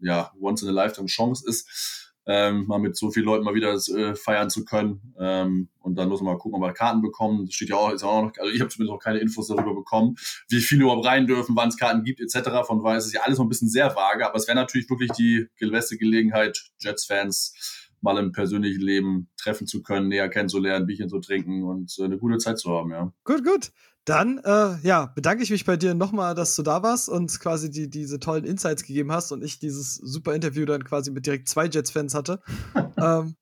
[0.00, 5.14] ja, Once-in-a-Lifetime-Chance ist, ähm, mal mit so vielen Leuten mal wieder äh, feiern zu können.
[5.18, 7.46] Ähm, und dann muss man mal gucken, ob wir Karten bekommen.
[7.46, 9.74] Das steht ja auch, ist auch noch, also ich habe zumindest noch keine Infos darüber
[9.74, 10.14] bekommen,
[10.48, 12.64] wie viele überhaupt rein dürfen, wann es Karten gibt, etc.
[12.64, 14.88] Von daher ist es ja alles noch ein bisschen sehr vage, aber es wäre natürlich
[14.88, 21.08] wirklich die beste Gelegenheit, Jets-Fans mal im persönlichen Leben treffen zu können, näher kennenzulernen, Bierchen
[21.08, 23.12] zu trinken und äh, eine gute Zeit zu haben, ja.
[23.24, 23.72] Gut, gut.
[24.04, 27.70] Dann äh, ja, bedanke ich mich bei dir nochmal, dass du da warst und quasi
[27.70, 31.48] die, diese tollen Insights gegeben hast und ich dieses super Interview dann quasi mit direkt
[31.48, 32.40] zwei Jets-Fans hatte.
[32.96, 33.36] ähm,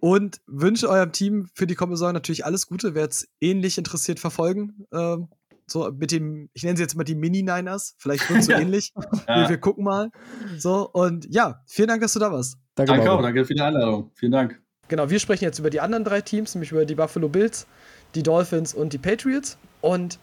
[0.00, 2.96] und wünsche eurem Team für die kommende Saison natürlich alles Gute.
[2.96, 4.84] Wer es ähnlich interessiert verfolgen.
[4.92, 5.28] Ähm,
[5.70, 7.94] so mit dem, ich nenne sie jetzt mal die Mini-Niners.
[7.98, 8.92] Vielleicht wird so ähnlich.
[9.28, 9.42] ja.
[9.42, 10.10] wir, wir, gucken mal.
[10.58, 12.58] So, und ja, vielen Dank, dass du da warst.
[12.86, 14.10] Danke, danke auch, danke für die Einladung.
[14.14, 14.60] Vielen Dank.
[14.88, 17.66] Genau, wir sprechen jetzt über die anderen drei Teams, nämlich über die Buffalo Bills,
[18.14, 19.58] die Dolphins und die Patriots.
[19.80, 20.18] Und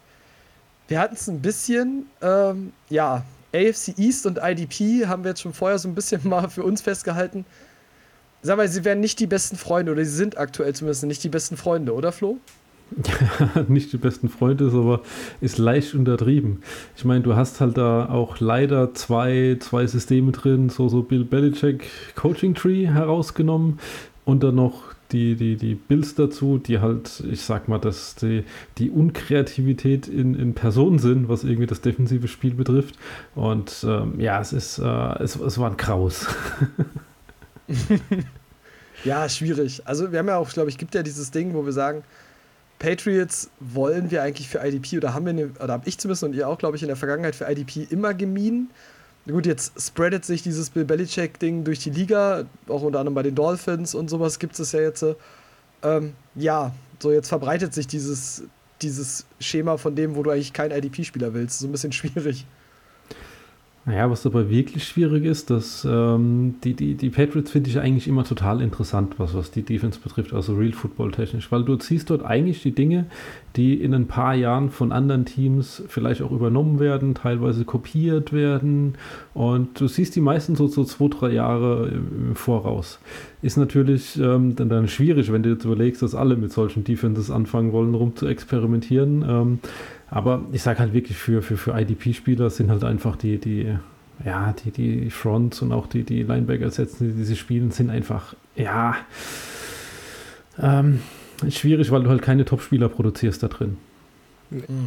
[0.88, 5.54] wir hatten es ein bisschen, ähm, ja, AFC East und IDP haben wir jetzt schon
[5.54, 7.46] vorher so ein bisschen mal für uns festgehalten.
[8.42, 11.28] Sag mal, sie wären nicht die besten Freunde oder sie sind aktuell zumindest nicht die
[11.28, 12.38] besten Freunde, oder Flo?
[12.96, 15.02] Ja, nicht die besten Freunde, ist aber
[15.40, 16.62] ist leicht untertrieben.
[16.96, 21.24] Ich meine, du hast halt da auch leider zwei, zwei Systeme drin, so, so Bill
[21.24, 21.84] Belichick
[22.14, 23.78] Coaching Tree herausgenommen
[24.24, 24.82] und dann noch
[25.12, 28.44] die, die, die Bills dazu, die halt, ich sag mal, dass die,
[28.76, 32.98] die Unkreativität in, in Person sind, was irgendwie das defensive Spiel betrifft.
[33.34, 36.26] Und ähm, ja, es ist, äh, es, es war ein Kraus.
[39.04, 39.82] ja, schwierig.
[39.86, 42.02] Also wir haben ja auch, glaube ich, gibt ja dieses Ding, wo wir sagen,
[42.78, 46.34] Patriots wollen wir eigentlich für IDP oder haben wir, eine, oder habe ich zumindest und
[46.34, 48.70] ihr auch, glaube ich, in der Vergangenheit für IDP immer gemieden.
[49.26, 53.34] Gut, jetzt spreadet sich dieses Bill Belichick-Ding durch die Liga, auch unter anderem bei den
[53.34, 55.04] Dolphins und sowas gibt es ja jetzt.
[55.82, 58.44] Ähm, ja, so jetzt verbreitet sich dieses,
[58.80, 61.58] dieses Schema von dem, wo du eigentlich keinen IDP-Spieler willst.
[61.58, 62.46] So ein bisschen schwierig.
[63.88, 68.06] Naja, was dabei wirklich schwierig ist, dass ähm, die, die, die Patriots finde ich eigentlich
[68.06, 72.10] immer total interessant, was, was die Defense betrifft, also Real Football technisch, weil du ziehst
[72.10, 73.06] dort eigentlich die Dinge,
[73.56, 78.96] die in ein paar Jahren von anderen Teams vielleicht auch übernommen werden, teilweise kopiert werden
[79.32, 82.98] und du siehst die meistens so, so zwei, drei Jahre im Voraus.
[83.40, 87.30] Ist natürlich ähm, dann, dann schwierig, wenn du jetzt überlegst, dass alle mit solchen Defenses
[87.30, 89.24] anfangen wollen, rum zu experimentieren.
[89.26, 89.58] Ähm,
[90.10, 93.76] aber ich sage halt wirklich, für, für, für IDP-Spieler sind halt einfach die, die,
[94.24, 98.96] ja, die, die Fronts und auch die, die Linebacker-Sätzen, die diese spielen, sind einfach, ja,
[100.60, 101.00] ähm,
[101.48, 103.76] schwierig, weil du halt keine Top-Spieler produzierst da drin.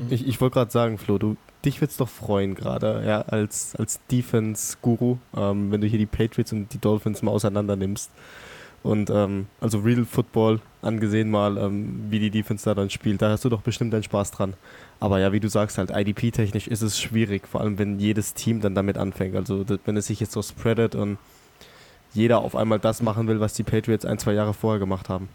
[0.10, 3.76] Ich, ich wollte gerade sagen, Flo, du, dich wird es doch freuen, gerade ja, als,
[3.76, 8.12] als Defense-Guru, ähm, wenn du hier die Patriots und die Dolphins mal auseinander nimmst.
[8.84, 13.30] Und ähm, also Real Football angesehen mal, ähm, wie die Defense da dann spielt, da
[13.30, 14.56] hast du doch bestimmt deinen Spaß dran.
[15.02, 18.62] Aber ja, wie du sagst, halt IDP-technisch ist es schwierig, vor allem wenn jedes Team
[18.62, 19.36] dann damit anfängt.
[19.36, 21.18] Also wenn es sich jetzt so spreadet und
[22.14, 25.28] jeder auf einmal das machen will, was die Patriots ein, zwei Jahre vorher gemacht haben.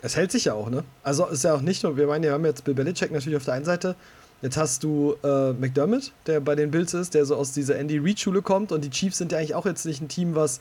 [0.00, 0.84] Es hält sich ja auch, ne?
[1.02, 3.44] Also ist ja auch nicht nur, wir meinen, wir haben jetzt Bill Belichick natürlich auf
[3.44, 3.94] der einen Seite,
[4.40, 7.98] jetzt hast du äh, McDermott, der bei den Bills ist, der so aus dieser Andy
[7.98, 10.60] Reid-Schule kommt und die Chiefs sind ja eigentlich auch jetzt nicht ein Team, was,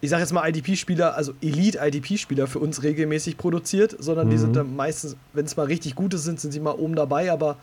[0.00, 4.40] ich sag jetzt mal IDP-Spieler, also Elite-IDP-Spieler für uns regelmäßig produziert, sondern die Mhm.
[4.40, 7.56] sind dann meistens, wenn es mal richtig gute sind, sind sie mal oben dabei, aber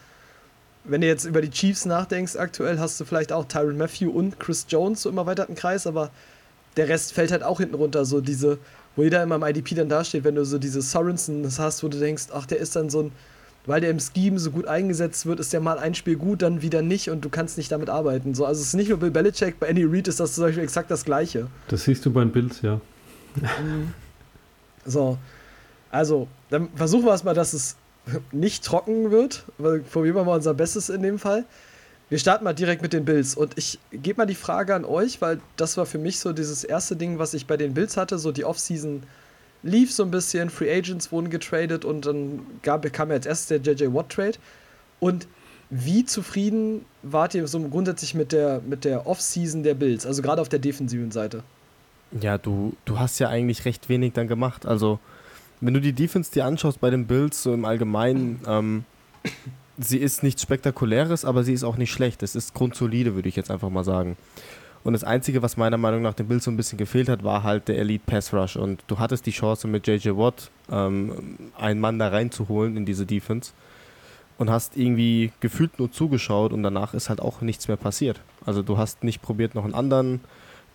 [0.84, 4.40] wenn du jetzt über die Chiefs nachdenkst, aktuell hast du vielleicht auch Tyron Matthew und
[4.40, 6.10] Chris Jones so im erweiterten Kreis, aber
[6.76, 8.04] der Rest fällt halt auch hinten runter.
[8.04, 8.58] So diese,
[8.96, 12.00] wo jeder immer im IDP dann dasteht, wenn du so diese Sorensen hast, wo du
[12.00, 13.12] denkst, ach, der ist dann so ein,
[13.66, 16.62] weil der im Scheme so gut eingesetzt wird, ist der mal ein Spiel gut, dann
[16.62, 18.34] wieder nicht und du kannst nicht damit arbeiten.
[18.36, 20.64] So, also es ist nicht nur Bill Belichick, bei Andy Reid ist das zum Beispiel
[20.64, 21.48] exakt das Gleiche.
[21.68, 22.82] Das siehst du bei den Bills, ja.
[24.86, 25.18] So,
[25.94, 27.76] also, dann versuchen wir es mal, dass es
[28.32, 29.46] nicht trocken wird.
[29.58, 31.46] Probieren wir mal unser Bestes in dem Fall.
[32.10, 33.36] Wir starten mal direkt mit den Bills.
[33.36, 36.64] Und ich gebe mal die Frage an euch, weil das war für mich so dieses
[36.64, 38.18] erste Ding, was ich bei den Bills hatte.
[38.18, 39.04] So die Offseason
[39.64, 43.64] lief so ein bisschen, Free Agents wurden getradet und dann gab, kam ja als erstes
[43.64, 44.38] der JJ Watt Trade.
[45.00, 45.28] Und
[45.70, 50.06] wie zufrieden wart ihr so grundsätzlich mit der, mit der Offseason der Bills?
[50.06, 51.44] Also gerade auf der defensiven Seite.
[52.22, 54.66] Ja, du, du hast ja eigentlich recht wenig dann gemacht.
[54.66, 55.00] Also,
[55.62, 58.86] wenn du die Defense dir anschaust bei den Bills, so im Allgemeinen, ähm,
[59.80, 62.22] sie ist nichts Spektakuläres, aber sie ist auch nicht schlecht.
[62.22, 64.16] Es ist grundsolide, würde ich jetzt einfach mal sagen.
[64.84, 67.44] Und das Einzige, was meiner Meinung nach den Bills so ein bisschen gefehlt hat, war
[67.44, 68.58] halt der Elite Pass Rush.
[68.58, 73.06] Und du hattest die Chance mit JJ Watt, ähm, einen Mann da reinzuholen in diese
[73.06, 73.54] Defense.
[74.38, 78.20] Und hast irgendwie gefühlt nur zugeschaut und danach ist halt auch nichts mehr passiert.
[78.46, 80.22] Also du hast nicht probiert, noch einen anderen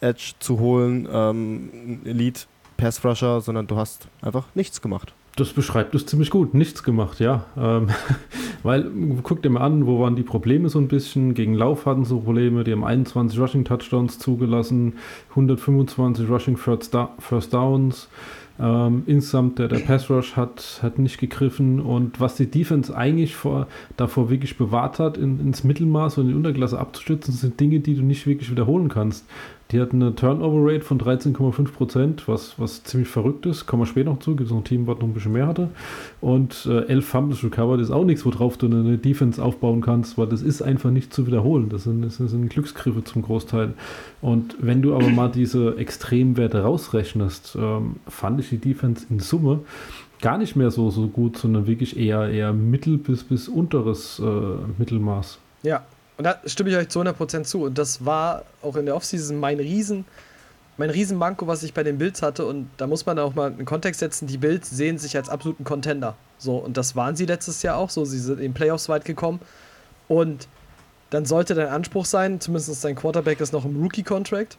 [0.00, 2.42] Edge zu holen, ähm, Elite
[2.76, 5.12] Pass Rusher, sondern du hast einfach nichts gemacht.
[5.38, 6.52] Das beschreibt es ziemlich gut.
[6.52, 7.44] Nichts gemacht, ja.
[7.56, 7.90] Ähm,
[8.64, 8.90] weil,
[9.22, 11.34] guck dir mal an, wo waren die Probleme so ein bisschen.
[11.34, 12.64] Gegen Lauf hatten sie Probleme.
[12.64, 14.94] Die haben 21 Rushing Touchdowns zugelassen,
[15.30, 18.08] 125 Rushing First, First Downs.
[18.60, 21.80] Ähm, insgesamt der, der Pass Rush hat, hat nicht gegriffen.
[21.80, 26.30] Und was die Defense eigentlich vor, davor wirklich bewahrt hat, in, ins Mittelmaß und in
[26.30, 29.24] die Unterklasse abzustützen, sind Dinge, die du nicht wirklich wiederholen kannst.
[29.70, 33.66] Die hatten eine Turnover-Rate von 13,5 Prozent, was, was ziemlich verrückt ist.
[33.66, 34.30] Kommen wir später noch zu.
[34.30, 35.68] Gibt es noch ein Team, was noch ein bisschen mehr hatte.
[36.22, 40.26] Und äh, 11 Fumbles recovered ist auch nichts, worauf du eine Defense aufbauen kannst, weil
[40.26, 41.68] das ist einfach nicht zu wiederholen.
[41.68, 43.74] Das sind, das sind Glücksgriffe zum Großteil.
[44.22, 49.60] Und wenn du aber mal diese Extremwerte rausrechnest, ähm, fand ich die Defense in Summe
[50.22, 54.32] gar nicht mehr so, so gut, sondern wirklich eher, eher mittel- bis, bis unteres äh,
[54.78, 55.38] Mittelmaß.
[55.62, 55.82] Ja,
[56.18, 57.62] und da stimme ich euch zu 100% zu.
[57.62, 60.04] Und das war auch in der Offseason mein Riesen,
[60.76, 62.44] mein Riesenmanko, was ich bei den Bills hatte.
[62.44, 64.26] Und da muss man auch mal einen Kontext setzen.
[64.26, 66.16] Die Bills sehen sich als absoluten Contender.
[66.36, 68.04] So, und das waren sie letztes Jahr auch so.
[68.04, 69.38] Sie sind in den Playoffs weit gekommen.
[70.08, 70.48] Und
[71.10, 74.58] dann sollte dein Anspruch sein, zumindest dein Quarterback ist noch im Rookie-Contract,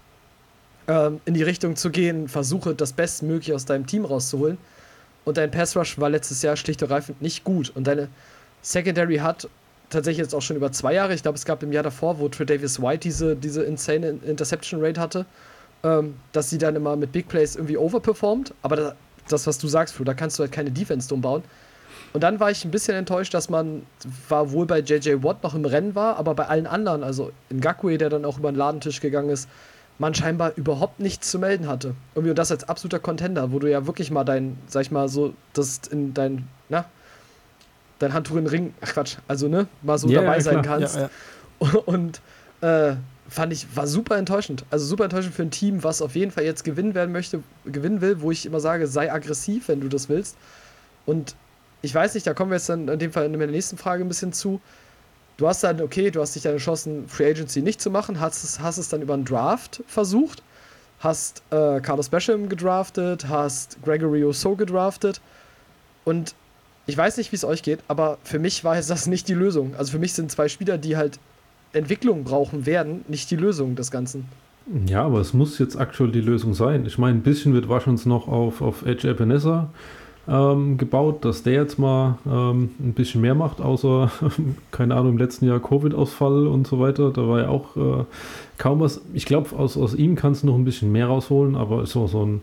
[0.88, 4.58] ähm, in die Richtung zu gehen, versuche das Bestmögliche aus deinem Team rauszuholen.
[5.26, 7.70] Und dein Pass Rush war letztes Jahr schlicht und ergreifend nicht gut.
[7.76, 8.08] Und deine
[8.62, 9.50] Secondary hat
[9.90, 11.14] tatsächlich jetzt auch schon über zwei Jahre.
[11.14, 15.00] Ich glaube, es gab im Jahr davor, wo Tredavious White diese, diese insane Interception Rate
[15.00, 15.26] hatte,
[15.84, 18.54] ähm, dass sie dann immer mit Big Plays irgendwie overperformt.
[18.62, 18.96] Aber das,
[19.28, 21.44] das was du sagst, Flo, da kannst du halt keine Defense drum bauen.
[22.14, 23.84] Und dann war ich ein bisschen enttäuscht, dass man
[24.28, 27.62] war wohl bei JJ Watt noch im Rennen war, aber bei allen anderen, also in
[27.62, 29.48] Gakwe, der dann auch über den Ladentisch gegangen ist,
[30.00, 31.94] man scheinbar überhaupt nichts zu melden hatte.
[32.16, 35.10] Irgendwie und das als absoluter Contender, wo du ja wirklich mal dein, sag ich mal
[35.10, 36.86] so, das in dein, na,
[38.00, 40.62] dein Handtuch in den Ring, ach Quatsch, also ne, mal so Ja, dabei ja, sein
[40.62, 40.96] kannst.
[40.96, 41.10] Ja,
[41.62, 41.80] ja.
[41.86, 42.22] Und
[42.62, 42.96] äh,
[43.30, 44.66] fand ich, war super enttäuschend.
[44.72, 48.02] Also super enttäuschend für ein Team, was auf jeden Fall jetzt gewinnen werden möchte, gewinnen
[48.02, 50.36] will, wo ich immer sage, sei aggressiv, wenn du das willst.
[51.06, 51.36] Und
[51.82, 54.04] ich weiß nicht, da kommen wir jetzt dann in dem Fall in der nächsten Frage
[54.04, 54.60] ein bisschen zu.
[55.38, 58.44] Du hast dann, okay, du hast dich dann entschlossen, Free Agency nicht zu machen, hast
[58.44, 60.44] es, hast es dann über einen Draft versucht,
[61.00, 65.22] hast äh, Carlos Basham gedraftet, hast Gregory Oso gedraftet
[66.04, 66.36] und
[66.90, 69.76] ich weiß nicht, wie es euch geht, aber für mich war das nicht die Lösung.
[69.78, 71.20] Also für mich sind zwei Spieler, die halt
[71.72, 74.26] Entwicklung brauchen werden, nicht die Lösung des Ganzen.
[74.88, 76.86] Ja, aber es muss jetzt aktuell die Lösung sein.
[76.86, 79.70] Ich meine, ein bisschen wird wahrscheinlich noch auf, auf Edge Ebenezer
[80.28, 84.12] ähm, gebaut, dass der jetzt mal ähm, ein bisschen mehr macht, außer,
[84.72, 87.12] keine Ahnung, im letzten Jahr Covid-Ausfall und so weiter.
[87.12, 88.06] Da war ja auch äh,
[88.60, 89.02] kaum was.
[89.14, 92.24] Ich glaube, aus, aus ihm kannst du noch ein bisschen mehr rausholen, aber so, so
[92.24, 92.42] ein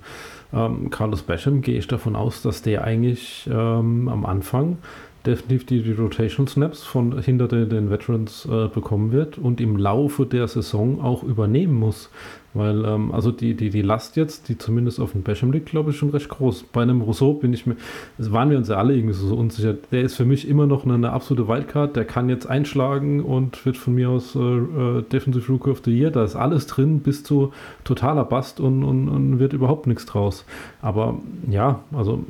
[0.53, 4.79] ähm, Carlos Basham gehe ich davon aus, dass der eigentlich ähm, am Anfang
[5.27, 9.77] definitiv die, die Rotation Snaps von hinter den, den Veterans äh, bekommen wird und im
[9.77, 12.11] Laufe der Saison auch übernehmen muss.
[12.55, 15.91] Weil, ähm, also die, die, die Last jetzt, die zumindest auf dem Basham liegt, glaube
[15.91, 16.63] ich, schon recht groß.
[16.73, 17.77] Bei einem Rousseau bin ich mir,
[18.17, 19.75] waren wir uns ja alle irgendwie so unsicher.
[19.93, 21.97] Der ist für mich immer noch eine, eine absolute Wildcard.
[21.97, 25.91] Der kann jetzt einschlagen und wird von mir aus äh, äh, Defensive Rookie of the
[25.91, 26.06] Year.
[26.11, 27.53] Da ist alles drin bis zu
[27.85, 30.45] totaler Bast und, und, und wird überhaupt nichts draus.
[30.83, 31.19] Aber
[31.51, 32.25] ja, also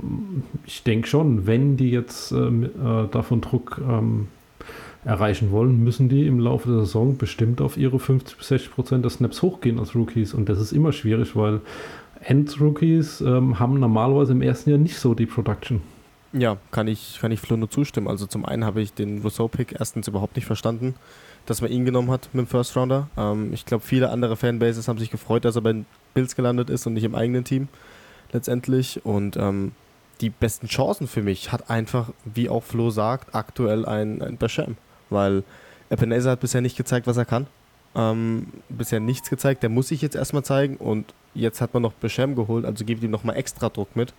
[0.64, 4.28] ich denke schon, wenn die jetzt äh, äh davon Druck ähm,
[5.04, 9.04] erreichen wollen, müssen die im Laufe der Saison bestimmt auf ihre 50 bis 60 Prozent
[9.04, 10.34] der Snaps hochgehen als Rookies.
[10.34, 11.60] Und das ist immer schwierig, weil
[12.20, 15.80] End-Rookies ähm, haben normalerweise im ersten Jahr nicht so die Production.
[16.32, 18.08] Ja, kann ich, kann ich Flo nur zustimmen.
[18.08, 20.94] Also zum einen habe ich den Rousseau-Pick erstens überhaupt nicht verstanden,
[21.46, 23.08] dass man ihn genommen hat mit dem First Rounder.
[23.16, 26.70] Ähm, ich glaube, viele andere Fanbases haben sich gefreut, dass er bei den Bills gelandet
[26.70, 27.68] ist und nicht im eigenen Team
[28.32, 29.04] letztendlich.
[29.04, 29.72] Und ähm,
[30.20, 34.76] die besten Chancen für mich hat einfach, wie auch Flo sagt, aktuell ein, ein Basham
[35.10, 35.44] weil
[35.90, 37.46] Ebenezer hat bisher nicht gezeigt, was er kann.
[37.94, 41.92] Ähm, bisher nichts gezeigt, der muss sich jetzt erstmal zeigen und jetzt hat man noch
[41.92, 44.12] Beschem geholt, also gibt ihm nochmal extra Druck mit.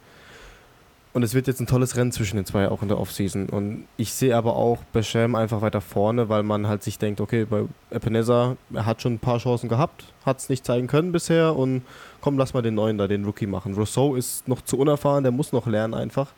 [1.18, 3.50] Und es wird jetzt ein tolles Rennen zwischen den zwei auch in der Offseason.
[3.50, 7.46] Und ich sehe aber auch Beschem einfach weiter vorne, weil man halt sich denkt, okay,
[7.46, 11.56] bei Ebenezer, er hat schon ein paar Chancen gehabt, hat es nicht zeigen können bisher
[11.56, 11.82] und
[12.22, 13.74] komm, lass mal den neuen da, den Rookie machen.
[13.74, 16.34] Rousseau ist noch zu unerfahren, der muss noch lernen einfach.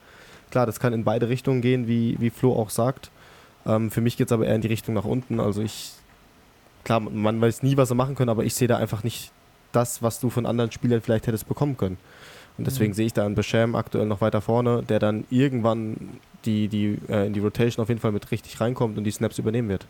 [0.50, 3.12] Klar, das kann in beide Richtungen gehen, wie, wie Flo auch sagt.
[3.66, 5.42] Ähm, für mich geht es aber eher in die Richtung nach unten.
[5.42, 5.92] Also ich,
[6.86, 9.34] klar, man weiß nie, was er machen können, aber ich sehe da einfach nicht
[9.74, 11.98] das, was du von anderen Spielern vielleicht hättest bekommen können.
[12.60, 12.96] Und deswegen mhm.
[12.96, 15.96] sehe ich da einen Basham aktuell noch weiter vorne, der dann irgendwann
[16.46, 19.40] die, die, äh, in die Rotation auf jeden Fall mit richtig reinkommt und die Snaps
[19.40, 19.88] übernehmen wird.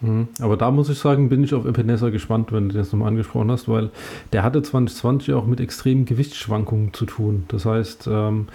[0.00, 0.28] Mhm.
[0.40, 3.50] Aber da muss ich sagen, bin ich auf Epinesa gespannt, wenn du das nochmal angesprochen
[3.50, 3.90] hast, weil
[4.32, 7.44] der hatte 2020 auch mit extremen Gewichtsschwankungen zu tun.
[7.48, 8.48] Das heißt, ähm,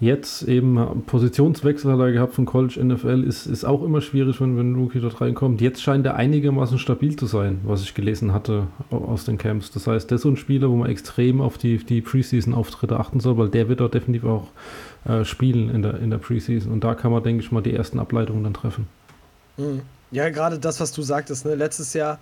[0.00, 4.56] jetzt eben Positionswechsel hat er gehabt von College NFL, ist, ist auch immer schwierig, wenn,
[4.56, 5.60] wenn ein Rookie dort reinkommt.
[5.60, 9.70] Jetzt scheint er einigermaßen stabil zu sein, was ich gelesen hatte aus den Camps.
[9.70, 13.20] Das heißt, der ist so ein Spieler, wo man extrem auf die, die Preseason-Auftritte achten
[13.20, 14.48] soll, weil der wird dort definitiv auch
[15.04, 16.72] äh, spielen in der, in der Preseason.
[16.72, 18.86] Und da kann man, denke ich mal, die ersten Ableitungen dann treffen.
[19.56, 19.82] Mhm.
[20.10, 21.54] Ja, gerade das, was du sagtest, ne?
[21.54, 22.18] letztes Jahr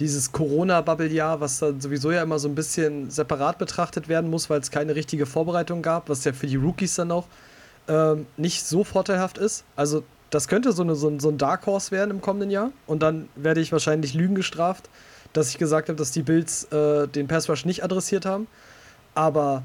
[0.00, 4.60] dieses Corona-Bubble-Jahr, was dann sowieso ja immer so ein bisschen separat betrachtet werden muss, weil
[4.60, 7.26] es keine richtige Vorbereitung gab, was ja für die Rookies dann auch
[7.86, 9.64] ähm, nicht so vorteilhaft ist.
[9.76, 12.70] Also das könnte so, eine, so, ein, so ein Dark Horse werden im kommenden Jahr.
[12.86, 14.88] Und dann werde ich wahrscheinlich Lügen gestraft,
[15.32, 18.46] dass ich gesagt habe, dass die Bills äh, den Pass Rush nicht adressiert haben.
[19.14, 19.64] Aber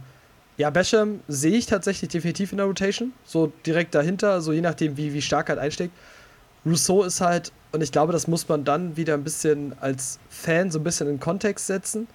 [0.58, 3.14] ja, Basham sehe ich tatsächlich definitiv in der Rotation.
[3.26, 5.94] So direkt dahinter, so je nachdem, wie, wie stark halt einsteckt.
[6.66, 10.72] Rousseau ist halt und ich glaube, das muss man dann wieder ein bisschen als Fan
[10.72, 12.08] so ein bisschen in Kontext setzen.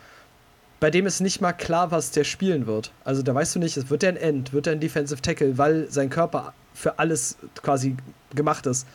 [0.80, 2.92] Bei dem ist nicht mal klar, was der spielen wird.
[3.04, 5.90] Also da weißt du nicht, wird er ein End, wird er ein Defensive Tackle, weil
[5.90, 7.94] sein Körper für alles quasi
[8.34, 8.86] gemacht ist.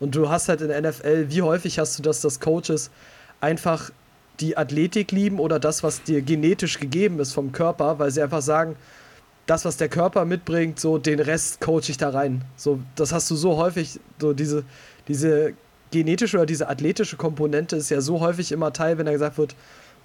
[0.00, 2.90] Und du hast halt in der NFL, wie häufig hast du das, dass Coaches
[3.42, 3.90] einfach
[4.40, 8.40] die Athletik lieben oder das, was dir genetisch gegeben ist vom Körper, weil sie einfach
[8.40, 8.76] sagen,
[9.44, 12.42] das, was der Körper mitbringt, so den Rest coach ich da rein.
[12.56, 14.64] So, das hast du so häufig, so diese,
[15.06, 15.52] diese
[16.02, 19.54] genetische oder diese athletische Komponente ist ja so häufig immer Teil, wenn da gesagt wird,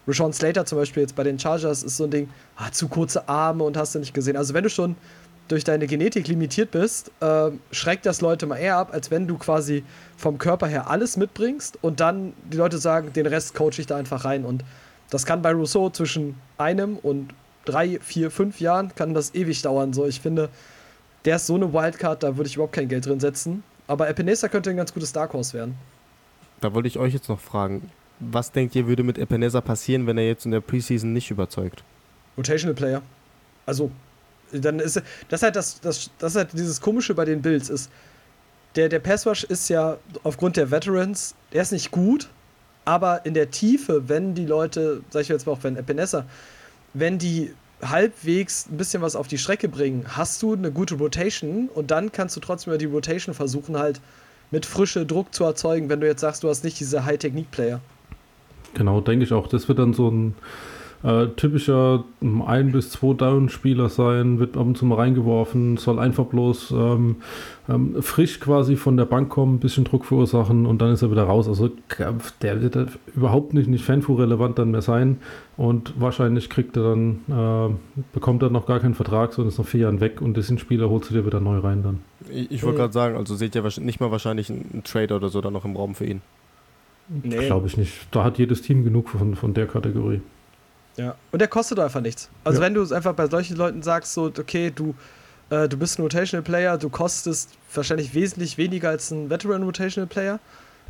[0.07, 3.28] Rashawn Slater zum Beispiel jetzt bei den Chargers ist so ein Ding, ah, zu kurze
[3.28, 4.38] Arme und hast du nicht gesehen.
[4.38, 4.95] Also wenn du schon
[5.49, 9.38] durch deine Genetik limitiert bist, äh, schreckt das Leute mal eher ab, als wenn du
[9.38, 9.84] quasi
[10.16, 13.98] vom Körper her alles mitbringst und dann die Leute sagen, den Rest coach ich da
[13.98, 14.45] einfach rein.
[14.45, 14.64] Und
[15.10, 17.34] das kann bei Rousseau zwischen einem und
[17.66, 19.94] drei, vier, fünf Jahren kann das ewig dauern.
[19.94, 20.49] So, ich finde,
[21.26, 23.64] der ist so eine Wildcard, da würde ich überhaupt kein Geld drin setzen.
[23.90, 25.76] Aber Epinesa könnte ein ganz gutes Dark Horse werden.
[26.61, 27.90] Da wollte ich euch jetzt noch fragen,
[28.20, 31.84] was denkt ihr, würde mit Epinesa passieren, wenn er jetzt in der Preseason nicht überzeugt?
[32.38, 33.02] Rotational Player.
[33.66, 33.90] Also,
[34.52, 37.90] dann ist das halt das, das, das halt dieses Komische bei den Bills ist,
[38.76, 42.30] der, der Passwash ist ja aufgrund der Veterans, der ist nicht gut,
[42.86, 46.26] aber in der Tiefe, wenn die Leute, sag ich jetzt mal auch, wenn Epinesa,
[46.94, 51.70] wenn die halbwegs ein bisschen was auf die Strecke bringen, hast du eine gute Rotation
[51.74, 54.02] und dann kannst du trotzdem über die Rotation versuchen, halt
[54.52, 57.80] mit frische Druck zu erzeugen, wenn du jetzt sagst, du hast nicht diese High-Technik-Player.
[58.74, 59.48] Genau, denke ich auch.
[59.48, 60.36] Das wird dann so ein
[61.04, 62.04] äh, typischer
[62.46, 67.18] ein bis zwei Down-Spieler sein, wird ab und zu mal reingeworfen, soll einfach bloß ähm,
[67.70, 71.12] ähm, frisch quasi von der Bank kommen, ein bisschen Druck verursachen und dann ist er
[71.12, 71.48] wieder raus.
[71.48, 71.70] Also
[72.42, 72.78] der wird
[73.16, 75.20] überhaupt nicht, nicht Fanfu-relevant dann mehr sein
[75.56, 79.68] und wahrscheinlich kriegt er dann, äh, bekommt er noch gar keinen Vertrag, sondern ist noch
[79.68, 82.00] vier Jahre weg und diesen Spieler holst du dir wieder neu rein dann.
[82.30, 85.40] Ich, ich wollte gerade sagen, also seht ihr nicht mal wahrscheinlich einen Trade oder so
[85.40, 86.22] dann noch im Raum für ihn.
[87.24, 87.48] Nee.
[87.48, 88.08] Glaube ich nicht.
[88.12, 90.22] Da hat jedes Team genug von, von der Kategorie.
[91.00, 91.16] Ja.
[91.32, 92.30] Und der kostet einfach nichts.
[92.44, 92.66] Also ja.
[92.66, 94.94] wenn du es einfach bei solchen Leuten sagst, so, okay, du
[95.52, 100.08] Äh, du bist ein Rotational Player, du kostest wahrscheinlich wesentlich weniger als ein Veteran Rotational
[100.08, 100.40] Player.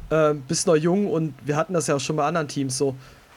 [0.10, 2.94] Äh, bist noch jung und wir hatten das ja auch schon bei anderen Teams so.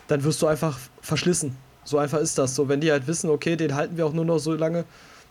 [0.09, 1.57] Dann wirst du einfach verschlissen.
[1.85, 2.57] So einfach ist das.
[2.57, 4.85] So, wenn die halt wissen, okay, den halten wir auch nur noch so lange,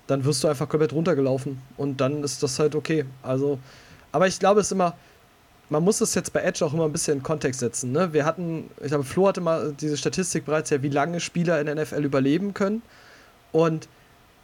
[0.07, 1.61] dann wirst du einfach komplett runtergelaufen.
[1.76, 3.03] Und dann ist das halt okay.
[3.22, 3.59] Also,
[4.13, 4.95] aber ich glaube, es ist immer,
[5.72, 7.93] man muss es jetzt bei Edge auch immer ein bisschen in Kontext setzen.
[7.93, 8.11] Ne?
[8.11, 11.65] Wir hatten, ich glaube, Flo hatte mal diese Statistik bereits ja, wie lange Spieler in
[11.65, 12.81] der NFL überleben können.
[13.53, 13.88] Und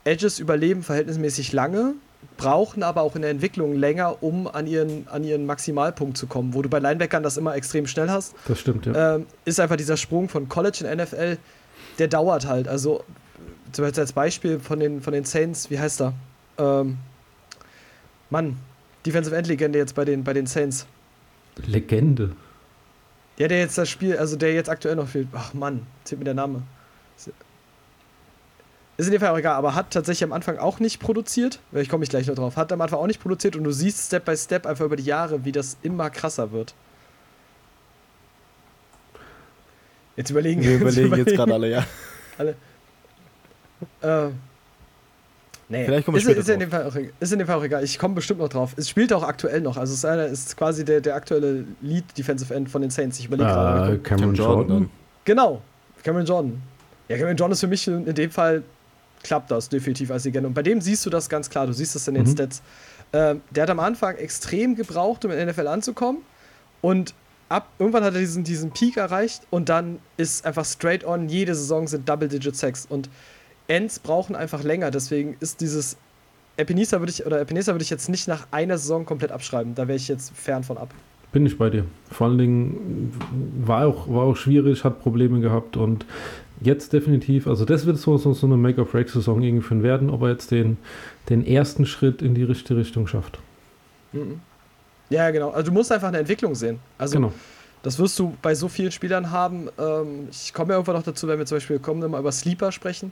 [0.06, 1.96] Edges überleben verhältnismäßig lange,
[2.38, 6.54] brauchen aber auch in der Entwicklung länger, um an ihren, an ihren Maximalpunkt zu kommen.
[6.54, 8.34] Wo du bei Linebackern das immer extrem schnell hast.
[8.48, 9.16] Das stimmt, ja.
[9.16, 11.38] Ähm, ist einfach dieser Sprung von College in NFL,
[12.00, 12.70] der dauert halt.
[12.70, 13.04] Also,
[13.74, 16.14] zum Beispiel als Beispiel von den, von den Saints, wie heißt er?
[16.58, 16.98] Ähm,
[18.30, 18.56] Mann,
[19.06, 20.86] Defensive End-Legende jetzt bei den, bei den Saints.
[21.66, 22.36] Legende.
[23.38, 25.28] Ja, der jetzt das Spiel, also der jetzt aktuell noch fehlt.
[25.34, 26.64] Ach Mann, zählt mir der Name.
[28.98, 31.60] Ist in dem Fall auch egal, aber hat tatsächlich am Anfang auch nicht produziert.
[31.72, 32.58] Ich komme ich gleich noch drauf.
[32.58, 35.04] Hat am Anfang auch nicht produziert und du siehst Step by Step einfach über die
[35.04, 36.74] Jahre, wie das immer krasser wird.
[40.16, 41.86] Jetzt überlegen Wir überlegen jetzt gerade alle, ja.
[42.40, 42.56] Alle.
[44.02, 44.32] Äh,
[45.70, 47.12] nee, Vielleicht kommen wir ist, später ist, in dem Fall auch, egal.
[47.20, 47.84] ist in dem Fall auch egal.
[47.84, 48.74] Ich komme bestimmt noch drauf.
[48.78, 49.78] Es spielt auch aktuell noch.
[49.78, 53.20] Also es ist, einer, ist quasi der, der aktuelle Lead Defensive End von den Saints.
[53.20, 54.00] Ich überlege Äh, gerade.
[54.00, 54.90] Cameron Jordan.
[55.26, 55.62] Genau,
[56.04, 56.62] Cameron Jordan.
[57.10, 58.64] Ja, Cameron Jordan ist für mich in, dem Fall
[59.24, 60.48] klappt das definitiv als Legende.
[60.48, 61.68] Und bei dem siehst du das ganz klar.
[61.68, 62.32] Du siehst das in den Mhm.
[62.32, 62.62] Stats.
[63.14, 66.22] Ähm, der hat am Anfang extrem gebraucht, um in der NFL anzukommen.
[66.82, 67.14] Und
[67.50, 71.56] ab irgendwann hat er diesen, diesen Peak erreicht und dann ist einfach straight on, jede
[71.56, 72.86] Saison sind Double-Digit Sacks.
[72.88, 73.10] Und
[73.68, 74.92] Ends brauchen einfach länger.
[74.92, 75.98] Deswegen ist dieses
[76.58, 79.76] Epinesa würde ich, oder Epinesa würde ich jetzt nicht nach einer Saison komplett abschreiben.
[79.76, 80.94] Da wäre ich jetzt fern von ab.
[81.32, 81.86] Bin ich bei dir.
[82.10, 83.14] Vor allen Dingen
[83.60, 86.06] war auch, war auch schwierig, hat Probleme gehabt und
[86.62, 90.50] jetzt definitiv, also das wird so, so, so eine Make-or-Break-Saison irgendwie werden, ob er jetzt
[90.50, 90.78] den,
[91.30, 93.38] den ersten Schritt in die richtige Richtung schafft.
[94.14, 94.40] Mhm.
[95.10, 95.52] Ja, genau.
[95.52, 96.80] Also du musst einfach eine Entwicklung sehen.
[96.98, 97.34] Also genau.
[97.84, 99.70] Das wirst du bei so vielen Spielern haben.
[99.78, 102.72] Ähm, ich komme ja irgendwann noch dazu, wenn wir zum Beispiel kommen, mal über Sleeper
[102.72, 103.12] sprechen.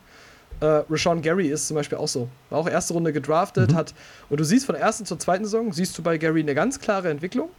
[0.61, 2.30] Äh, Rashawn Gary ist zum Beispiel auch so.
[2.49, 3.76] War auch erste Runde gedraftet, Mhm.
[3.76, 3.94] hat.
[4.30, 6.80] Und du siehst von der ersten zur zweiten Saison, siehst du bei Gary eine ganz
[6.80, 7.49] klare Entwicklung.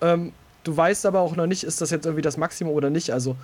[0.00, 0.32] Ähm,
[0.64, 3.12] du weißt aber auch noch nicht, ist das jetzt irgendwie das Maximum oder nicht.
[3.12, 3.36] Also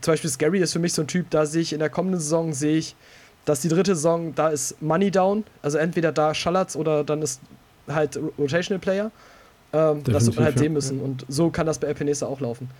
[0.00, 1.90] zum Beispiel ist Gary ist für mich so ein Typ, da sehe ich in der
[1.90, 2.96] kommenden Saison, sehe ich,
[3.44, 5.44] dass die dritte Saison, da ist Money down.
[5.62, 7.40] Also entweder da Schallert's oder dann ist
[7.88, 9.10] halt Rotational Player.
[9.72, 10.72] Ähm, das wird man halt sehen ja.
[10.72, 11.00] müssen.
[11.00, 12.70] Und so kann das bei Epinesa auch laufen.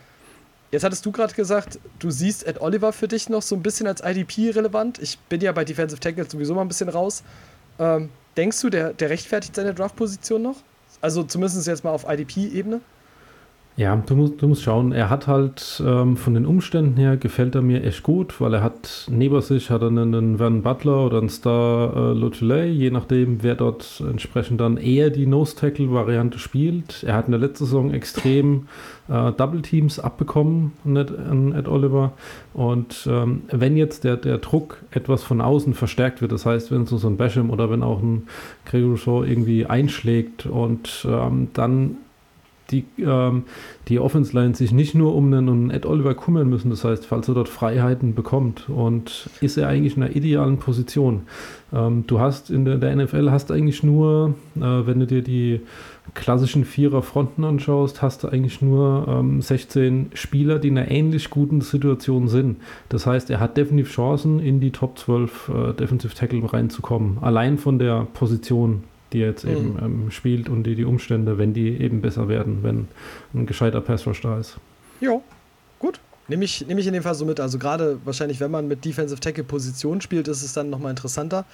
[0.75, 3.87] Jetzt hattest du gerade gesagt, du siehst Ed Oliver für dich noch so ein bisschen
[3.87, 4.99] als IDP relevant.
[4.99, 7.23] Ich bin ja bei Defensive Tackle sowieso mal ein bisschen raus.
[7.79, 10.57] Ähm, denkst du, der, der rechtfertigt seine Draft-Position noch?
[11.01, 12.81] Also zumindest jetzt mal auf IDP-Ebene?
[13.77, 14.93] Ja, du musst, du musst schauen.
[14.93, 18.63] Er hat halt ähm, von den Umständen her gefällt er mir echt gut, weil er
[18.63, 22.93] hat neben sich hat er einen, einen Van Butler oder einen Star äh, Lotulay, je
[22.93, 27.03] nachdem, wer dort entsprechend dann eher die Nose-Tackle-Variante spielt.
[27.03, 28.69] Er hat in der letzten Saison extrem
[29.09, 32.13] äh, Double Teams abbekommen Ed, Oliver.
[32.53, 36.87] Und ähm, wenn jetzt der, der Druck etwas von außen verstärkt wird, das heißt, wenn
[36.87, 38.29] so, ein Basham oder wenn auch ein
[38.67, 41.97] Gregory Shaw irgendwie einschlägt und ähm, dann
[42.75, 43.45] die, ähm,
[43.89, 47.29] die Offense Line sich nicht nur um einen, Ed Oliver kümmern müssen, das heißt, falls
[47.29, 51.23] er dort Freiheiten bekommt und ist er eigentlich in einer idealen Position.
[51.73, 55.61] Ähm, du hast in der, der NFL hast eigentlich nur, äh, wenn du dir die
[56.13, 61.63] klassischen Vierer-Fronten anschaust, hast du eigentlich nur ähm, 16 Spieler, die in einer ähnlich guten
[61.63, 62.59] Situation sind.
[62.91, 67.19] Das heißt, er hat definitiv Chancen, in die Top 12 äh, Defensive Tackle reinzukommen.
[67.23, 69.51] Allein von der Position, die er jetzt Mhm.
[69.51, 72.89] eben ähm, spielt und die, die Umstände, wenn die eben besser werden, wenn
[73.35, 74.59] ein gescheiter Pass Rush da ist.
[75.01, 75.21] Ja,
[75.79, 76.01] gut.
[76.29, 77.39] Nehme ich, nehm ich in dem Fall so mit.
[77.39, 81.45] Also gerade wahrscheinlich, wenn man mit Defensive Tackle Position spielt, ist es dann nochmal interessanter.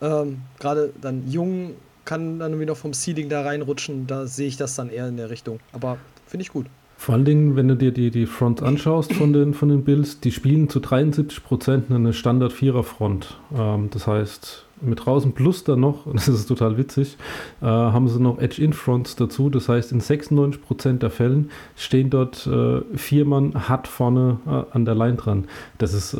[0.00, 1.72] Ähm, gerade dann jung
[2.04, 4.06] kann dann irgendwie noch vom Seeding da reinrutschen.
[4.06, 5.58] Da sehe ich das dann eher in der Richtung.
[5.72, 6.66] Aber finde ich gut.
[6.96, 10.20] Vor allen Dingen, wenn du dir die, die Fronts anschaust von den, von den Bills,
[10.20, 13.40] die spielen zu 73% eine Standard-Vierer-Front.
[13.56, 17.16] Ähm, das heißt, mit draußen plus dann noch, und das ist total witzig,
[17.60, 19.50] äh, haben sie noch Edge-In-Fronts dazu.
[19.50, 24.84] Das heißt, in 96% der Fällen stehen dort äh, vier Mann hart vorne äh, an
[24.84, 25.48] der Line dran.
[25.78, 26.18] Das ist äh,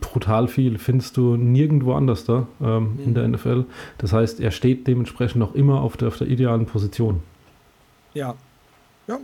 [0.00, 0.78] brutal viel.
[0.78, 3.64] Findest du nirgendwo anders da ähm, in der NFL.
[3.98, 7.22] Das heißt, er steht dementsprechend noch immer auf der, auf der idealen Position.
[8.14, 8.34] Ja.
[9.06, 9.18] Ja.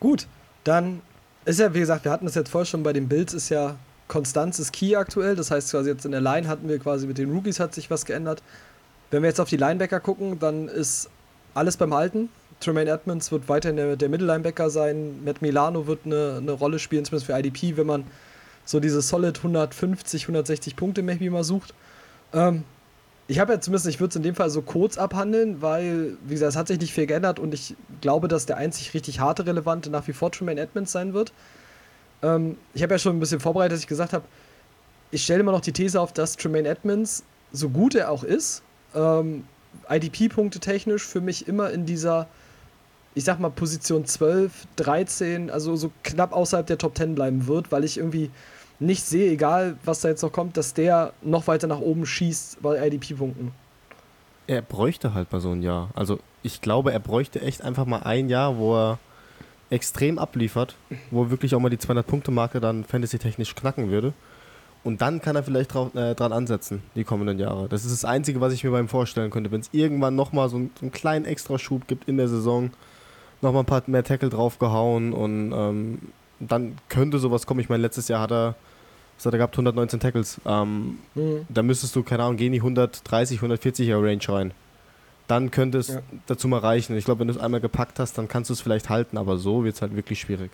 [0.00, 0.26] Gut.
[0.64, 1.00] Dann
[1.44, 3.76] ist ja, wie gesagt, wir hatten das jetzt vorher schon bei den Bills, ist ja
[4.08, 5.36] Konstanz ist Key aktuell.
[5.36, 7.90] Das heißt, quasi jetzt in der Line hatten wir quasi mit den Rookies hat sich
[7.90, 8.42] was geändert.
[9.10, 11.08] Wenn wir jetzt auf die Linebacker gucken, dann ist
[11.54, 12.28] alles beim Alten.
[12.60, 15.24] Tremaine Edmonds wird weiterhin der, der Mittellinebacker sein.
[15.24, 18.04] Matt Milano wird eine, eine Rolle spielen, zumindest für IDP, wenn man
[18.64, 21.74] so diese solid 150, 160 Punkte maybe mal sucht.
[22.32, 22.64] Ähm,
[23.26, 26.34] ich habe ja zumindest, ich würde es in dem Fall so kurz abhandeln, weil, wie
[26.34, 29.46] gesagt, es hat sich nicht viel geändert und ich glaube, dass der einzig richtig harte
[29.46, 31.32] Relevante nach wie vor Tremaine Edmonds sein wird.
[32.24, 34.24] Ähm, ich habe ja schon ein bisschen vorbereitet, dass ich gesagt habe,
[35.10, 37.22] ich stelle immer noch die These auf, dass Tremaine Edmonds,
[37.52, 38.62] so gut er auch ist,
[38.94, 39.44] ähm,
[39.88, 42.26] IDP-Punkte technisch für mich immer in dieser,
[43.14, 47.70] ich sag mal, Position 12, 13, also so knapp außerhalb der Top 10 bleiben wird,
[47.70, 48.30] weil ich irgendwie
[48.80, 52.62] nicht sehe, egal was da jetzt noch kommt, dass der noch weiter nach oben schießt
[52.62, 53.52] bei IDP-Punkten.
[54.46, 55.90] Er bräuchte halt mal so ein Jahr.
[55.94, 58.98] Also ich glaube, er bräuchte echt einfach mal ein Jahr, wo er
[59.74, 60.76] extrem abliefert,
[61.10, 64.12] wo er wirklich auch mal die 200-Punkte-Marke dann fantasy-technisch knacken würde.
[64.84, 67.68] Und dann kann er vielleicht drauf, äh, dran ansetzen, die kommenden Jahre.
[67.68, 69.50] Das ist das Einzige, was ich mir beim vorstellen könnte.
[69.50, 72.70] Wenn es irgendwann nochmal so, so einen kleinen Extraschub gibt in der Saison,
[73.40, 75.98] nochmal ein paar mehr Tackle draufgehauen und ähm,
[76.38, 77.60] dann könnte sowas kommen.
[77.60, 78.56] Ich meine, letztes Jahr hat er,
[79.16, 80.40] was hat er gehabt, 119 Tackles.
[80.44, 81.46] Ähm, mhm.
[81.48, 84.52] Da müsstest du, keine Ahnung, gehen die 130, 140er Range rein.
[85.26, 86.00] Dann könnte es ja.
[86.26, 86.96] dazu mal reichen.
[86.96, 89.38] Ich glaube, wenn du es einmal gepackt hast, dann kannst du es vielleicht halten, aber
[89.38, 90.50] so wird es halt wirklich schwierig.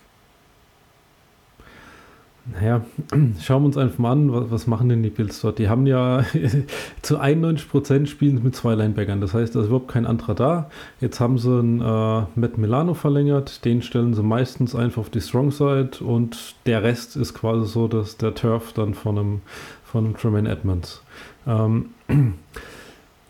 [2.45, 2.83] Naja,
[3.41, 5.59] schauen wir uns einfach mal an, was, was machen denn die Bills dort?
[5.59, 6.25] Die haben ja
[7.01, 9.21] zu 91% spielen mit zwei Linebackern.
[9.21, 10.69] Das heißt, da ist überhaupt kein anderer da.
[10.99, 13.63] Jetzt haben sie einen äh, Matt Milano verlängert.
[13.63, 17.87] Den stellen sie meistens einfach auf die Strong Side und der Rest ist quasi so,
[17.87, 19.41] dass der Turf dann von einem,
[19.83, 21.03] von einem Tremaine Edmonds.
[21.45, 21.89] Ähm,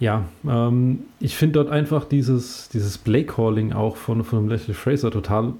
[0.02, 5.54] ja, ähm, ich finde dort einfach dieses, dieses Play-Calling auch von, von Leslie Fraser total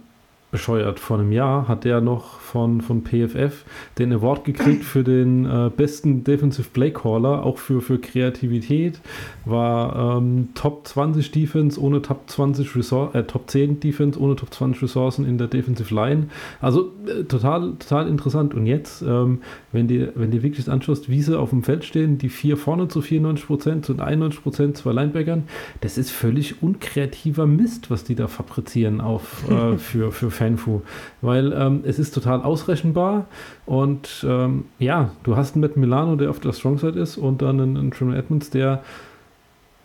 [0.52, 1.00] bescheuert.
[1.00, 3.64] Vor einem Jahr hat er noch von, von PFF
[3.98, 9.00] den Award gekriegt für den äh, besten Defensive Play Caller, auch für, für Kreativität.
[9.46, 14.54] War ähm, Top 20 Defense ohne Top 20 Resor äh, Top 10 Defense ohne Top
[14.54, 16.28] 20 Ressourcen in der Defensive Line.
[16.60, 18.54] Also äh, total, total interessant.
[18.54, 19.42] Und jetzt, ähm,
[19.72, 22.90] wenn dir wenn die wirklich anschaust, wie sie auf dem Feld stehen, die vier vorne
[22.90, 25.44] zu 94 Prozent und 91 Prozent zwei Linebackern,
[25.80, 30.82] das ist völlig unkreativer Mist, was die da fabrizieren auf, äh, für, für Fanfu.
[31.22, 33.28] Weil ähm, es ist total ausrechenbar
[33.66, 37.62] und ähm, ja, du hast einen Matt Milano, der auf der Strongside ist und dann
[37.62, 38.84] einen, einen Trimmer Edmonds, der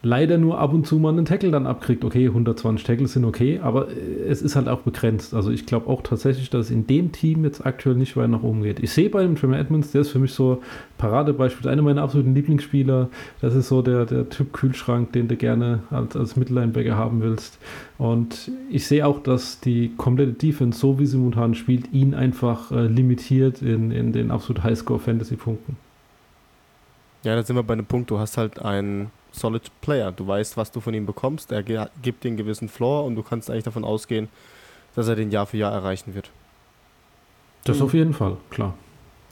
[0.06, 2.04] leider nur ab und zu mal einen Tackle dann abkriegt.
[2.04, 5.34] Okay, 120 Tackles sind okay, aber äh, es ist halt auch begrenzt.
[5.34, 8.42] Also ich glaube auch tatsächlich, dass es in dem Team jetzt aktuell nicht weit nach
[8.42, 8.78] oben geht.
[8.80, 10.62] Ich sehe bei dem Tremor Edmonds, der ist für mich so
[10.98, 13.08] Paradebeispiel, einer meiner absoluten Lieblingsspieler.
[13.40, 17.58] Das ist so der, der Typ Kühlschrank, den du gerne als, als Mittellinebacker haben willst.
[17.98, 22.70] Und ich sehe auch, dass die komplette Defense, so wie sie momentan spielt, ihn einfach
[22.70, 25.76] äh, limitiert in, in den absolut Highscore-Fantasy-Punkten.
[27.24, 30.12] Ja, da sind wir bei einem Punkt, du hast halt einen Solid Player.
[30.12, 31.52] Du weißt, was du von ihm bekommst.
[31.52, 34.28] Er gibt dir einen gewissen Floor und du kannst eigentlich davon ausgehen,
[34.94, 36.30] dass er den Jahr für Jahr erreichen wird.
[37.64, 37.82] Das mhm.
[37.84, 38.74] auf jeden Fall, klar.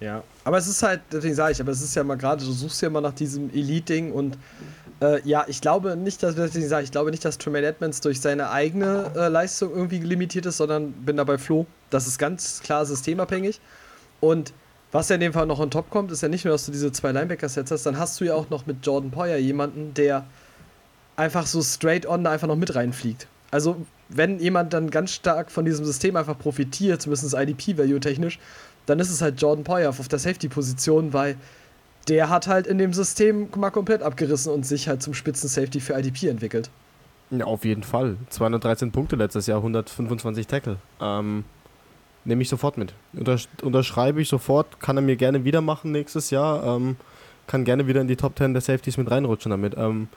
[0.00, 2.50] Ja, aber es ist halt, deswegen sage ich, aber es ist ja mal gerade, du
[2.50, 4.36] suchst ja mal nach diesem Elite-Ding und
[5.00, 8.20] äh, ja, ich glaube nicht, dass, deswegen sage ich, glaube nicht, dass Tremaine Edmonds durch
[8.20, 11.66] seine eigene äh, Leistung irgendwie limitiert ist, sondern bin dabei Flo.
[11.90, 13.60] Das ist ganz klar systemabhängig
[14.20, 14.52] und
[14.94, 16.72] was ja in dem Fall noch on top kommt, ist ja nicht nur, dass du
[16.72, 20.24] diese zwei Linebacker-Sets hast, dann hast du ja auch noch mit Jordan Poyer jemanden, der
[21.16, 23.26] einfach so straight on da einfach noch mit reinfliegt.
[23.50, 28.38] Also, wenn jemand dann ganz stark von diesem System einfach profitiert, zumindest IDP-Value technisch,
[28.86, 31.38] dann ist es halt Jordan Poyer auf der Safety-Position, weil
[32.06, 35.98] der hat halt in dem System mal komplett abgerissen und sich halt zum Spitzen-Safety für
[35.98, 36.70] IDP entwickelt.
[37.30, 38.16] Ja, auf jeden Fall.
[38.30, 40.76] 213 Punkte letztes Jahr, 125 Tackle.
[41.00, 41.44] Ähm,
[42.24, 42.94] Nehme ich sofort mit.
[43.12, 46.64] Untersch unterschreibe ich sofort, kann er mir gerne wieder machen nächstes Jahr.
[46.76, 46.96] Ähm,
[47.46, 49.74] kann gerne wieder in die Top 10 der Safeties mit reinrutschen damit.
[49.76, 50.08] Ähm,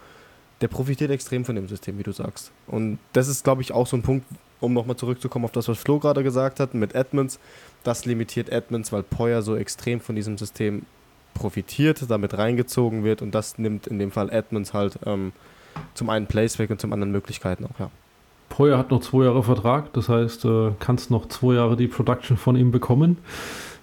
[0.62, 2.52] der profitiert extrem von dem System, wie du sagst.
[2.66, 4.26] Und das ist, glaube ich, auch so ein Punkt,
[4.60, 7.40] um nochmal zurückzukommen auf das, was Flo gerade gesagt hat, mit Edmonds.
[7.84, 10.86] Das limitiert Edmonds, weil Poyer so extrem von diesem System
[11.36, 15.34] profitiert, damit reingezogen wird und das nimmt in dem Fall Edmonds halt ähm,
[15.94, 17.92] zum einen Plays weg und zum anderen Möglichkeiten auch, ja.
[18.58, 22.38] Poyer hat noch zwei Jahre Vertrag, das heißt, äh, kannst noch zwei Jahre die Production
[22.38, 23.20] von ihm bekommen.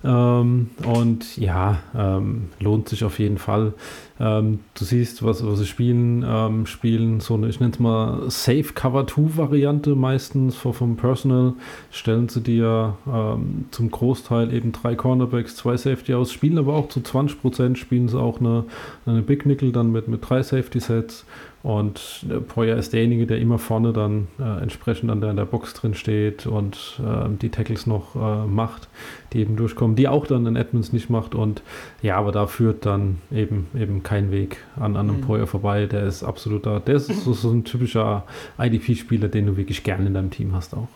[0.02, 3.74] Ähm, und ja, ähm, lohnt sich auf jeden Fall.
[4.18, 8.28] Ähm, du siehst, was, was sie spielen, ähm, spielen so eine, ich nenne es mal
[8.28, 11.52] Safe Cover 2 Variante meistens vom Personal.
[11.92, 16.88] Stellen sie dir ähm, zum Großteil eben drei Cornerbacks, zwei Safety aus, spielen aber auch
[16.88, 18.64] zu 20% spielen sie auch eine,
[19.06, 21.24] eine Big Nickel dann mit, mit drei Safety Sets
[21.64, 25.46] und äh, Poyer ist derjenige, der immer vorne dann äh, entsprechend an der, an der
[25.46, 28.86] Box drin steht und äh, die Tackles noch äh, macht,
[29.32, 31.34] die eben durchkommen, die auch dann in Edmonds nicht macht.
[31.34, 31.62] Und
[32.02, 35.22] ja, aber da führt dann eben eben kein Weg an, an einem mhm.
[35.22, 35.86] Poyer vorbei.
[35.86, 36.80] Der ist absolut da.
[36.80, 38.24] Der ist so, so ein typischer
[38.58, 40.88] IDP-Spieler, den du wirklich gerne in deinem Team hast auch.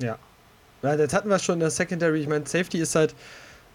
[0.00, 0.16] Ja.
[0.82, 2.20] Ja, jetzt hatten wir schon in der Secondary.
[2.20, 3.14] Ich meine, Safety ist halt,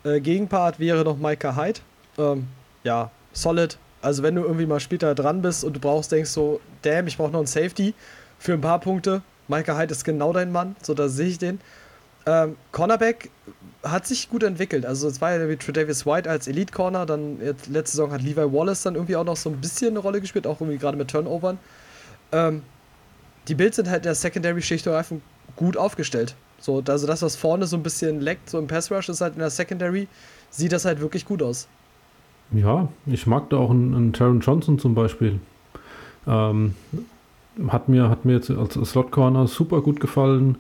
[0.04, 1.82] äh, Gegenpart wäre noch Micah Hyde.
[2.18, 2.48] Ähm,
[2.84, 6.60] ja, solid, Also wenn du irgendwie mal später dran bist und du brauchst, denkst so,
[6.82, 7.94] damn, ich brauche noch einen Safety
[8.40, 9.22] für ein paar Punkte.
[9.48, 11.60] Micah Hyde ist genau dein Mann, so da sehe ich den.
[12.26, 13.30] Ähm, Cornerback
[13.84, 14.86] hat sich gut entwickelt.
[14.86, 18.22] Also es war ja wie Tredavious White als Elite Corner, dann jetzt, letzte Saison hat
[18.22, 20.98] Levi Wallace dann irgendwie auch noch so ein bisschen eine Rolle gespielt, auch irgendwie gerade
[20.98, 21.58] mit Turnovern.
[22.32, 22.64] Ähm,
[23.48, 25.16] die Bills sind halt in der Secondary schlicht und einfach
[25.56, 26.36] gut aufgestellt.
[26.60, 29.34] So, also das, was vorne so ein bisschen leckt, so im Pass Rush, ist halt
[29.34, 30.08] in der Secondary,
[30.52, 31.68] sieht das halt wirklich gut aus.
[32.52, 35.40] Ja, ich mag da auch einen, einen Taron Johnson zum Beispiel.
[36.28, 36.76] Ähm,
[37.68, 40.58] hat, mir, hat mir jetzt als Slot Corner super gut gefallen.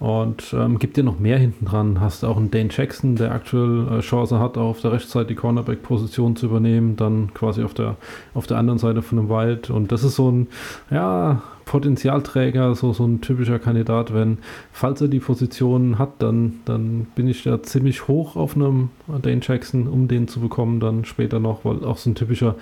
[0.00, 2.00] Und ähm, gibt dir noch mehr hinten dran.
[2.00, 6.36] Hast auch einen Dane Jackson, der aktuell äh, Chance hat, auf der Rechtsseite die Cornerback-Position
[6.36, 7.96] zu übernehmen, dann quasi auf der,
[8.34, 9.70] auf der anderen Seite von dem Wild.
[9.70, 10.46] Und das ist so ein,
[10.90, 14.38] ja, Potenzialträger, so, so ein typischer Kandidat, wenn,
[14.72, 19.42] falls er die Position hat, dann, dann bin ich da ziemlich hoch auf einem Dane
[19.42, 22.54] Jackson, um den zu bekommen, dann später noch, weil auch so ein typischer,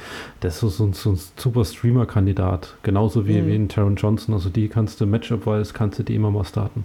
[0.42, 3.46] der ist so, so, so ein super Streamer-Kandidat, genauso wie, mhm.
[3.46, 6.84] wie ein Taron Johnson, also die kannst du Matchup-wise, kannst du die immer mal starten.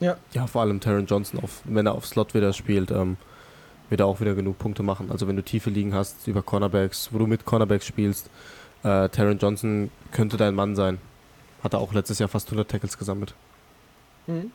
[0.00, 0.16] Ja.
[0.32, 3.16] ja, vor allem Taron Johnson, auf, wenn er auf Slot wieder spielt, ähm,
[3.88, 5.10] wird er auch wieder genug Punkte machen.
[5.10, 8.28] Also wenn du tiefe liegen hast über Cornerbacks, wo du mit Cornerbacks spielst,
[8.82, 10.98] äh, Taron Johnson könnte dein Mann sein.
[11.62, 13.34] Hat er auch letztes Jahr fast 100 Tackles gesammelt.
[14.26, 14.50] Mhm.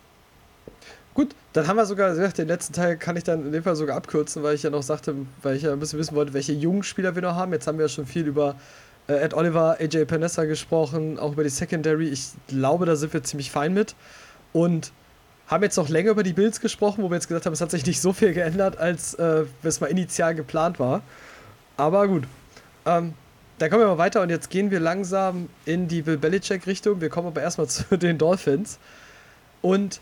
[1.14, 3.98] Gut, dann haben wir sogar, den letzten Teil kann ich dann in dem Fall sogar
[3.98, 6.84] abkürzen, weil ich ja noch sagte, weil ich ja ein bisschen wissen wollte, welche jungen
[6.84, 7.52] Spieler wir noch haben.
[7.52, 8.56] Jetzt haben wir ja schon viel über
[9.08, 12.08] äh, Ed Oliver, AJ Panessa gesprochen, auch über die Secondary.
[12.08, 13.96] Ich glaube, da sind wir ziemlich fein mit.
[14.54, 14.94] Und
[15.52, 17.72] haben jetzt noch länger über die Builds gesprochen, wo wir jetzt gesagt haben, es hat
[17.72, 21.02] sich nicht so viel geändert, als äh, es mal initial geplant war.
[21.76, 22.24] Aber gut.
[22.86, 23.14] Ähm,
[23.60, 27.02] dann kommen wir mal weiter und jetzt gehen wir langsam in die Bill Belichick-Richtung.
[27.02, 28.80] Wir kommen aber erstmal zu den Dolphins.
[29.62, 30.00] Und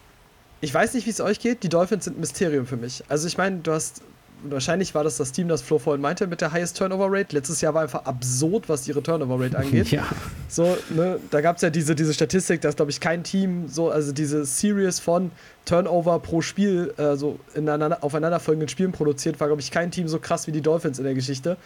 [0.61, 1.63] ich weiß nicht, wie es euch geht.
[1.63, 3.03] Die Dolphins sind ein Mysterium für mich.
[3.09, 4.01] Also, ich meine, du hast
[4.43, 7.35] wahrscheinlich war das das Team, das Flo vorhin meinte, mit der Highest Turnover Rate.
[7.35, 9.87] Letztes Jahr war einfach absurd, was ihre Turnover Rate angeht.
[9.91, 10.07] ja.
[10.47, 13.89] So, ne, da gab es ja diese, diese Statistik, dass, glaube ich, kein Team so,
[13.89, 15.31] also diese Series von
[15.65, 20.19] Turnover pro Spiel, äh, so ineinander, aufeinanderfolgenden Spielen produziert, war, glaube ich, kein Team so
[20.19, 21.57] krass wie die Dolphins in der Geschichte.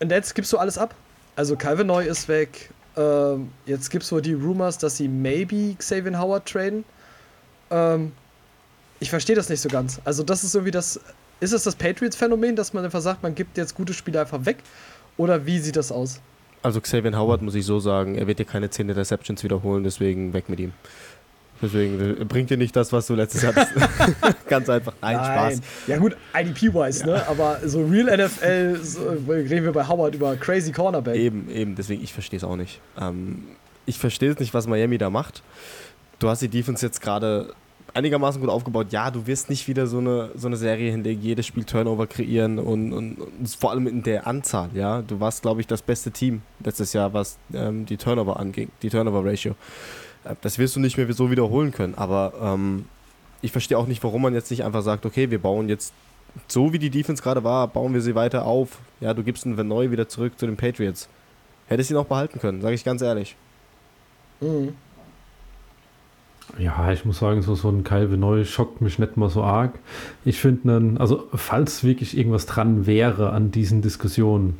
[0.00, 0.94] Und jetzt gibst du alles ab.
[1.36, 2.70] Also Calvin Neu ist weg.
[2.96, 6.84] Ähm, jetzt gibt es wohl die Rumors, dass sie maybe Xavier Howard traden.
[7.70, 8.12] Ähm,
[9.00, 10.00] ich verstehe das nicht so ganz.
[10.04, 11.00] Also, das ist irgendwie das
[11.40, 14.58] ist es das Patriots-Phänomen, dass man einfach sagt, man gibt jetzt gute Spieler einfach weg?
[15.16, 16.20] Oder wie sieht das aus?
[16.62, 20.32] Also Xavier Howard muss ich so sagen, er wird dir keine 10 Interceptions wiederholen, deswegen
[20.32, 20.72] weg mit ihm.
[21.60, 23.54] Deswegen bringt dir nicht das, was du letztes Jahr.
[24.48, 24.92] Ganz einfach.
[25.00, 25.60] Nein, Nein, Spaß.
[25.86, 27.06] Ja gut, IDP-wise, ja.
[27.06, 27.28] ne?
[27.28, 31.16] Aber so Real NFL so, reden wir bei Howard über crazy Cornerback.
[31.16, 31.74] Eben, eben.
[31.74, 32.80] Deswegen, ich verstehe es auch nicht.
[33.00, 33.44] Ähm,
[33.86, 35.42] ich verstehe es nicht, was Miami da macht.
[36.18, 37.54] Du hast die Defense jetzt gerade
[37.94, 38.88] einigermaßen gut aufgebaut.
[38.90, 42.58] Ja, du wirst nicht wieder so eine, so eine Serie hinlegen, jedes Spiel Turnover kreieren
[42.58, 44.70] und, und, und vor allem in der Anzahl.
[44.74, 48.70] Ja, du warst, glaube ich, das beste Team letztes Jahr, was ähm, die Turnover anging,
[48.82, 49.54] die Turnover-Ratio.
[50.24, 51.94] Äh, das wirst du nicht mehr so wiederholen können.
[51.94, 52.86] Aber ähm,
[53.42, 55.92] ich verstehe auch nicht, warum man jetzt nicht einfach sagt, okay, wir bauen jetzt
[56.48, 58.78] so wie die Defense gerade war, bauen wir sie weiter auf.
[59.00, 61.08] Ja, du gibst einen Verneu wieder zurück zu den Patriots.
[61.68, 63.36] Hättest ihn auch behalten können, sage ich ganz ehrlich.
[64.40, 64.74] Mhm.
[66.58, 69.78] Ja, ich muss sagen, so, so ein Kyle Neu schockt mich nicht mal so arg.
[70.24, 74.58] Ich finde, also falls wirklich irgendwas dran wäre an diesen Diskussionen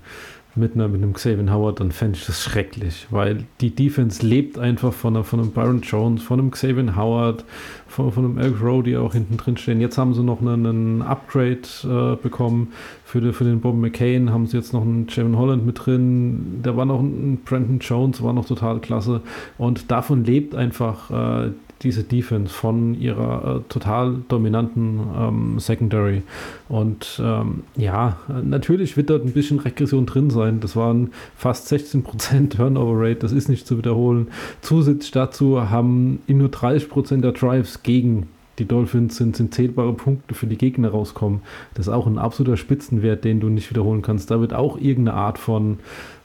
[0.56, 4.58] mit, einer, mit einem Xavier Howard, dann fände ich das schrecklich, weil die Defense lebt
[4.58, 7.44] einfach von, einer, von einem Byron Jones, von einem Xavier Howard,
[7.88, 9.80] von, von einem Elk Rowe, die auch hinten drin stehen.
[9.80, 12.72] Jetzt haben sie noch einen, einen Upgrade äh, bekommen
[13.04, 16.60] für, die, für den Bob McCain, haben sie jetzt noch einen Javon Holland mit drin,
[16.62, 19.22] da war noch ein Brandon Jones, war noch total klasse
[19.58, 21.50] und davon lebt einfach äh,
[21.84, 26.22] diese Defense von ihrer äh, total dominanten ähm, Secondary.
[26.68, 30.60] Und ähm, ja, natürlich wird dort ein bisschen Regression drin sein.
[30.60, 34.28] Das waren fast 16% Turnover Rate, das ist nicht zu wiederholen.
[34.62, 38.28] Zusätzlich dazu haben nur 30% der Drives gegen
[38.58, 41.42] die Dolphins sind, sind zählbare Punkte für die Gegner rauskommen.
[41.74, 44.30] Das ist auch ein absoluter Spitzenwert, den du nicht wiederholen kannst.
[44.30, 45.78] Da wird auch irgendeine Art von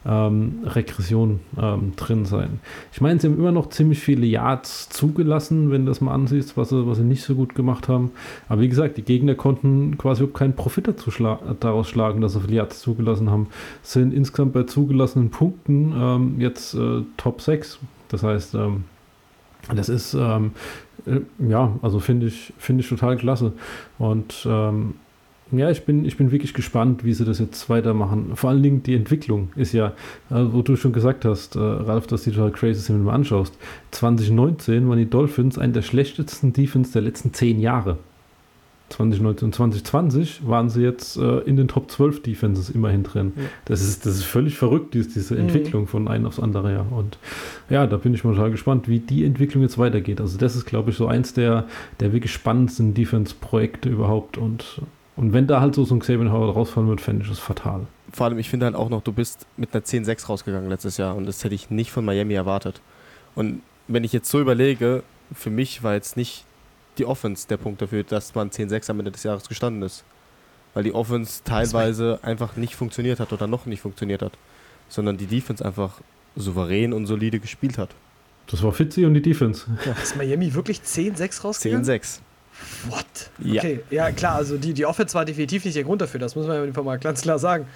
[0.06, 2.60] ähm, Regression ähm, drin sein.
[2.92, 6.56] Ich meine, sie haben immer noch ziemlich viele Yards zugelassen, wenn du das mal ansiehst,
[6.56, 8.12] was sie, was sie nicht so gut gemacht haben.
[8.48, 10.88] Aber wie gesagt, die Gegner konnten quasi überhaupt keinen Profit
[11.60, 13.48] daraus schlagen, dass sie viele Yards zugelassen haben.
[13.82, 17.78] Sind insgesamt bei zugelassenen Punkten ähm, jetzt äh, Top 6.
[18.08, 18.84] Das heißt, ähm,
[19.74, 20.52] das ist, ähm,
[20.89, 20.89] äh,
[21.38, 23.52] ja, also finde ich, finde ich total klasse.
[23.98, 24.94] Und ähm,
[25.52, 28.32] ja, ich bin, ich bin wirklich gespannt, wie sie das jetzt weitermachen.
[28.36, 29.88] Vor allen Dingen die Entwicklung ist ja,
[30.30, 33.06] äh, wo du schon gesagt hast, äh, Ralf, dass die total crazy sind, wenn du
[33.06, 33.56] mal anschaust.
[33.90, 37.98] 2019 waren die Dolphins eine der schlechtesten Defense der letzten zehn Jahre.
[38.90, 43.32] 2019 2020 waren sie jetzt äh, in den Top 12 Defenses immerhin drin.
[43.36, 43.42] Ja.
[43.64, 45.42] Das, ist, das ist völlig verrückt, diese, diese mhm.
[45.42, 46.86] Entwicklung von einem aufs andere her.
[46.90, 47.18] Und
[47.68, 50.20] ja, da bin ich mal total gespannt, wie die Entwicklung jetzt weitergeht.
[50.20, 51.66] Also das ist, glaube ich, so eins der,
[52.00, 54.36] der wirklich spannendsten Defense-Projekte überhaupt.
[54.36, 54.82] Und,
[55.16, 57.86] und wenn da halt so, so ein Xavier Howard rausfallen wird, fände ich das fatal.
[58.12, 61.14] Vor allem, ich finde halt auch noch, du bist mit einer 10-6 rausgegangen letztes Jahr
[61.14, 62.80] und das hätte ich nicht von Miami erwartet.
[63.36, 66.44] Und wenn ich jetzt so überlege, für mich war jetzt nicht
[67.00, 70.04] die Offense der Punkt dafür, dass man 10-6 am Ende des Jahres gestanden ist.
[70.74, 74.32] Weil die Offense teilweise einfach nicht funktioniert hat oder noch nicht funktioniert hat.
[74.88, 76.00] Sondern die Defense einfach
[76.36, 77.90] souverän und solide gespielt hat.
[78.48, 79.66] Das war Fitzy und die Defense.
[79.84, 79.92] Ja.
[79.92, 81.84] Ist Miami wirklich 10-6 rausgegangen?
[81.84, 82.20] 10-6.
[82.88, 83.30] What?
[83.38, 83.62] Ja.
[83.62, 86.46] Okay, ja klar, also die, die Offense war definitiv nicht der Grund dafür, das muss
[86.46, 87.66] man einfach mal ganz klar sagen.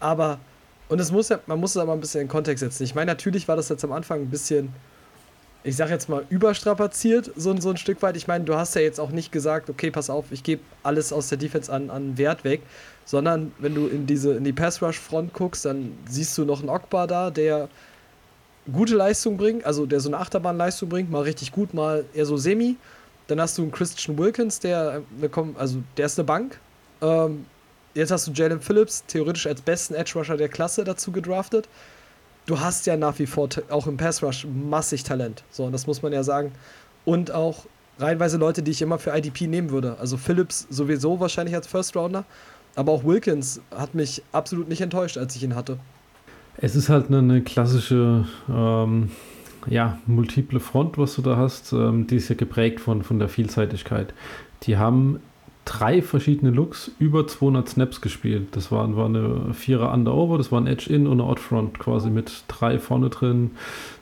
[0.00, 0.38] Aber,
[0.88, 2.84] und es muss ja, man muss es aber ein bisschen in Kontext setzen.
[2.84, 4.70] Ich meine, natürlich war das jetzt am Anfang ein bisschen
[5.64, 8.16] ich sag jetzt mal, überstrapaziert, so, so ein Stück weit.
[8.16, 11.12] Ich meine, du hast ja jetzt auch nicht gesagt, okay, pass auf, ich gebe alles
[11.12, 12.62] aus der Defense an, an Wert weg,
[13.04, 17.06] sondern wenn du in diese in die Pass-Rush-Front guckst, dann siehst du noch einen Ogbar
[17.06, 17.68] da, der
[18.72, 22.36] gute Leistung bringt, also der so eine Achterbahnleistung bringt, mal richtig gut, mal eher so
[22.36, 22.76] semi.
[23.28, 25.02] Dann hast du einen Christian Wilkins, der,
[25.56, 26.58] also der ist eine Bank.
[27.00, 27.46] Ähm,
[27.94, 31.68] jetzt hast du Jalen Phillips, theoretisch als besten Edge-Rusher der Klasse dazu gedraftet
[32.46, 35.44] du hast ja nach wie vor auch im Pass Rush massig Talent.
[35.50, 36.52] So, und das muss man ja sagen.
[37.04, 37.66] Und auch
[37.98, 39.96] reihenweise Leute, die ich immer für IDP nehmen würde.
[40.00, 42.24] Also Phillips sowieso wahrscheinlich als First Rounder.
[42.74, 45.78] Aber auch Wilkins hat mich absolut nicht enttäuscht, als ich ihn hatte.
[46.56, 49.10] Es ist halt eine, klassische, ähm,
[49.66, 51.72] ja, multiple Front, was du da hast.
[51.72, 54.14] Ähm, die ist ja geprägt von, von der Vielseitigkeit.
[54.62, 55.20] Die haben
[55.64, 58.48] drei verschiedene Looks über 200 Snaps gespielt.
[58.52, 62.44] Das war, war eine Vierer Under-Over, das war ein Edge-In und eine Odd-Front quasi mit
[62.48, 63.52] drei vorne drin.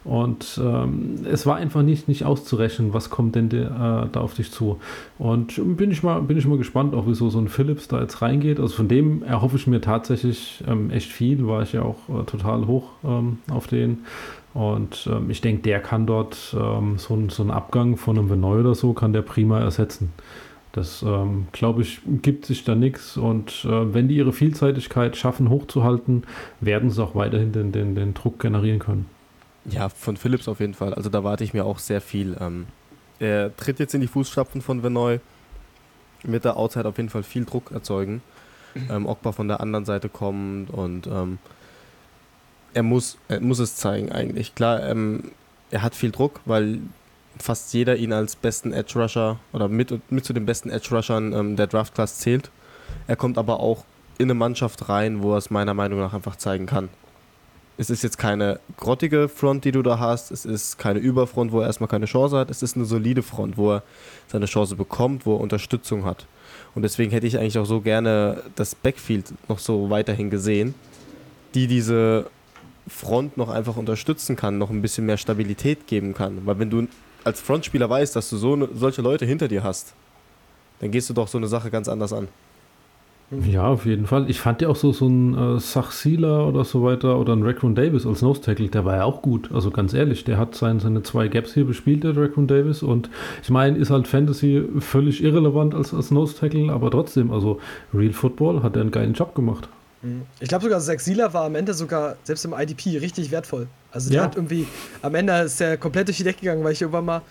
[0.02, 4.32] Und ähm, es war einfach nicht, nicht auszurechnen, was kommt denn de, äh, da auf
[4.32, 4.80] dich zu.
[5.18, 8.22] Und bin ich, mal, bin ich mal gespannt, auch wieso so ein Phillips da jetzt
[8.22, 8.58] reingeht.
[8.58, 12.24] Also von dem erhoffe ich mir tatsächlich ähm, echt viel, war ich ja auch äh,
[12.24, 13.98] total hoch ähm, auf den.
[14.54, 18.60] Und ähm, ich denke, der kann dort ähm, so, so einen Abgang von einem Venoy
[18.60, 20.12] oder so, kann der prima ersetzen.
[20.72, 23.16] Das, ähm, glaube ich, gibt sich da nichts.
[23.16, 26.24] Und äh, wenn die ihre Vielseitigkeit schaffen, hochzuhalten,
[26.60, 29.06] werden sie auch weiterhin den, den, den Druck generieren können.
[29.64, 30.94] Ja, von Philips auf jeden Fall.
[30.94, 32.36] Also da warte ich mir auch sehr viel.
[32.40, 32.66] Ähm,
[33.18, 35.20] er tritt jetzt in die Fußstapfen von Venoy.
[36.22, 38.22] Wird da Outside auf jeden Fall viel Druck erzeugen.
[38.88, 41.38] Ähm, Ogba von der anderen Seite kommt und ähm,
[42.72, 44.54] er, muss, er muss es zeigen eigentlich.
[44.54, 45.32] Klar, ähm,
[45.70, 46.78] er hat viel Druck, weil
[47.40, 51.32] fast jeder ihn als besten Edge Rusher oder mit, mit zu den besten Edge Rushern
[51.32, 52.50] ähm, der Draft Class zählt.
[53.06, 53.84] Er kommt aber auch
[54.18, 56.88] in eine Mannschaft rein, wo er es meiner Meinung nach einfach zeigen kann.
[57.78, 60.30] Es ist jetzt keine grottige Front, die du da hast.
[60.30, 62.50] Es ist keine Überfront, wo er erstmal keine Chance hat.
[62.50, 63.82] Es ist eine solide Front, wo er
[64.28, 66.26] seine Chance bekommt, wo er Unterstützung hat.
[66.74, 70.74] Und deswegen hätte ich eigentlich auch so gerne das Backfield noch so weiterhin gesehen,
[71.54, 72.26] die diese
[72.86, 76.44] Front noch einfach unterstützen kann, noch ein bisschen mehr Stabilität geben kann.
[76.44, 76.86] Weil wenn du
[77.24, 79.94] als Frontspieler weißt, dass du so ne, solche Leute hinter dir hast,
[80.80, 82.28] dann gehst du doch so eine Sache ganz anders an.
[83.46, 84.28] Ja, auf jeden Fall.
[84.28, 87.76] Ich fand ja auch so, so ein äh, Sachsila oder so weiter oder ein Raccoon
[87.76, 89.52] Davis als Nose Tackle, der war ja auch gut.
[89.52, 92.82] Also ganz ehrlich, der hat sein, seine zwei Gaps hier bespielt, der Raccoon Davis.
[92.82, 93.08] Und
[93.44, 97.60] ich meine, ist halt Fantasy völlig irrelevant als, als Nose Tackle, aber trotzdem, also
[97.94, 99.68] Real Football hat er einen geilen Job gemacht.
[100.40, 103.68] Ich glaube sogar, Sexila war am Ende sogar, selbst im IDP, richtig wertvoll.
[103.92, 104.24] Also der ja.
[104.24, 104.66] hat irgendwie,
[105.02, 107.22] am Ende ist der komplett durch die Decke gegangen, weil ich irgendwann mal,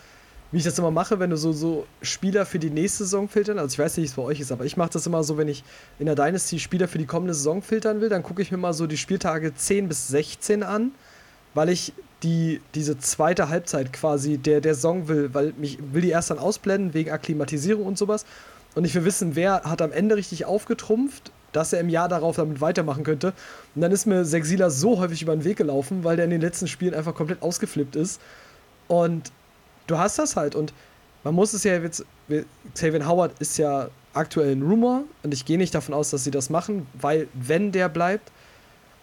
[0.52, 3.60] wie ich das immer mache, wenn du so, so Spieler für die nächste Saison filtern,
[3.60, 5.38] also ich weiß nicht, wie es bei euch ist, aber ich mache das immer so,
[5.38, 5.64] wenn ich
[6.00, 8.74] in der Dynasty Spieler für die kommende Saison filtern will, dann gucke ich mir mal
[8.74, 10.91] so die Spieltage 10 bis 16 an,
[11.54, 11.94] weil ich
[12.24, 16.40] die, diese zweite Halbzeit quasi der, der Saison will, weil mich will die erst dann
[16.40, 18.26] ausblenden wegen Akklimatisierung und sowas.
[18.76, 22.36] Und ich will wissen, wer hat am Ende richtig aufgetrumpft dass er im Jahr darauf
[22.36, 23.34] damit weitermachen könnte.
[23.76, 26.42] Und dann ist mir Sexila so häufig über den Weg gelaufen, weil der in den
[26.42, 28.22] letzten Spielen einfach komplett ausgeflippt ist.
[28.88, 29.32] Und
[29.88, 30.56] du hast das halt.
[30.56, 30.74] Und
[31.24, 32.06] man muss es ja jetzt.
[32.74, 36.32] Xavier Howard ist ja aktuell ein Rumor und ich gehe nicht davon aus, dass sie
[36.32, 38.32] das machen, weil wenn der bleibt,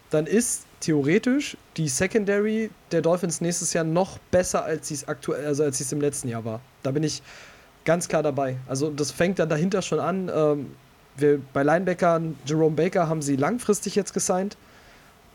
[0.09, 5.45] dann ist theoretisch die Secondary der Dolphins nächstes Jahr noch besser, als sie es aktuell,
[5.45, 6.61] also als sie es im letzten Jahr war.
[6.83, 7.21] Da bin ich
[7.83, 8.57] ganz klar dabei.
[8.67, 10.31] Also das fängt dann dahinter schon an.
[10.33, 10.71] Ähm,
[11.17, 14.57] wir, bei Linebackern Jerome Baker haben sie langfristig jetzt gesigned.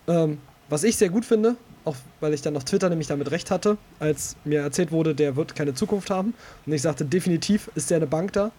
[0.08, 0.38] Ähm,
[0.68, 3.76] was ich sehr gut finde, auch weil ich dann auf Twitter nämlich damit recht hatte,
[3.98, 6.34] als mir erzählt wurde, der wird keine Zukunft haben.
[6.66, 8.52] Und ich sagte, definitiv ist der eine Bank da.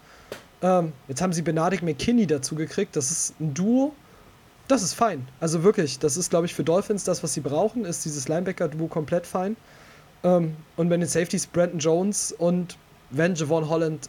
[0.62, 2.96] Ähm, jetzt haben sie Benadik McKinney dazu gekriegt.
[2.96, 3.94] Das ist ein Duo.
[4.68, 5.26] Das ist fein.
[5.40, 8.86] Also wirklich, das ist, glaube ich, für Dolphins das, was sie brauchen, ist dieses Linebacker-Duo
[8.86, 9.56] komplett fein.
[10.22, 12.78] Ähm, und wenn den Safeties Brandon Jones und
[13.10, 14.08] wenn Javon Holland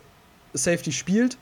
[0.53, 1.37] Safety spielt,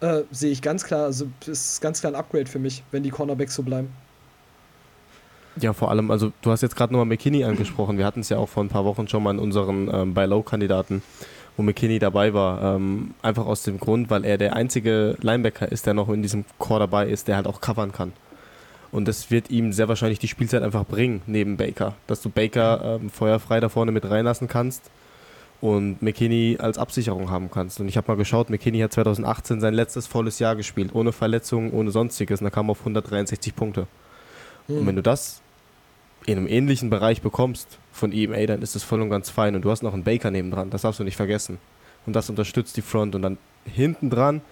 [0.00, 3.10] äh, sehe ich ganz klar, also ist ganz klar ein Upgrade für mich, wenn die
[3.10, 3.88] Cornerbacks so bleiben.
[5.58, 7.96] Ja, vor allem, also du hast jetzt gerade nochmal McKinney angesprochen.
[7.96, 11.02] Wir hatten es ja auch vor ein paar Wochen schon mal in unseren ähm, Buy-Low-Kandidaten,
[11.56, 12.76] wo McKinney dabei war.
[12.76, 16.44] Ähm, einfach aus dem Grund, weil er der einzige Linebacker ist, der noch in diesem
[16.58, 18.12] Core dabei ist, der halt auch covern kann.
[18.92, 21.94] Und das wird ihm sehr wahrscheinlich die Spielzeit einfach bringen, neben Baker.
[22.06, 24.90] Dass du Baker ähm, feuerfrei da vorne mit reinlassen kannst
[25.60, 27.80] und McKinney als Absicherung haben kannst.
[27.80, 31.72] Und ich habe mal geschaut, McKinney hat 2018 sein letztes volles Jahr gespielt, ohne Verletzungen,
[31.72, 32.40] ohne sonstiges.
[32.40, 33.86] Und da kam er auf 163 Punkte.
[34.66, 34.78] Hm.
[34.78, 35.40] Und wenn du das
[36.26, 39.54] in einem ähnlichen Bereich bekommst von EMA, dann ist das voll und ganz fein.
[39.54, 41.58] Und du hast noch einen Baker nebendran, das darfst du nicht vergessen.
[42.04, 43.14] Und das unterstützt die Front.
[43.14, 44.42] Und dann hinten dran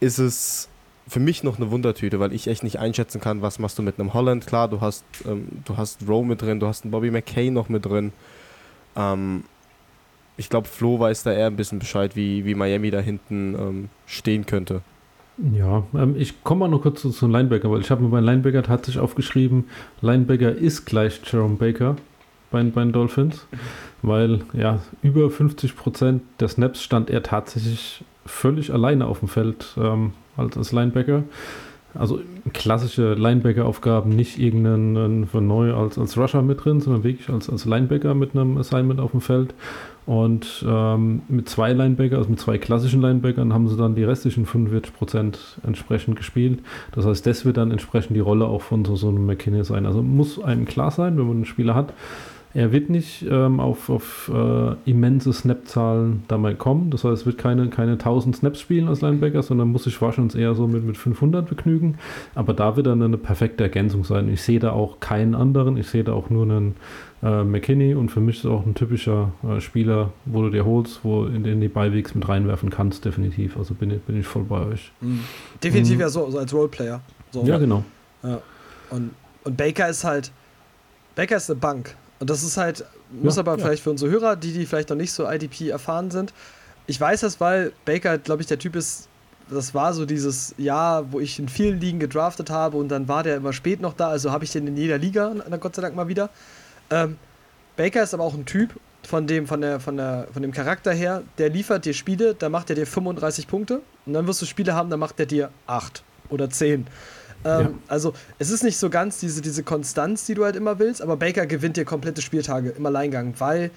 [0.00, 0.68] ist es
[1.08, 3.98] für mich noch eine Wundertüte, weil ich echt nicht einschätzen kann, was machst du mit
[3.98, 4.46] einem Holland.
[4.46, 7.68] Klar, du hast, ähm, du hast Rowe mit drin, du hast einen Bobby McKay noch
[7.68, 8.12] mit drin.
[8.94, 9.44] Ähm,
[10.42, 13.88] ich glaube, Flo weiß da eher ein bisschen Bescheid, wie, wie Miami da hinten ähm,
[14.06, 14.80] stehen könnte.
[15.38, 18.18] Ja, ähm, ich komme mal noch kurz zu, zu Linebacker, weil ich habe mir bei
[18.18, 19.66] Linebacker tatsächlich aufgeschrieben,
[20.00, 21.94] Linebacker ist gleich Jerome Baker
[22.50, 23.46] bei, bei den Dolphins,
[24.02, 29.76] weil ja, über 50 Prozent der Snaps stand er tatsächlich völlig alleine auf dem Feld
[29.76, 31.22] ähm, als, als Linebacker.
[31.94, 32.20] Also
[32.54, 37.66] klassische Linebacker-Aufgaben, nicht irgendeinen von neu als, als Rusher mit drin, sondern wirklich als, als
[37.66, 39.54] Linebacker mit einem Assignment auf dem Feld.
[40.04, 44.46] Und ähm, mit zwei Linebacker, also mit zwei klassischen Linebackern, haben sie dann die restlichen
[44.46, 46.60] 45% entsprechend gespielt.
[46.92, 49.86] Das heißt, das wird dann entsprechend die Rolle auch von so, so einem McKinney sein.
[49.86, 51.92] Also muss einem klar sein, wenn man einen Spieler hat,
[52.54, 56.90] er wird nicht ähm, auf, auf äh, immense Snap-Zahlen dabei kommen.
[56.90, 60.36] Das heißt, es wird keine, keine 1000 Snaps spielen als Linebacker, sondern muss sich wahrscheinlich
[60.36, 61.96] eher so mit, mit 500 begnügen.
[62.34, 64.28] Aber da wird dann eine perfekte Ergänzung sein.
[64.28, 65.76] Ich sehe da auch keinen anderen.
[65.78, 66.76] Ich sehe da auch nur einen
[67.22, 71.00] äh, McKinney und für mich ist auch ein typischer äh, Spieler, wo du dir holst,
[71.04, 73.56] wo in den die Beiwegs mit reinwerfen kannst, definitiv.
[73.56, 74.92] Also bin ich, bin ich voll bei euch.
[75.00, 75.20] Mhm.
[75.62, 76.00] Definitiv Mhm.
[76.00, 77.00] ja so, so als Roleplayer.
[77.30, 77.44] So.
[77.44, 77.84] Ja, genau.
[78.22, 78.40] Ja.
[78.90, 79.12] Und,
[79.44, 80.32] und Baker ist halt,
[81.14, 81.96] Baker ist eine Bank.
[82.22, 83.64] Und das ist halt, muss Ja, aber ja.
[83.64, 86.32] vielleicht für unsere Hörer, die, die vielleicht noch nicht so IDP erfahren sind.
[86.86, 89.08] Ich weiß das, weil Baker, glaube ich, der Typ ist,
[89.50, 93.24] das war so dieses Jahr, wo ich in vielen Ligen gedraftet habe und dann war
[93.24, 95.82] der immer spät noch da, also habe ich den in jeder Liga, na, Gott sei
[95.82, 96.30] Dank mal wieder.
[96.90, 97.18] Ähm,
[97.74, 98.70] Baker ist aber auch ein Typ,
[99.04, 102.48] von dem, von, der, von, der, von dem Charakter her, der liefert dir Spiele, da
[102.48, 105.50] macht er dir 35 Punkte und dann wirst du Spiele haben, da macht er dir
[105.66, 106.86] 8 oder 10.
[107.44, 107.70] Ähm, Ja.
[107.88, 111.16] Also es ist nicht so ganz diese, diese Konstanz, die du halt immer willst, aber
[111.16, 113.70] Baker gewinnt dir komplette Spieltage im Alleingang, weil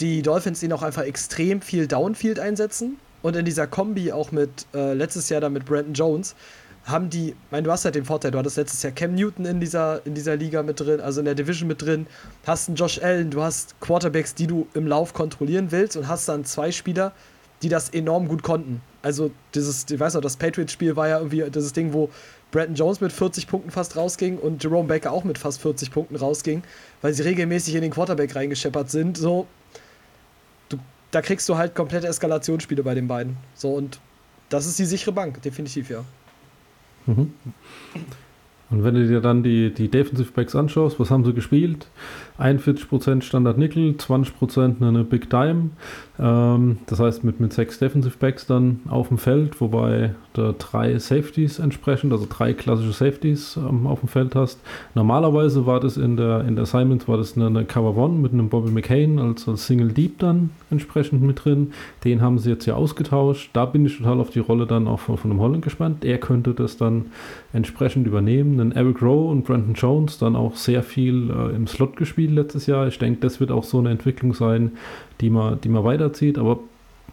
[0.00, 4.66] die Dolphins ihn auch einfach extrem viel Downfield einsetzen und in dieser Kombi auch mit
[4.74, 6.34] äh, letztes Jahr dann mit Brandon Jones
[6.86, 9.44] haben die, ich meine, du hast halt den Vorteil, du hattest letztes Jahr Cam Newton
[9.44, 12.06] in dieser, in dieser Liga mit drin, also in der Division mit drin,
[12.46, 16.28] hast einen Josh Allen, du hast Quarterbacks, die du im Lauf kontrollieren willst und hast
[16.28, 17.12] dann zwei Spieler,
[17.62, 18.82] die das enorm gut konnten.
[19.02, 22.10] Also dieses, ich weiß noch, das Patriots-Spiel war ja irgendwie dieses Ding, wo
[22.50, 26.16] Brandon Jones mit 40 Punkten fast rausging und Jerome Baker auch mit fast 40 Punkten
[26.16, 26.62] rausging,
[27.02, 29.16] weil sie regelmäßig in den Quarterback reingescheppert sind.
[29.18, 29.46] So,
[30.68, 30.78] du,
[31.10, 33.36] da kriegst du halt komplette Eskalationsspiele bei den beiden.
[33.54, 34.00] So, und
[34.48, 36.04] das ist die sichere Bank, definitiv, ja.
[37.06, 37.32] Mhm.
[38.68, 41.86] Und wenn du dir dann die, die Defensive Backs anschaust, was haben sie gespielt?
[42.38, 45.70] 41% Standard Nickel, 20% eine Big Dime.
[46.18, 50.98] Ähm, das heißt mit, mit sechs Defensive Backs dann auf dem Feld, wobei da drei
[50.98, 54.60] Safeties entsprechend, also drei klassische Safeties ähm, auf dem Feld hast.
[54.94, 58.32] Normalerweise war das in der, in der Assignment war das eine, eine Cover One mit
[58.32, 61.72] einem Bobby McCain als, als Single Deep dann entsprechend mit drin.
[62.04, 63.50] Den haben sie jetzt ja ausgetauscht.
[63.52, 66.04] Da bin ich total auf die Rolle dann auch von, von dem Holland gespannt.
[66.04, 67.06] Er könnte das dann
[67.52, 68.58] entsprechend übernehmen.
[68.58, 72.66] Dann Eric Rowe und Brandon Jones dann auch sehr viel äh, im Slot gespielt letztes
[72.66, 72.86] Jahr.
[72.88, 74.72] Ich denke, das wird auch so eine Entwicklung sein,
[75.20, 76.38] die man, die man weiterzieht.
[76.38, 76.60] Aber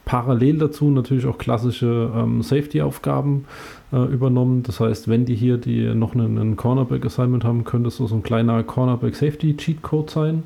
[0.05, 3.45] parallel dazu natürlich auch klassische ähm, Safety-Aufgaben
[3.91, 4.63] äh, übernommen.
[4.63, 8.15] Das heißt, wenn die hier die noch einen, einen Cornerback-Assignment haben, könnte es so, so
[8.15, 10.43] ein kleiner Cornerback-Safety-Cheat-Code sein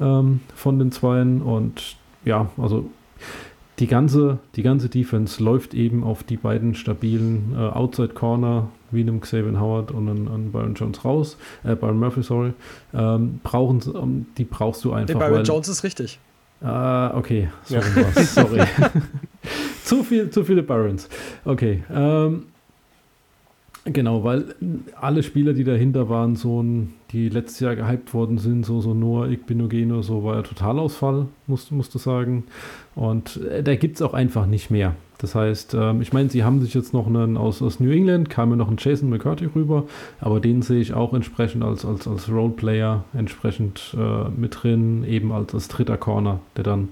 [0.00, 1.42] ähm, von den Zweien.
[1.42, 2.90] Und ja, also
[3.78, 9.02] die ganze, die ganze Defense läuft eben auf die beiden stabilen äh, Outside Corner, wie
[9.02, 12.52] einem Xavier Howard und einem, einem Byron Jones raus, äh, Byron Murphy, sorry,
[12.94, 15.06] ähm, brauchen, ähm, die brauchst du einfach.
[15.14, 16.18] Den Byron weil- Jones ist richtig.
[16.60, 17.82] Ah, okay, so Ja.
[18.24, 18.62] sorry.
[19.84, 21.08] zu, viel, zu viele Byrons.
[21.44, 22.46] Okay, ähm,
[23.92, 24.54] genau, weil
[25.00, 28.94] alle Spieler, die dahinter waren, so ein, die letztes Jahr gehypt worden sind, so, so
[28.94, 32.44] Noah Igbinogeno, so war ja Totalausfall, musst, musst du sagen.
[32.94, 34.94] Und äh, da gibt es auch einfach nicht mehr.
[35.18, 38.30] Das heißt, ähm, ich meine, sie haben sich jetzt noch einen aus, aus New England,
[38.30, 39.84] kam ja noch ein Jason McCurdy rüber,
[40.20, 45.32] aber den sehe ich auch entsprechend als, als, als Roleplayer entsprechend äh, mit drin, eben
[45.32, 46.88] als, als dritter Corner, der dann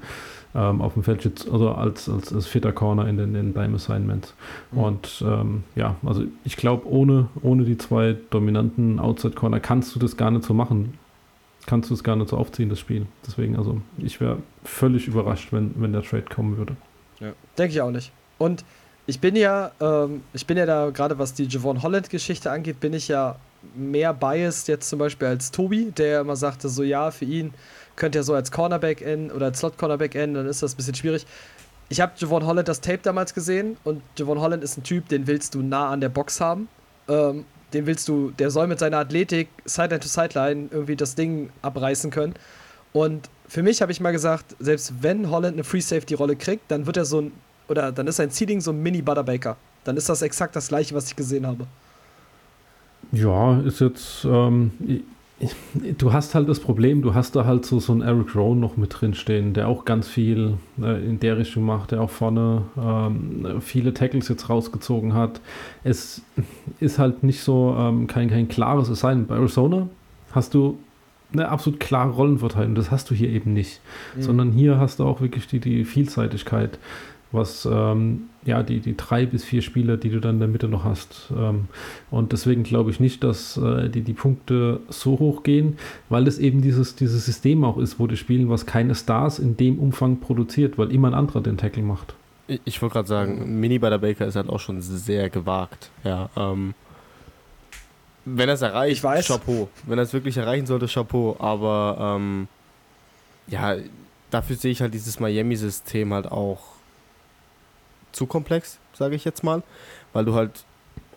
[0.57, 3.77] ähm, auf dem Feld steht, also als, als, als vierter Corner in den, den Dime
[3.77, 4.35] Assignments.
[4.73, 4.78] Mhm.
[4.78, 9.99] Und ähm, ja, also ich glaube, ohne, ohne die zwei dominanten Outside Corner kannst du
[9.99, 10.99] das gar nicht so machen.
[11.66, 13.07] Kannst du es gar nicht so aufziehen, das Spiel.
[13.27, 16.77] Deswegen, also ich wäre völlig überrascht, wenn, wenn der Trade kommen würde.
[17.20, 17.33] Ja.
[17.59, 18.12] Denke ich auch nicht.
[18.39, 18.65] Und
[19.07, 22.93] ich bin ja, ähm, ich bin ja da, gerade was die Javon Holland-Geschichte angeht, bin
[22.93, 23.37] ich ja
[23.74, 27.53] mehr biased jetzt zum Beispiel als Tobi, der immer sagte, so ja, für ihn
[27.97, 30.94] könnte er so als Cornerback enden oder als Slot-Cornerback enden, dann ist das ein bisschen
[30.94, 31.27] schwierig.
[31.89, 35.27] Ich habe Javon Holland das Tape damals gesehen und Javon Holland ist ein Typ, den
[35.27, 36.68] willst du nah an der Box haben.
[37.09, 41.51] Ähm, den willst du, der soll mit seiner Athletik Sideline to Sideline irgendwie das Ding
[41.62, 42.35] abreißen können.
[42.93, 46.70] Und für mich habe ich mal gesagt, selbst wenn Holland eine Free Safety Rolle kriegt,
[46.70, 47.32] dann wird er so ein,
[47.68, 49.56] oder dann ist sein Seeding so ein Mini Butterbaker.
[49.85, 51.66] Dann ist das exakt das gleiche, was ich gesehen habe.
[53.12, 54.73] Ja, ist jetzt, ähm,
[55.99, 58.77] du hast halt das Problem, du hast da halt so, so einen Eric Rowan noch
[58.77, 62.63] mit drin stehen, der auch ganz viel äh, in der Richtung macht, der auch vorne
[62.79, 65.41] ähm, viele Tackles jetzt rausgezogen hat.
[65.85, 66.23] Es
[66.81, 69.27] ist halt nicht so ähm, kein, kein klares Design.
[69.27, 69.89] Bei Arizona
[70.33, 70.79] hast du
[71.33, 73.81] eine absolut klare Rollenverteilung, das hast du hier eben nicht,
[74.15, 74.23] mhm.
[74.23, 76.79] sondern hier hast du auch wirklich die, die Vielseitigkeit
[77.37, 80.69] was ähm, ja die, die drei bis vier Spieler, die du dann in der Mitte
[80.69, 81.33] noch hast.
[81.37, 81.67] Ähm,
[82.11, 86.39] und deswegen glaube ich nicht, dass äh, die, die Punkte so hoch gehen, weil es
[86.39, 90.19] eben dieses, dieses System auch ist, wo die spielen, was keine Stars in dem Umfang
[90.19, 92.15] produziert, weil immer ein anderer den Tackle macht.
[92.49, 95.91] Ich, ich wollte gerade sagen, Mini bei der Baker ist halt auch schon sehr gewagt.
[96.05, 96.75] Ja, ähm,
[98.27, 99.69] wenn er es erreicht, Chapeau.
[99.87, 101.37] Wenn er es wirklich erreichen sollte, Chapeau.
[101.39, 102.49] Aber ähm,
[103.47, 103.77] ja,
[104.31, 106.76] dafür sehe ich halt dieses Miami-System halt auch
[108.16, 109.62] zu komplex, sage ich jetzt mal,
[110.12, 110.64] weil du halt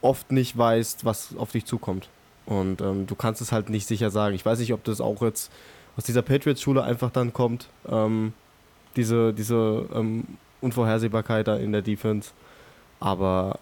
[0.02, 2.10] oft nicht weißt, was auf dich zukommt.
[2.46, 4.36] Und ähm, du kannst es halt nicht sicher sagen.
[4.36, 5.52] Ich weiß nicht, ob das auch jetzt
[5.98, 8.34] aus dieser Patriots-Schule einfach dann kommt, ähm,
[8.96, 10.26] diese, diese ähm,
[10.62, 12.32] Unvorhersehbarkeit da in der Defense.
[13.00, 13.60] Aber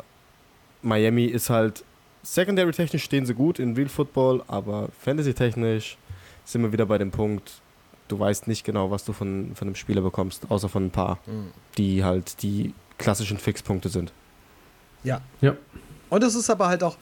[0.82, 1.84] Miami ist halt,
[2.24, 5.98] secondary-technisch stehen sie gut in Real Football, aber fantasy-technisch
[6.46, 7.62] sind wir wieder bei dem Punkt,
[8.08, 11.20] du weißt nicht genau, was du von, von einem Spieler bekommst, außer von ein paar,
[11.26, 11.52] mhm.
[11.78, 14.12] die halt die klassischen Fixpunkte sind.
[15.04, 15.22] Ja.
[15.42, 15.56] Ja.
[16.10, 16.98] Und es ist aber halt auch,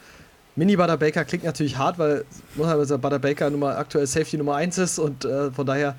[0.55, 2.25] Mini Butter Baker klingt natürlich hart, weil
[2.59, 5.95] also Butter Baker Nummer, aktuell Safety Nummer 1 ist und äh, von daher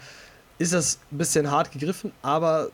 [0.59, 2.71] ist das ein bisschen hart gegriffen, aber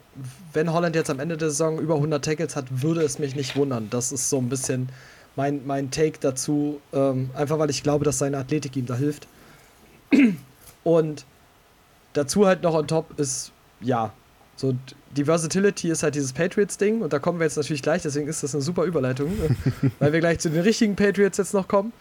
[0.52, 3.56] wenn Holland jetzt am Ende der Saison über 100 Tackles hat, würde es mich nicht
[3.56, 3.90] wundern.
[3.90, 4.88] Das ist so ein bisschen
[5.34, 9.26] mein, mein Take dazu, ähm, einfach weil ich glaube, dass seine Athletik ihm da hilft.
[10.84, 11.24] Und
[12.12, 13.50] dazu halt noch on top ist,
[13.80, 14.12] ja,
[14.56, 14.74] so,
[15.16, 18.42] die Versatility ist halt dieses Patriots-Ding und da kommen wir jetzt natürlich gleich, deswegen ist
[18.42, 19.32] das eine super Überleitung,
[19.98, 21.92] weil wir gleich zu den richtigen Patriots jetzt noch kommen.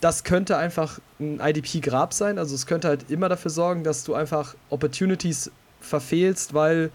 [0.00, 4.14] Das könnte einfach ein IDP-Grab sein, also es könnte halt immer dafür sorgen, dass du
[4.14, 5.50] einfach Opportunities
[5.80, 6.90] verfehlst, weil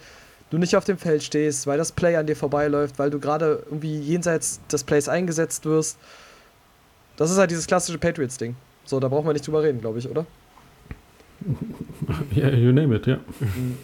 [0.49, 3.63] du nicht auf dem Feld stehst, weil das Play an dir vorbeiläuft, weil du gerade
[3.65, 5.97] irgendwie jenseits des Plays eingesetzt wirst.
[7.17, 8.55] Das ist halt dieses klassische Patriots-Ding.
[8.85, 10.25] So, da braucht man nicht drüber reden, glaube ich, oder?
[12.31, 13.17] Ja, yeah, you name it, ja.
[13.39, 13.77] Mhm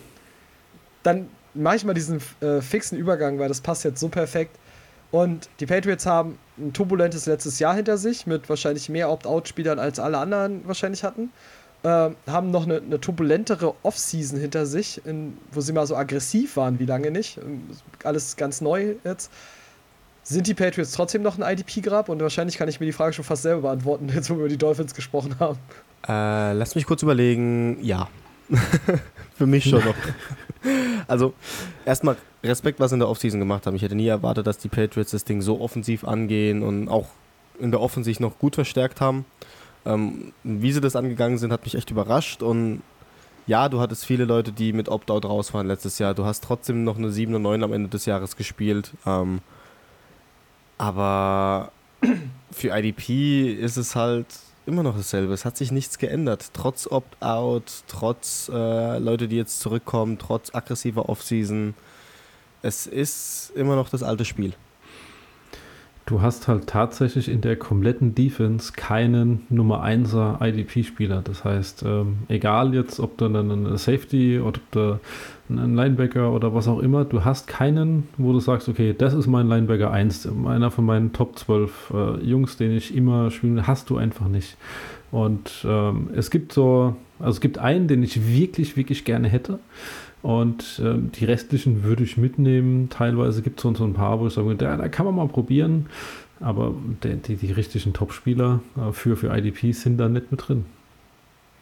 [1.03, 4.57] dann mache ich mal diesen äh, fixen Übergang, weil das passt jetzt so perfekt.
[5.11, 9.99] Und die Patriots haben ein turbulentes letztes Jahr hinter sich, mit wahrscheinlich mehr Opt-out-Spielern als
[9.99, 11.29] alle anderen wahrscheinlich hatten.
[11.83, 16.55] Ähm, haben noch eine, eine turbulentere Offseason hinter sich, in, wo sie mal so aggressiv
[16.57, 17.37] waren wie lange nicht.
[17.37, 17.63] Ähm,
[18.03, 19.31] alles ganz neu jetzt.
[20.23, 22.07] Sind die Patriots trotzdem noch ein IDP-Grab?
[22.07, 24.49] Und wahrscheinlich kann ich mir die Frage schon fast selber beantworten, jetzt wo wir über
[24.49, 25.59] die Dolphins gesprochen haben.
[26.07, 27.77] Äh, lass mich kurz überlegen.
[27.83, 28.09] Ja.
[29.37, 29.95] Für mich schon noch.
[31.07, 31.33] Also,
[31.85, 33.75] erstmal Respekt, was sie in der Offseason gemacht haben.
[33.75, 37.07] Ich hätte nie erwartet, dass die Patriots das Ding so offensiv angehen und auch
[37.59, 39.25] in der Offensiv noch gut verstärkt haben.
[39.85, 42.41] Ähm, wie sie das angegangen sind, hat mich echt überrascht.
[42.41, 42.81] Und
[43.45, 46.13] ja, du hattest viele Leute, die mit Opt-out raus waren letztes Jahr.
[46.13, 48.91] Du hast trotzdem noch eine 7 und 9 am Ende des Jahres gespielt.
[49.05, 49.41] Ähm,
[50.77, 51.71] aber
[52.51, 54.27] für IDP ist es halt
[54.65, 55.33] immer noch dasselbe.
[55.33, 56.51] Es hat sich nichts geändert.
[56.53, 61.73] Trotz Opt-out, trotz äh, Leute, die jetzt zurückkommen, trotz aggressiver Offseason.
[62.61, 64.53] Es ist immer noch das alte Spiel.
[66.05, 71.21] Du hast halt tatsächlich in der kompletten Defense keinen Nummer 1er IDP-Spieler.
[71.23, 74.99] Das heißt, ähm, egal jetzt, ob du einen Safety oder ob du
[75.49, 79.27] einen Linebacker oder was auch immer, du hast keinen, wo du sagst, okay, das ist
[79.27, 83.89] mein Linebacker 1, einer von meinen Top 12 äh, Jungs, den ich immer spiele, hast
[83.89, 84.57] du einfach nicht.
[85.09, 89.59] Und ähm, es gibt so, also es gibt einen, den ich wirklich, wirklich gerne hätte.
[90.23, 92.89] Und äh, die restlichen würde ich mitnehmen.
[92.89, 95.87] Teilweise gibt es so ein paar, wo ich sage, da, da kann man mal probieren.
[96.39, 96.73] Aber
[97.03, 100.65] die, die, die richtigen Top-Spieler äh, für, für IDP sind da nicht mit drin.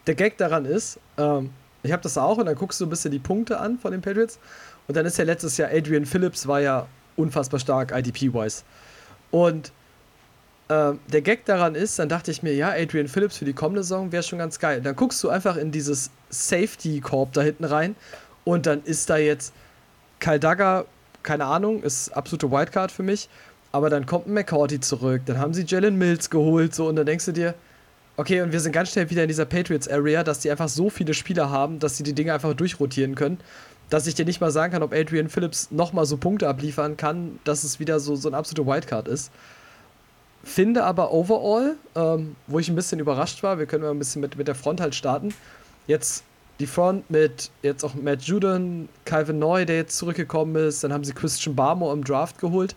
[0.06, 1.50] Der Gag daran ist, ähm,
[1.84, 4.02] Ich habe das auch und dann guckst du ein bisschen die Punkte an von den
[4.02, 4.40] Patriots.
[4.88, 8.64] Und dann ist ja letztes Jahr Adrian Phillips war ja unfassbar stark IDP-wise.
[9.32, 9.72] Und
[10.68, 13.82] äh, der Gag daran ist, dann dachte ich mir, ja, Adrian Phillips für die kommende
[13.82, 14.82] Saison wäre schon ganz geil.
[14.82, 17.96] Dann guckst du einfach in dieses Safety-Korb da hinten rein
[18.44, 19.54] und dann ist da jetzt
[20.20, 20.86] Kyle Duggar,
[21.24, 23.30] keine Ahnung, ist absolute Wildcard für mich.
[23.72, 27.06] Aber dann kommt ein McCourty zurück, dann haben sie Jalen Mills geholt, so, und dann
[27.06, 27.54] denkst du dir,
[28.18, 31.14] okay, und wir sind ganz schnell wieder in dieser Patriots-Area, dass die einfach so viele
[31.14, 33.40] Spieler haben, dass sie die Dinge einfach durchrotieren können,
[33.90, 37.40] dass ich dir nicht mal sagen kann, ob Adrian Phillips nochmal so Punkte abliefern kann,
[37.46, 39.32] dass es wieder so, so ein absolute Wildcard ist.
[40.44, 44.22] Finde aber overall, ähm, wo ich ein bisschen überrascht war, wir können mal ein bisschen
[44.22, 45.34] mit, mit der Front halt starten.
[45.88, 46.24] Jetzt
[46.62, 51.04] die Front mit jetzt auch Matt Judon, Calvin Neu, der jetzt zurückgekommen ist, dann haben
[51.04, 52.76] sie Christian Barmore im Draft geholt.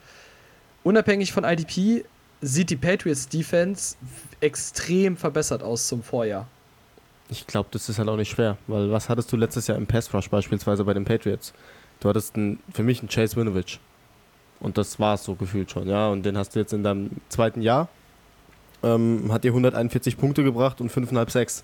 [0.82, 2.04] Unabhängig von IDP
[2.40, 3.96] sieht die Patriots Defense
[4.40, 6.46] extrem verbessert aus zum Vorjahr.
[7.28, 9.86] Ich glaube, das ist halt auch nicht schwer, weil was hattest du letztes Jahr im
[9.86, 11.52] Pass Rush beispielsweise bei den Patriots?
[12.00, 13.80] Du hattest einen, für mich einen Chase Winovich.
[14.60, 16.08] Und das war es so gefühlt schon, ja.
[16.08, 17.88] Und den hast du jetzt in deinem zweiten Jahr.
[18.82, 21.62] Ähm, hat dir 141 Punkte gebracht und 5,5 6.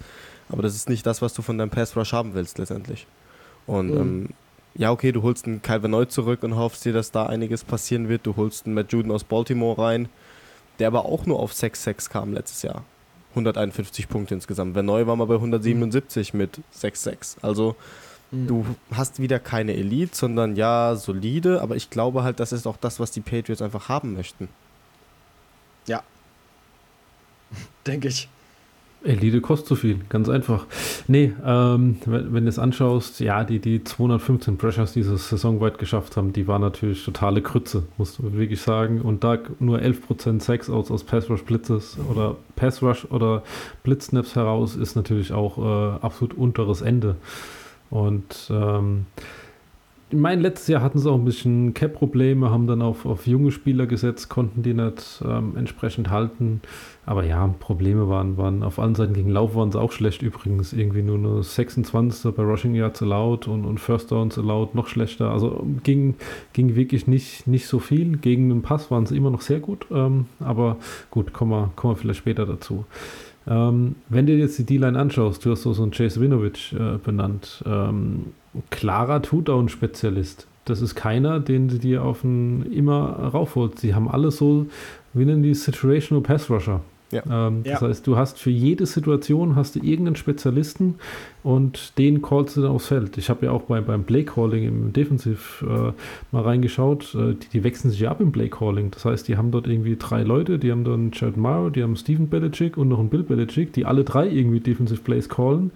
[0.51, 3.07] Aber das ist nicht das, was du von deinem Pass Rush haben willst, letztendlich.
[3.67, 4.01] Und mhm.
[4.01, 4.29] ähm,
[4.75, 8.09] ja, okay, du holst einen Calvin Neu zurück und hoffst dir, dass da einiges passieren
[8.09, 8.27] wird.
[8.27, 10.09] Du holst einen Matt Juden aus Baltimore rein,
[10.79, 12.85] der aber auch nur auf 6-6 kam letztes Jahr.
[13.31, 14.75] 151 Punkte insgesamt.
[14.75, 16.39] Wer neu war mal bei 177 mhm.
[16.39, 17.37] mit 6-6.
[17.43, 17.77] Also
[18.31, 18.47] mhm.
[18.47, 22.77] du hast wieder keine Elite, sondern ja, solide, aber ich glaube halt, das ist auch
[22.77, 24.49] das, was die Patriots einfach haben möchten.
[25.87, 26.03] Ja.
[27.87, 28.29] Denke ich.
[29.03, 30.67] Elite kostet zu viel, ganz einfach.
[31.09, 35.79] Nee, ähm, wenn, wenn du es anschaust, ja, die, die 215 Pressures, die sie saisonweit
[35.79, 39.01] geschafft haben, die waren natürlich totale Krütze, musst du wirklich sagen.
[39.01, 43.43] Und da nur 11% Sex aus, aus Pass Rush Blitzes oder Pass Rush oder
[43.85, 47.17] Blitznaps heraus ist natürlich auch äh, absolut unteres Ende.
[47.89, 49.07] Und ähm,
[50.11, 53.53] ich meine, letztes Jahr hatten sie auch ein bisschen Cap-Probleme, haben dann auf, auf junge
[53.53, 56.61] Spieler gesetzt, konnten die nicht ähm, entsprechend halten.
[57.07, 60.73] Aber ja, Probleme waren, waren auf allen Seiten gegen Lauf waren sie auch schlecht übrigens.
[60.73, 62.35] Irgendwie nur eine 26.
[62.35, 65.31] bei Rushing Yards allowed und, und First Downs allowed noch schlechter.
[65.31, 66.17] Also ging,
[66.53, 68.17] ging wirklich nicht, nicht so viel.
[68.17, 69.87] Gegen den Pass waren sie immer noch sehr gut.
[69.93, 70.77] Ähm, aber
[71.11, 72.85] gut, kommen wir, kommen wir vielleicht später dazu.
[73.47, 76.99] Ähm, wenn du jetzt die D-Line anschaust, du hast so, so einen Chase Winovich äh,
[76.99, 77.63] benannt.
[77.67, 78.27] Ähm,
[78.71, 80.47] klarer Two-Down-Spezialist.
[80.65, 83.79] Das ist keiner, den du dir auf einen immer raufholt.
[83.79, 84.67] Sie haben alle so,
[85.15, 86.81] wie nennen die Situational Pass Rusher.
[87.11, 87.23] Ja.
[87.49, 87.89] Ähm, das ja.
[87.89, 90.97] heißt, du hast für jede Situation hast du irgendeinen Spezialisten
[91.43, 93.17] und den callst du dann aufs Feld.
[93.17, 95.93] Ich habe ja auch bei, beim Play Calling im Defensiv äh,
[96.33, 97.15] mal reingeschaut.
[97.15, 98.91] Äh, die, die, wechseln sich ja ab im Play Calling.
[98.91, 100.59] Das heißt, die haben dort irgendwie drei Leute.
[100.59, 103.87] Die haben dann Jared Morrow, die haben Steven Belichick und noch einen Bill Belichick, die
[103.87, 105.71] alle drei irgendwie Defensive Plays callen.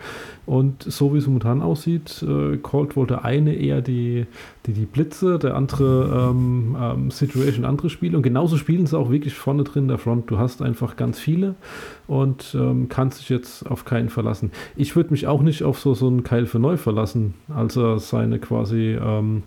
[0.44, 4.26] Und so wie es momentan aussieht, äh, callt wohl der eine eher die,
[4.66, 8.18] die, die Blitze, der andere ähm, ähm, Situation, andere Spiele.
[8.18, 10.30] Und genauso spielen sie auch wirklich vorne drin in der Front.
[10.30, 11.54] Du hast einfach ganz viele
[12.06, 14.52] und ähm, kannst dich jetzt auf keinen verlassen.
[14.76, 17.98] Ich würde mich auch nicht auf so, so einen Keil für neu verlassen, als er
[17.98, 19.44] seine quasi ähm,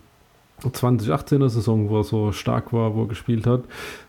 [0.62, 3.62] 2018er Saison, wo er so stark war, wo er gespielt hat,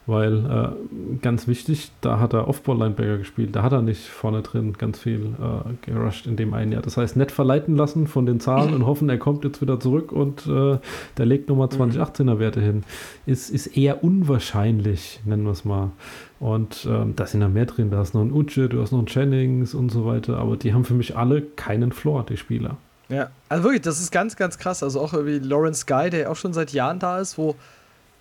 [0.08, 4.74] weil äh, ganz wichtig, da hat er Off-Ball-Linebacker gespielt, da hat er nicht vorne drin
[4.74, 6.82] ganz viel äh, gerusht in dem einen Jahr.
[6.82, 10.12] Das heißt, nicht verleiten lassen von den Zahlen und hoffen, er kommt jetzt wieder zurück
[10.12, 10.80] und äh,
[11.18, 12.84] der legt nochmal 2018er Werte hin,
[13.26, 15.92] ist, ist eher unwahrscheinlich, nennen wir es mal.
[16.40, 17.92] Und ähm, da sind da mehr drin.
[17.92, 20.38] Da hast noch einen Uche, du hast noch einen Jennings und so weiter.
[20.38, 22.78] Aber die haben für mich alle keinen Floor, die Spieler.
[23.10, 24.84] Ja, also wirklich, das ist ganz, ganz krass.
[24.84, 27.56] Also auch wie Lawrence Guy, der auch schon seit Jahren da ist, wo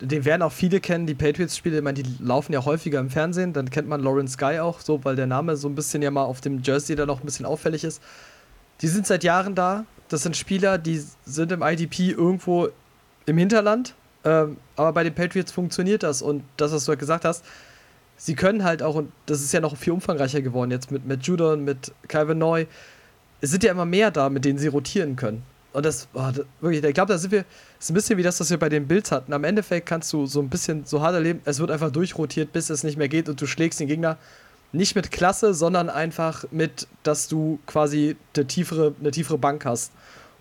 [0.00, 3.52] den werden auch viele kennen, die Patriots-Spiele, ich meine, die laufen ja häufiger im Fernsehen,
[3.52, 6.22] dann kennt man Lawrence Guy auch so, weil der Name so ein bisschen ja mal
[6.22, 8.00] auf dem Jersey da noch ein bisschen auffällig ist.
[8.80, 9.84] Die sind seit Jahren da.
[10.08, 12.68] Das sind Spieler, die sind im IDP irgendwo
[13.26, 13.94] im Hinterland.
[14.24, 16.22] Ähm, aber bei den Patriots funktioniert das.
[16.22, 17.44] Und das, was du halt gesagt hast,
[18.16, 21.24] sie können halt auch, und das ist ja noch viel umfangreicher geworden jetzt mit, mit
[21.24, 22.66] Judon, mit Calvin Neu.
[23.40, 25.42] Es sind ja immer mehr da, mit denen sie rotieren können.
[25.72, 27.44] Und das, oh, das wirklich, ich glaube, da sind wir,
[27.78, 29.32] das ist ein bisschen wie das, was wir bei den Bills hatten.
[29.32, 32.70] Am Endeffekt kannst du so ein bisschen so hart erleben, es wird einfach durchrotiert, bis
[32.70, 34.16] es nicht mehr geht und du schlägst den Gegner
[34.72, 39.92] nicht mit Klasse, sondern einfach mit, dass du quasi eine tiefere, eine tiefere Bank hast.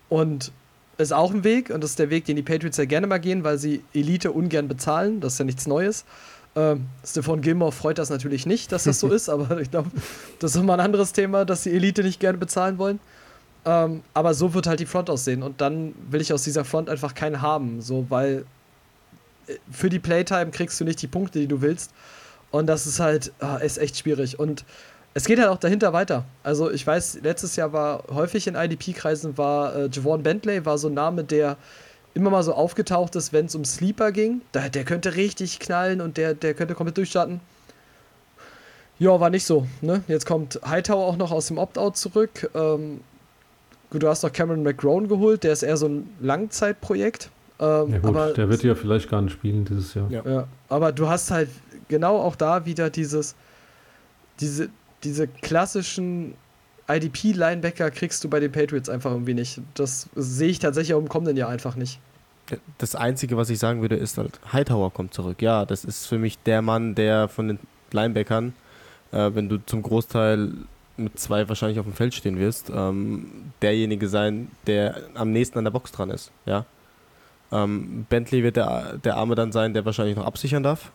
[0.08, 0.52] Und
[0.98, 3.18] ist auch ein Weg, und das ist der Weg, den die Patriots ja gerne mal
[3.18, 5.20] gehen, weil sie Elite ungern bezahlen.
[5.20, 6.04] Das ist ja nichts Neues.
[6.56, 9.90] Ähm, Stefan Gilmore freut das natürlich nicht, dass das so ist, aber ich glaube,
[10.38, 13.00] das ist nochmal ein anderes Thema, dass die Elite nicht gerne bezahlen wollen.
[13.64, 16.88] Ähm, aber so wird halt die Front aussehen und dann will ich aus dieser Front
[16.88, 18.44] einfach keinen haben, so weil
[19.46, 21.92] äh, für die Playtime kriegst du nicht die Punkte, die du willst.
[22.50, 24.38] Und das ist halt, ah, ist echt schwierig.
[24.38, 24.64] Und
[25.14, 26.24] es geht halt auch dahinter weiter.
[26.42, 30.88] Also ich weiß, letztes Jahr war häufig in IDP-Kreisen war äh, Javon Bentley, war so
[30.88, 31.56] ein Name, der
[32.14, 34.40] immer mal so aufgetaucht ist, wenn es um Sleeper ging.
[34.52, 37.40] Da, der könnte richtig knallen und der, der könnte komplett durchstarten.
[38.98, 39.66] Ja, war nicht so.
[39.80, 40.02] Ne?
[40.08, 42.50] Jetzt kommt Hightower auch noch aus dem Opt-out zurück.
[42.54, 43.00] Ähm,
[43.90, 47.30] gut, du hast noch Cameron McGrone geholt, der ist eher so ein Langzeitprojekt.
[47.60, 50.10] Ähm, ja gut, aber, der wird ja vielleicht gar nicht spielen dieses Jahr.
[50.10, 50.22] Ja.
[50.24, 50.48] ja.
[50.68, 51.48] aber du hast halt
[51.88, 53.36] genau auch da wieder dieses,
[54.40, 54.68] diese,
[55.04, 56.34] diese klassischen
[56.88, 59.60] IDP-Linebacker kriegst du bei den Patriots einfach irgendwie nicht.
[59.74, 62.00] Das sehe ich tatsächlich auch im kommenden Jahr einfach nicht.
[62.78, 65.42] Das Einzige, was ich sagen würde, ist halt, Hightower kommt zurück.
[65.42, 67.58] Ja, das ist für mich der Mann, der von den
[67.92, 68.54] Linebackern,
[69.12, 70.52] äh, wenn du zum Großteil
[70.96, 75.64] mit zwei wahrscheinlich auf dem Feld stehen wirst, ähm, derjenige sein, der am nächsten an
[75.64, 76.32] der Box dran ist.
[76.46, 76.64] Ja?
[77.52, 80.90] Ähm, Bentley wird der, der Arme dann sein, der wahrscheinlich noch absichern darf.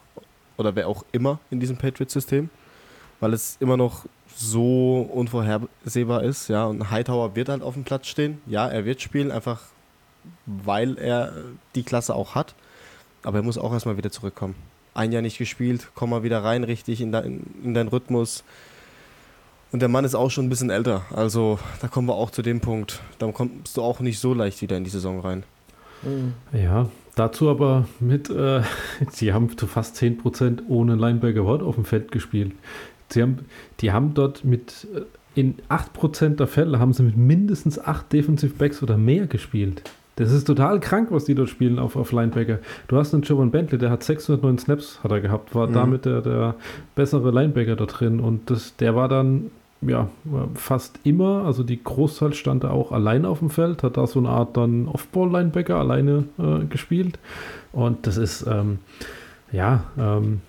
[0.58, 2.50] Oder wer auch immer in diesem Patriots-System.
[3.20, 4.06] Weil es immer noch
[4.44, 6.48] so unvorhersehbar ist.
[6.50, 6.66] Ja?
[6.66, 8.42] Und Hightower wird halt auf dem Platz stehen.
[8.46, 9.62] Ja, er wird spielen, einfach
[10.46, 11.34] weil er
[11.76, 12.56] die Klasse auch hat.
[13.24, 14.56] Aber er muss auch erstmal wieder zurückkommen.
[14.94, 18.44] Ein Jahr nicht gespielt, komm mal wieder rein, richtig in, dein, in deinen Rhythmus.
[19.72, 21.04] Und der Mann ist auch schon ein bisschen älter.
[21.10, 23.02] Also da kommen wir auch zu dem Punkt.
[23.18, 25.44] Da kommst du auch nicht so leicht wieder in die Saison rein.
[26.52, 28.62] Ja, dazu aber mit, äh,
[29.10, 32.52] sie haben zu fast 10% ohne Linebacker Watt auf dem Feld gespielt.
[33.14, 33.40] Sie haben,
[33.80, 35.02] die haben dort mit, äh,
[35.40, 39.84] in 8% der Fälle haben sie mit mindestens 8 Defensive Backs oder mehr gespielt.
[40.16, 42.60] Das ist total krank, was die dort spielen auf, auf Linebacker.
[42.88, 45.74] Du hast einen Jovan Bentley, der hat 609 Snaps hat er gehabt, war mhm.
[45.74, 46.56] damit der, der
[46.94, 49.50] bessere Linebacker da drin und das, der war dann
[49.88, 50.10] ja,
[50.56, 54.20] fast immer, also die Großteil stand da auch allein auf dem Feld, hat da so
[54.20, 57.20] eine Art dann Off-Ball-Linebacker alleine äh, gespielt.
[57.72, 58.80] Und das ist, ähm,
[59.52, 60.42] ja, ähm,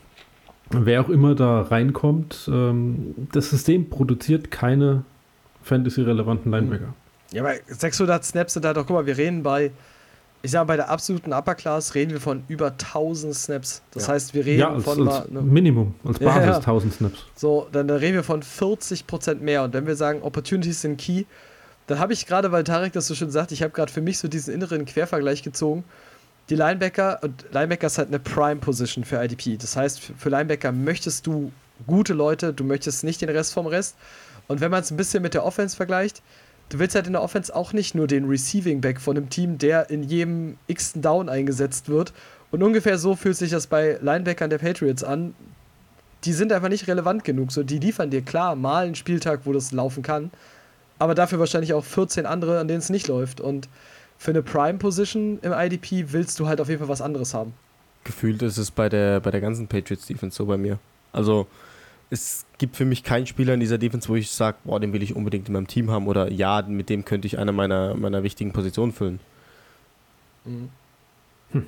[0.82, 5.04] wer auch immer da reinkommt, ähm, das System produziert keine
[5.62, 6.94] Fantasy-relevanten Linebacker.
[7.32, 9.70] Ja, aber 600 Snaps sind halt doch, guck mal, wir reden bei
[10.44, 13.80] ich sage bei der absoluten Upper Class reden wir von über 1000 Snaps.
[13.92, 14.12] Das ja.
[14.12, 16.56] heißt, wir reden ja, als, von als mal, ne, Minimum, als Basis ja, ja.
[16.56, 17.24] 1000 Snaps.
[17.34, 19.62] So, dann, dann, reden wir von 40% mehr.
[19.62, 21.24] Und wenn wir sagen, Opportunities sind key,
[21.86, 24.18] dann habe ich gerade, weil Tarek das so schön sagt, ich habe gerade für mich
[24.18, 25.82] so diesen inneren Quervergleich gezogen.
[26.50, 29.56] Die Linebacker, und Linebacker ist halt eine Prime-Position für IDP.
[29.56, 31.50] Das heißt, für Linebacker möchtest du
[31.86, 33.96] gute Leute, du möchtest nicht den Rest vom Rest.
[34.46, 36.22] Und wenn man es ein bisschen mit der Offense vergleicht,
[36.68, 39.56] du willst halt in der Offense auch nicht nur den Receiving Back von einem Team,
[39.56, 42.12] der in jedem x Down eingesetzt wird.
[42.50, 45.34] Und ungefähr so fühlt sich das bei Linebackern der Patriots an.
[46.24, 47.52] Die sind einfach nicht relevant genug.
[47.52, 50.30] So, die liefern dir klar mal einen Spieltag, wo das laufen kann,
[50.98, 53.40] aber dafür wahrscheinlich auch 14 andere, an denen es nicht läuft.
[53.40, 53.68] Und
[54.24, 57.52] für eine Prime-Position im IDP willst du halt auf jeden Fall was anderes haben.
[58.04, 60.78] Gefühlt ist es bei der, bei der ganzen Patriots-Defense so bei mir.
[61.12, 61.46] Also,
[62.08, 65.02] es gibt für mich keinen Spieler in dieser Defense, wo ich sage, boah, den will
[65.02, 68.22] ich unbedingt in meinem Team haben oder ja, mit dem könnte ich eine meiner, meiner
[68.22, 69.20] wichtigen Positionen füllen.
[70.46, 70.70] Mhm.
[71.52, 71.66] Hm.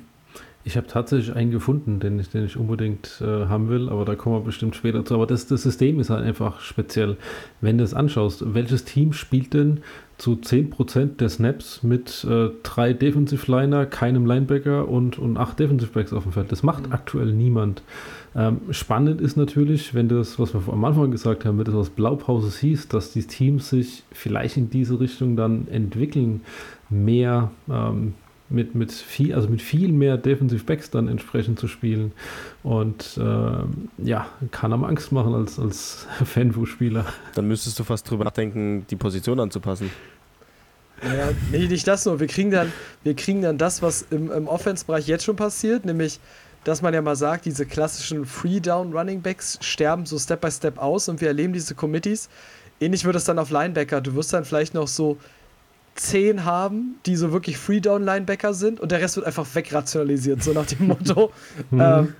[0.63, 4.15] Ich habe tatsächlich einen gefunden, den ich, den ich unbedingt äh, haben will, aber da
[4.15, 5.13] kommen wir bestimmt später zu.
[5.13, 7.17] Aber das, das System ist halt einfach speziell.
[7.61, 9.81] Wenn du es anschaust, welches Team spielt denn
[10.17, 15.91] zu 10% der Snaps mit äh, drei Defensive Liner, keinem Linebacker und, und acht Defensive
[15.91, 16.51] Backs auf dem Feld?
[16.51, 16.93] Das macht mhm.
[16.93, 17.83] aktuell niemand.
[18.35, 21.89] Ähm, spannend ist natürlich, wenn das, was wir am Anfang gesagt haben, wenn das was
[21.89, 26.41] Blaupauses hieß, dass die Teams sich vielleicht in diese Richtung dann entwickeln,
[26.89, 28.13] mehr ähm,
[28.49, 32.11] mit, mit viel, also mit viel mehr Defensive Backs dann entsprechend zu spielen.
[32.63, 37.05] Und äh, ja, kann am Angst machen als, als Fanfu-Spieler.
[37.35, 39.91] Dann müsstest du fast drüber nachdenken, die Position anzupassen.
[41.03, 42.19] Naja, nee, nicht das nur.
[42.19, 42.71] Wir kriegen dann,
[43.03, 46.19] wir kriegen dann das, was im, im Offense-Bereich jetzt schon passiert, nämlich
[46.63, 51.21] dass man ja mal sagt, diese klassischen Free-Down-Running-Backs sterben so Step by Step aus und
[51.21, 52.27] wir erleben diese Committees.
[52.81, 54.01] Ähnlich wird es dann auf Linebacker.
[54.01, 55.17] Du wirst dann vielleicht noch so
[55.97, 60.65] zehn haben, die so wirklich Free-Down-Linebacker sind und der Rest wird einfach wegrationalisiert, so nach
[60.65, 61.31] dem Motto.
[61.71, 61.81] mhm.
[61.81, 62.15] ähm,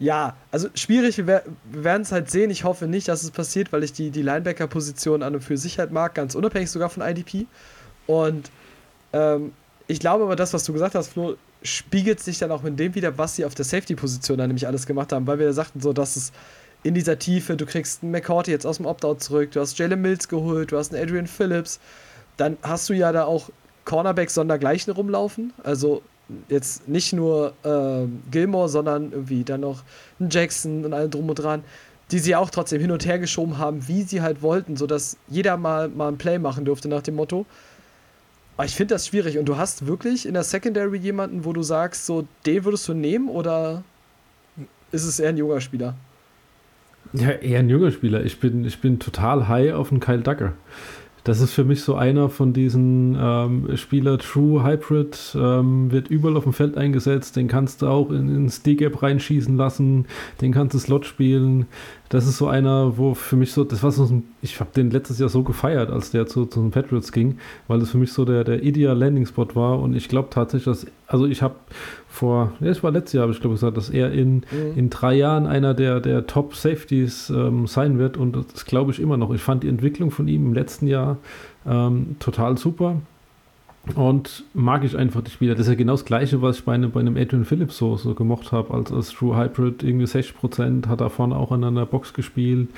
[0.00, 2.50] ja, also schwierig, wir, werden es halt sehen.
[2.50, 5.78] Ich hoffe nicht, dass es passiert, weil ich die, die Linebacker-Position an und für sich
[5.78, 7.46] halt mag, ganz unabhängig sogar von IDP.
[8.06, 8.50] Und
[9.12, 9.52] ähm,
[9.86, 12.94] ich glaube aber, das, was du gesagt hast, Flo, spiegelt sich dann auch mit dem
[12.94, 15.80] wieder, was sie auf der Safety-Position dann nämlich alles gemacht haben, weil wir ja sagten
[15.80, 16.32] so, dass es
[16.82, 20.02] in dieser Tiefe, du kriegst einen McCourty jetzt aus dem Opt-out zurück, du hast Jalen
[20.02, 21.80] Mills geholt, du hast einen Adrian Phillips,
[22.36, 23.50] dann hast du ja da auch
[23.84, 26.02] Cornerbacks sondergleichen rumlaufen, also
[26.48, 29.82] jetzt nicht nur äh, Gilmore, sondern irgendwie dann noch
[30.18, 31.62] einen Jackson und allem drum und dran,
[32.10, 35.56] die sie auch trotzdem hin und her geschoben haben, wie sie halt wollten, sodass jeder
[35.56, 37.46] mal, mal ein Play machen durfte nach dem Motto.
[38.56, 39.38] Aber ich finde das schwierig.
[39.38, 42.94] Und du hast wirklich in der Secondary jemanden, wo du sagst, so, den würdest du
[42.94, 43.82] nehmen oder
[44.92, 45.94] ist es eher ein junger Spieler?
[47.12, 48.24] Ja, eher ein junger Spieler.
[48.24, 50.52] Ich bin, ich bin total high auf den Kyle Duggar.
[51.24, 56.36] Das ist für mich so einer von diesen ähm, Spieler, True Hybrid, ähm, wird überall
[56.36, 57.36] auf dem Feld eingesetzt.
[57.36, 60.04] Den kannst du auch in, ins D-Gap reinschießen lassen,
[60.42, 61.64] den kannst du Slot spielen.
[62.10, 64.90] Das ist so einer, wo für mich so, das war so, ein, ich habe den
[64.90, 67.38] letztes Jahr so gefeiert, als der zu, zu den Patriots ging,
[67.68, 69.80] weil das für mich so der, der ideal Landing Spot war.
[69.80, 71.54] Und ich glaube tatsächlich, dass, also ich habe
[72.14, 74.42] vor, ja, es war letztes Jahr, habe ich glaube gesagt, dass er in, mhm.
[74.76, 79.00] in drei Jahren einer der, der Top Safeties ähm, sein wird und das glaube ich
[79.00, 79.34] immer noch.
[79.34, 81.18] Ich fand die Entwicklung von ihm im letzten Jahr
[81.66, 82.96] ähm, total super.
[83.96, 85.54] Und mag ich einfach die Spieler.
[85.54, 87.98] Das ist ja genau das Gleiche, was ich bei einem, bei einem Adrian Phillips so,
[87.98, 89.82] so gemocht habe, als, als True Hybrid.
[89.82, 92.70] Irgendwie 60% hat er vorne auch an einer Box gespielt.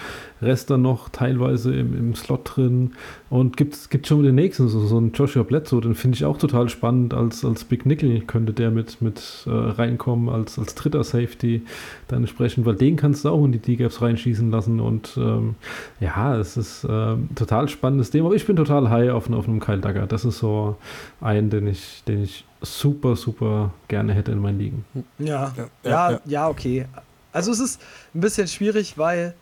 [0.43, 2.95] Rest dann noch teilweise im, im Slot drin.
[3.29, 6.39] Und gibt gibt schon den nächsten, so, so einen Joshua Bledsoe, den finde ich auch
[6.39, 7.13] total spannend.
[7.13, 11.63] Als, als Big Nickel könnte der mit, mit äh, reinkommen, als, als dritter Safety
[12.09, 14.79] dann entsprechend, weil den kannst du auch in die D-Gaps reinschießen lassen.
[14.79, 15.57] Und ähm,
[15.99, 18.27] ja, es ist äh, total spannendes Thema.
[18.27, 20.07] Aber ich bin total high auf, auf einem Kyle Dagger.
[20.07, 20.77] Das ist so
[21.21, 24.85] einen, den ich, den ich super, super gerne hätte in meinen Ligen.
[25.19, 26.87] Ja, ja, ja, ja, ja okay.
[27.33, 27.83] Also es ist
[28.15, 29.35] ein bisschen schwierig, weil,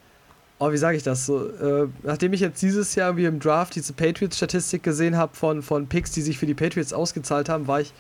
[0.59, 3.75] oh, wie sage ich das so, äh, nachdem ich jetzt dieses Jahr wie im Draft
[3.75, 7.81] diese Patriots-Statistik gesehen habe von, von Picks, die sich für die Patriots ausgezahlt haben, war
[7.81, 7.93] ich,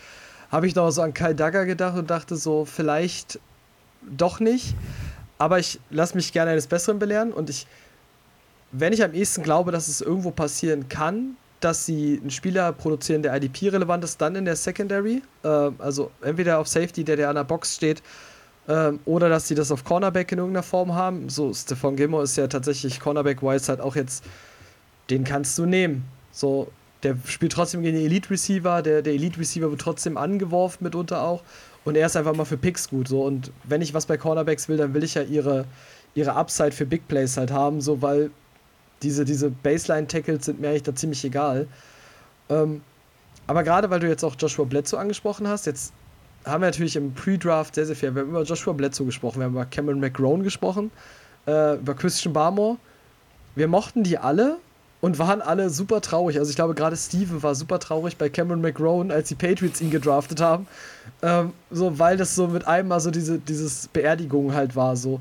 [0.51, 3.40] habe ich noch so an Kyle Dagger gedacht und dachte so, vielleicht
[4.02, 4.74] doch nicht.
[5.39, 7.66] Aber ich lasse mich gerne eines Besseren belehren und ich,
[8.70, 13.22] wenn ich am ehesten glaube, dass es irgendwo passieren kann, dass sie einen Spieler produzieren,
[13.22, 15.22] der IDP-relevant ist, dann in der Secondary.
[15.43, 15.48] Äh,
[15.78, 18.02] also entweder auf Safety, der, der an der Box steht,
[18.66, 21.28] äh, oder dass sie das auf Cornerback in irgendeiner Form haben.
[21.28, 24.24] So, Stephon Gilmore ist ja tatsächlich Cornerback-wise halt auch jetzt,
[25.11, 26.05] den kannst du nehmen.
[26.32, 26.69] So,
[27.03, 31.43] der spielt trotzdem gegen den Elite-Receiver, der, der Elite-Receiver wird trotzdem angeworfen mitunter auch.
[31.85, 33.09] Und er ist einfach mal für Picks gut.
[33.09, 33.23] So.
[33.23, 35.66] Und wenn ich was bei Cornerbacks will, dann will ich ja ihre,
[36.15, 38.31] ihre Upside für Big Plays halt haben, so weil
[39.03, 41.66] diese, diese Baseline-Tackles sind mir eigentlich da ziemlich egal.
[42.49, 42.81] Ähm,
[43.47, 45.93] aber gerade weil du jetzt auch Joshua Bledsoe angesprochen hast, jetzt
[46.44, 48.14] haben wir natürlich im Pre-Draft sehr, sehr viel.
[48.14, 50.90] Wir haben über Joshua Bledsoe gesprochen, wir haben über Cameron McGrone gesprochen,
[51.46, 52.76] äh, über Christian Barmore.
[53.54, 54.58] Wir mochten die alle
[55.00, 56.38] und waren alle super traurig.
[56.38, 59.90] Also ich glaube, gerade Steven war super traurig bei Cameron McGrone, als die Patriots ihn
[59.90, 60.66] gedraftet haben.
[61.22, 64.96] Ähm, so, weil das so mit einem mal so diese dieses Beerdigung halt war.
[64.96, 65.20] So,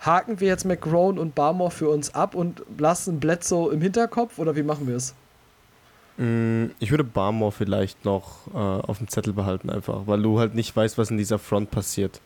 [0.00, 4.56] haken wir jetzt McGrone und Barmore für uns ab und lassen Bledsoe im Hinterkopf oder
[4.56, 5.14] wie machen wir es?
[6.20, 10.54] Mm, ich würde Barmore vielleicht noch äh, auf dem Zettel behalten, einfach, weil du halt
[10.54, 12.20] nicht weißt, was in dieser Front passiert.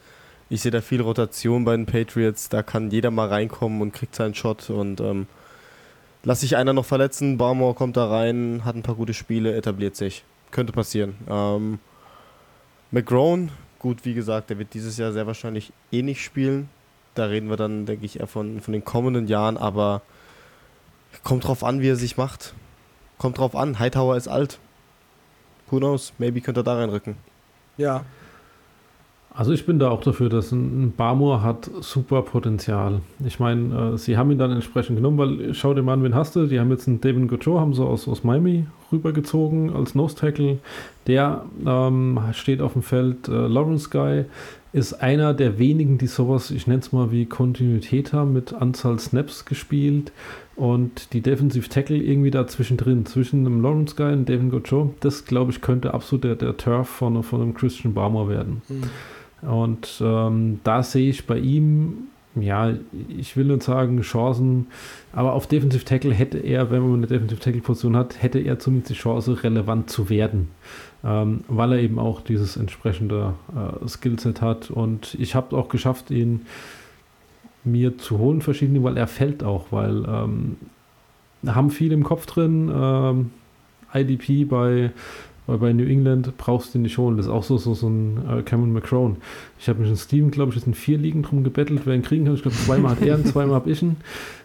[0.51, 4.17] Ich sehe da viel Rotation bei den Patriots, da kann jeder mal reinkommen und kriegt
[4.17, 5.29] seinen Shot und ähm,
[6.25, 9.95] lass sich einer noch verletzen, Barmore kommt da rein, hat ein paar gute Spiele, etabliert
[9.95, 10.25] sich.
[10.51, 11.15] Könnte passieren.
[11.29, 11.79] Ähm,
[12.91, 16.69] McGrone, gut, wie gesagt, der wird dieses Jahr sehr wahrscheinlich eh nicht spielen.
[17.15, 20.03] Da reden wir dann, denke ich, eher von, von den kommenden Jahren, aber
[21.23, 22.55] kommt drauf an, wie er sich macht.
[23.19, 23.79] Kommt drauf an.
[23.79, 24.59] Hightower ist alt.
[25.71, 26.13] Who knows?
[26.19, 27.17] Maybe könnte er da reinrücken.
[27.77, 28.05] Ja.
[29.37, 33.01] Also ich bin da auch dafür, dass ein Barmore hat super Potenzial.
[33.27, 36.15] Ich meine, äh, sie haben ihn dann entsprechend genommen, weil schau dir mal an, wen
[36.15, 36.47] hast du?
[36.47, 40.59] Die haben jetzt einen David Gojo, haben sie aus, aus Miami rübergezogen als Nose Tackle.
[41.09, 43.27] Der ähm, steht auf dem Feld.
[43.27, 44.27] Äh, Lawrence Guy
[44.73, 49.01] ist einer der wenigen, die sowas, ich nenne es mal wie Kontinuität haben, mit Anzahl
[49.01, 50.13] Snaps gespielt
[50.57, 55.25] und die Defensive Tackle irgendwie da zwischendrin, zwischen einem Lawrence Guy und Devin Gojo, das
[55.25, 58.63] glaube ich könnte absolut der, der Turf von, von einem Christian Barmer werden.
[58.69, 59.49] Mhm.
[59.49, 62.73] Und ähm, da sehe ich bei ihm, ja,
[63.09, 64.67] ich will nicht sagen Chancen,
[65.13, 68.59] aber auf Defensive Tackle hätte er, wenn man eine Defensive Tackle Position hat, hätte er
[68.59, 70.49] zumindest die Chance, relevant zu werden
[71.05, 74.71] ähm, weil er eben auch dieses entsprechende äh, Skillset hat.
[74.71, 76.47] Und ich habe auch geschafft, ihn
[77.65, 80.57] mir zu holen, verschiedene, weil er fällt auch, weil ähm,
[81.47, 82.71] haben viel im Kopf drin.
[82.75, 83.31] Ähm,
[83.93, 84.91] IDP bei
[85.47, 87.17] weil bei New England brauchst du ihn nicht holen.
[87.17, 89.17] Das ist auch so, so, so ein äh, Cameron McCrone.
[89.59, 92.03] Ich habe mich in Steven, glaube ich, jetzt in vier Ligen drum gebettelt, wer ihn
[92.03, 92.35] kriegen kann.
[92.35, 93.97] Ich glaube, zweimal hat er ihn, zweimal habe ich ihn.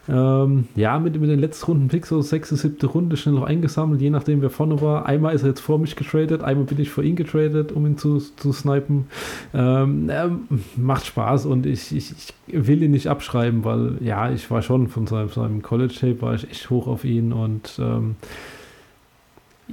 [0.09, 4.01] Ähm, ja, mit, mit den letzten Runden Picks, so sechste, siebte Runde, schnell noch eingesammelt,
[4.01, 5.05] je nachdem, wer vorne war.
[5.05, 7.97] Einmal ist er jetzt vor mich getradet, einmal bin ich vor ihn getradet, um ihn
[7.97, 9.05] zu, zu snipen.
[9.53, 10.29] Ähm, äh,
[10.77, 14.87] macht Spaß und ich, ich, ich, will ihn nicht abschreiben, weil ja, ich war schon
[14.87, 18.15] von seinem, seinem College-Tape, war ich echt hoch auf ihn und ähm,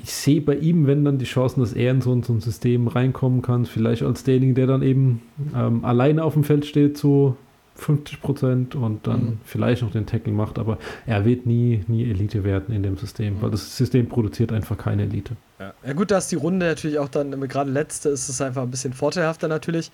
[0.03, 2.89] ich sehe bei ihm, wenn dann die Chancen, dass er in so, so ein System
[2.89, 5.23] reinkommen kann, vielleicht als derjenige, der dann eben
[5.55, 7.37] ähm, alleine auf dem Feld steht, so
[7.77, 9.39] 50 Prozent und dann mhm.
[9.45, 13.35] vielleicht noch den Tackle macht, aber er wird nie, nie Elite werden in dem System,
[13.35, 13.43] mhm.
[13.43, 15.37] weil das System produziert einfach keine Elite.
[15.59, 18.71] Ja, ja gut, dass die Runde natürlich auch dann, gerade letzte, ist es einfach ein
[18.71, 19.91] bisschen vorteilhafter natürlich.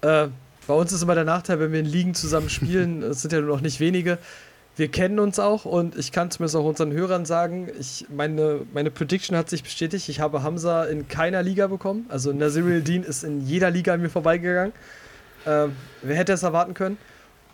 [0.00, 0.28] Äh,
[0.66, 3.40] bei uns ist immer der Nachteil, wenn wir in Ligen zusammen spielen, es sind ja
[3.40, 4.18] nur noch nicht wenige,
[4.76, 8.90] wir kennen uns auch und ich kann zumindest auch unseren Hörern sagen, ich, meine, meine
[8.90, 10.08] Prediction hat sich bestätigt.
[10.10, 12.04] Ich habe Hamza in keiner Liga bekommen.
[12.10, 14.74] Also Naziril Dean ist in jeder Liga an mir vorbeigegangen.
[15.46, 16.98] Ähm, wer hätte es erwarten können?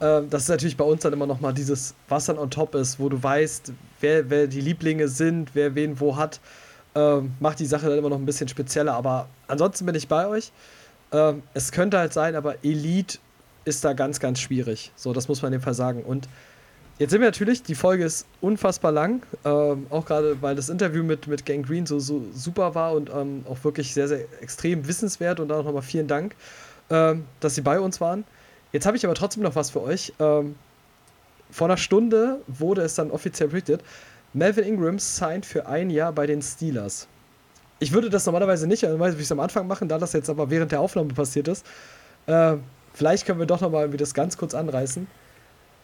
[0.00, 2.74] Ähm, das ist natürlich bei uns dann immer noch mal dieses, was dann on top
[2.74, 6.40] ist, wo du weißt, wer, wer die Lieblinge sind, wer wen wo hat.
[6.96, 8.94] Ähm, macht die Sache dann immer noch ein bisschen spezieller.
[8.94, 10.50] Aber ansonsten bin ich bei euch.
[11.12, 13.18] Ähm, es könnte halt sein, aber Elite
[13.64, 14.90] ist da ganz, ganz schwierig.
[14.96, 16.02] So, das muss man in dem Fall sagen.
[16.02, 16.28] Und
[17.02, 21.02] Jetzt sind wir natürlich, die Folge ist unfassbar lang, ähm, auch gerade weil das Interview
[21.02, 24.86] mit, mit Gang Green so, so super war und ähm, auch wirklich sehr, sehr extrem
[24.86, 26.36] wissenswert und auch nochmal vielen Dank,
[26.90, 28.22] ähm, dass Sie bei uns waren.
[28.70, 30.12] Jetzt habe ich aber trotzdem noch was für euch.
[30.20, 30.54] Ähm,
[31.50, 33.82] vor einer Stunde wurde es dann offiziell berichtet,
[34.32, 37.08] Melvin Ingram signed für ein Jahr bei den Steelers.
[37.80, 40.30] Ich würde das normalerweise nicht, also würde ich es am Anfang machen, da das jetzt
[40.30, 41.66] aber während der Aufnahme passiert ist.
[42.26, 42.58] Äh,
[42.94, 45.08] vielleicht können wir doch nochmal das ganz kurz anreißen.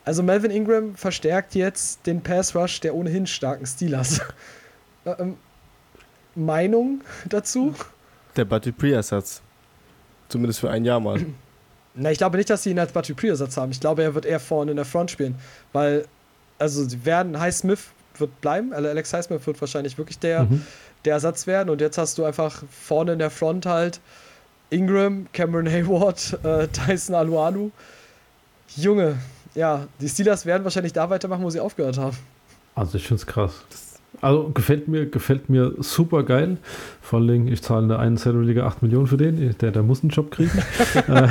[0.05, 4.21] Also Melvin Ingram verstärkt jetzt den Pass Rush der ohnehin starken Steelers.
[5.05, 5.37] ähm,
[6.35, 7.75] Meinung dazu?
[8.37, 9.43] Der Buddy Pre-Ersatz.
[10.29, 11.21] Zumindest für ein Jahr mal.
[11.95, 13.73] Na, ich glaube nicht, dass sie ihn als Buddy Pre-Ersatz haben.
[13.73, 15.35] Ich glaube, er wird eher vorne in der Front spielen.
[15.73, 16.07] Weil,
[16.59, 17.89] also, sie werden, Highsmith
[18.19, 18.73] wird bleiben.
[18.73, 20.65] Alex Highsmith wird wahrscheinlich wirklich der, mhm.
[21.05, 21.71] der Ersatz werden.
[21.71, 24.01] Und jetzt hast du einfach vorne in der Front halt
[24.71, 27.71] Ingram, Cameron Hayward, äh, Tyson Aluanu.
[28.77, 29.17] Junge,
[29.59, 32.17] ja, die Steelers werden wahrscheinlich da weitermachen, wo sie aufgehört haben.
[32.75, 33.65] Also ich finde es krass.
[34.21, 36.59] Also gefällt mir, gefällt mir super geil.
[37.03, 39.57] Vor allem, ich zahle in der einen Salary-Liga 8 Millionen für den.
[39.59, 40.51] Der, der muss einen Job kriegen.
[41.09, 41.29] Äh,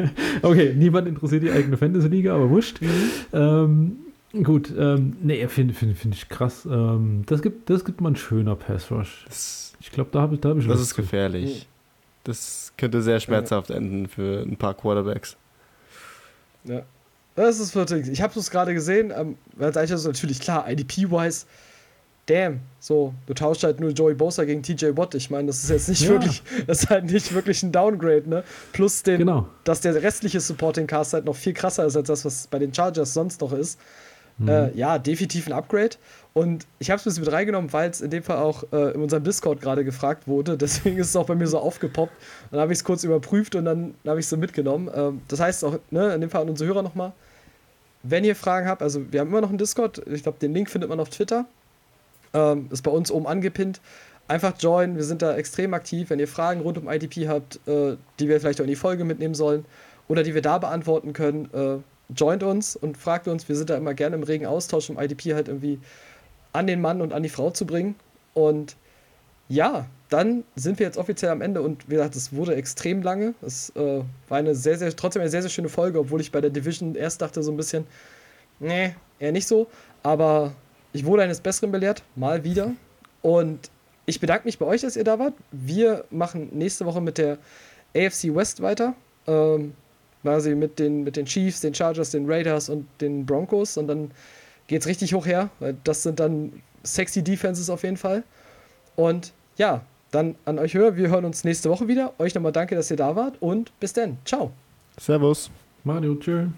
[0.42, 2.80] okay, niemand interessiert die eigene Fantasy-Liga, aber wurscht.
[2.80, 3.10] Mhm.
[3.32, 6.66] Ähm, gut, ähm, nee, finde find, find ich krass.
[6.66, 9.26] Ähm, das, gibt, das gibt mal ein schöner Pass-Rush.
[9.80, 10.96] Ich glaube, da habe ich, da hab ich Das ist zu.
[11.02, 11.66] gefährlich.
[12.24, 13.76] Das könnte sehr schmerzhaft ja.
[13.76, 15.36] enden für ein paar Quarterbacks.
[16.64, 16.82] Ja.
[17.36, 18.08] Das ist wirklich.
[18.08, 21.46] Ich habe es gerade gesehen, ähm, weil es eigentlich ist natürlich klar, IDP-wise,
[22.26, 25.14] damn, so, du tauschst halt nur Joey Bosa gegen TJ Watt.
[25.14, 26.10] Ich meine, das ist jetzt nicht ja.
[26.10, 28.44] wirklich, das ist halt nicht wirklich ein Downgrade, ne?
[28.72, 29.48] Plus den, genau.
[29.64, 32.74] dass der restliche Supporting Cast halt noch viel krasser ist als das, was bei den
[32.74, 33.78] Chargers sonst noch ist.
[34.38, 34.48] Mhm.
[34.48, 35.96] Äh, ja, definitiv ein Upgrade.
[36.36, 38.90] Und ich habe es ein bisschen mit reingenommen, weil es in dem Fall auch äh,
[38.92, 40.58] in unserem Discord gerade gefragt wurde.
[40.58, 42.12] Deswegen ist es auch bei mir so aufgepoppt.
[42.50, 44.90] Dann habe ich es kurz überprüft und dann habe ich es so mitgenommen.
[44.94, 47.14] Ähm, das heißt auch, ne, in dem Fall an unsere Hörer nochmal.
[48.02, 50.02] Wenn ihr Fragen habt, also wir haben immer noch einen Discord.
[50.08, 51.46] Ich glaube, den Link findet man auf Twitter.
[52.34, 53.80] Ähm, ist bei uns oben angepinnt.
[54.28, 56.10] Einfach joinen, wir sind da extrem aktiv.
[56.10, 59.04] Wenn ihr Fragen rund um IDP habt, äh, die wir vielleicht auch in die Folge
[59.04, 59.64] mitnehmen sollen
[60.06, 61.78] oder die wir da beantworten können, äh,
[62.14, 63.48] joint uns und fragt uns.
[63.48, 65.78] Wir sind da immer gerne im regen Austausch, um IDP halt irgendwie
[66.56, 67.96] an den Mann und an die Frau zu bringen.
[68.32, 68.76] Und
[69.48, 73.34] ja, dann sind wir jetzt offiziell am Ende und wie gesagt, es wurde extrem lange.
[73.42, 76.40] Es äh, war eine sehr, sehr, trotzdem eine sehr, sehr schöne Folge, obwohl ich bei
[76.40, 77.86] der Division erst dachte so ein bisschen,
[78.58, 79.66] nee, eher nicht so.
[80.02, 80.52] Aber
[80.92, 82.72] ich wurde eines Besseren belehrt, mal wieder.
[83.20, 83.70] Und
[84.06, 85.34] ich bedanke mich bei euch, dass ihr da wart.
[85.50, 87.38] Wir machen nächste Woche mit der
[87.94, 88.94] AFC West weiter.
[89.26, 89.74] Ähm,
[90.22, 93.76] quasi mit den, mit den Chiefs, den Chargers, den Raiders und den Broncos.
[93.76, 94.10] Und dann
[94.66, 98.24] geht es richtig hoch her, weil das sind dann sexy Defenses auf jeden Fall.
[98.94, 100.96] Und ja, dann an euch hören.
[100.96, 102.12] Wir hören uns nächste Woche wieder.
[102.18, 104.18] Euch nochmal danke, dass ihr da wart und bis dann.
[104.24, 104.52] Ciao.
[104.98, 105.50] Servus.
[105.84, 106.48] Mario, tschüss.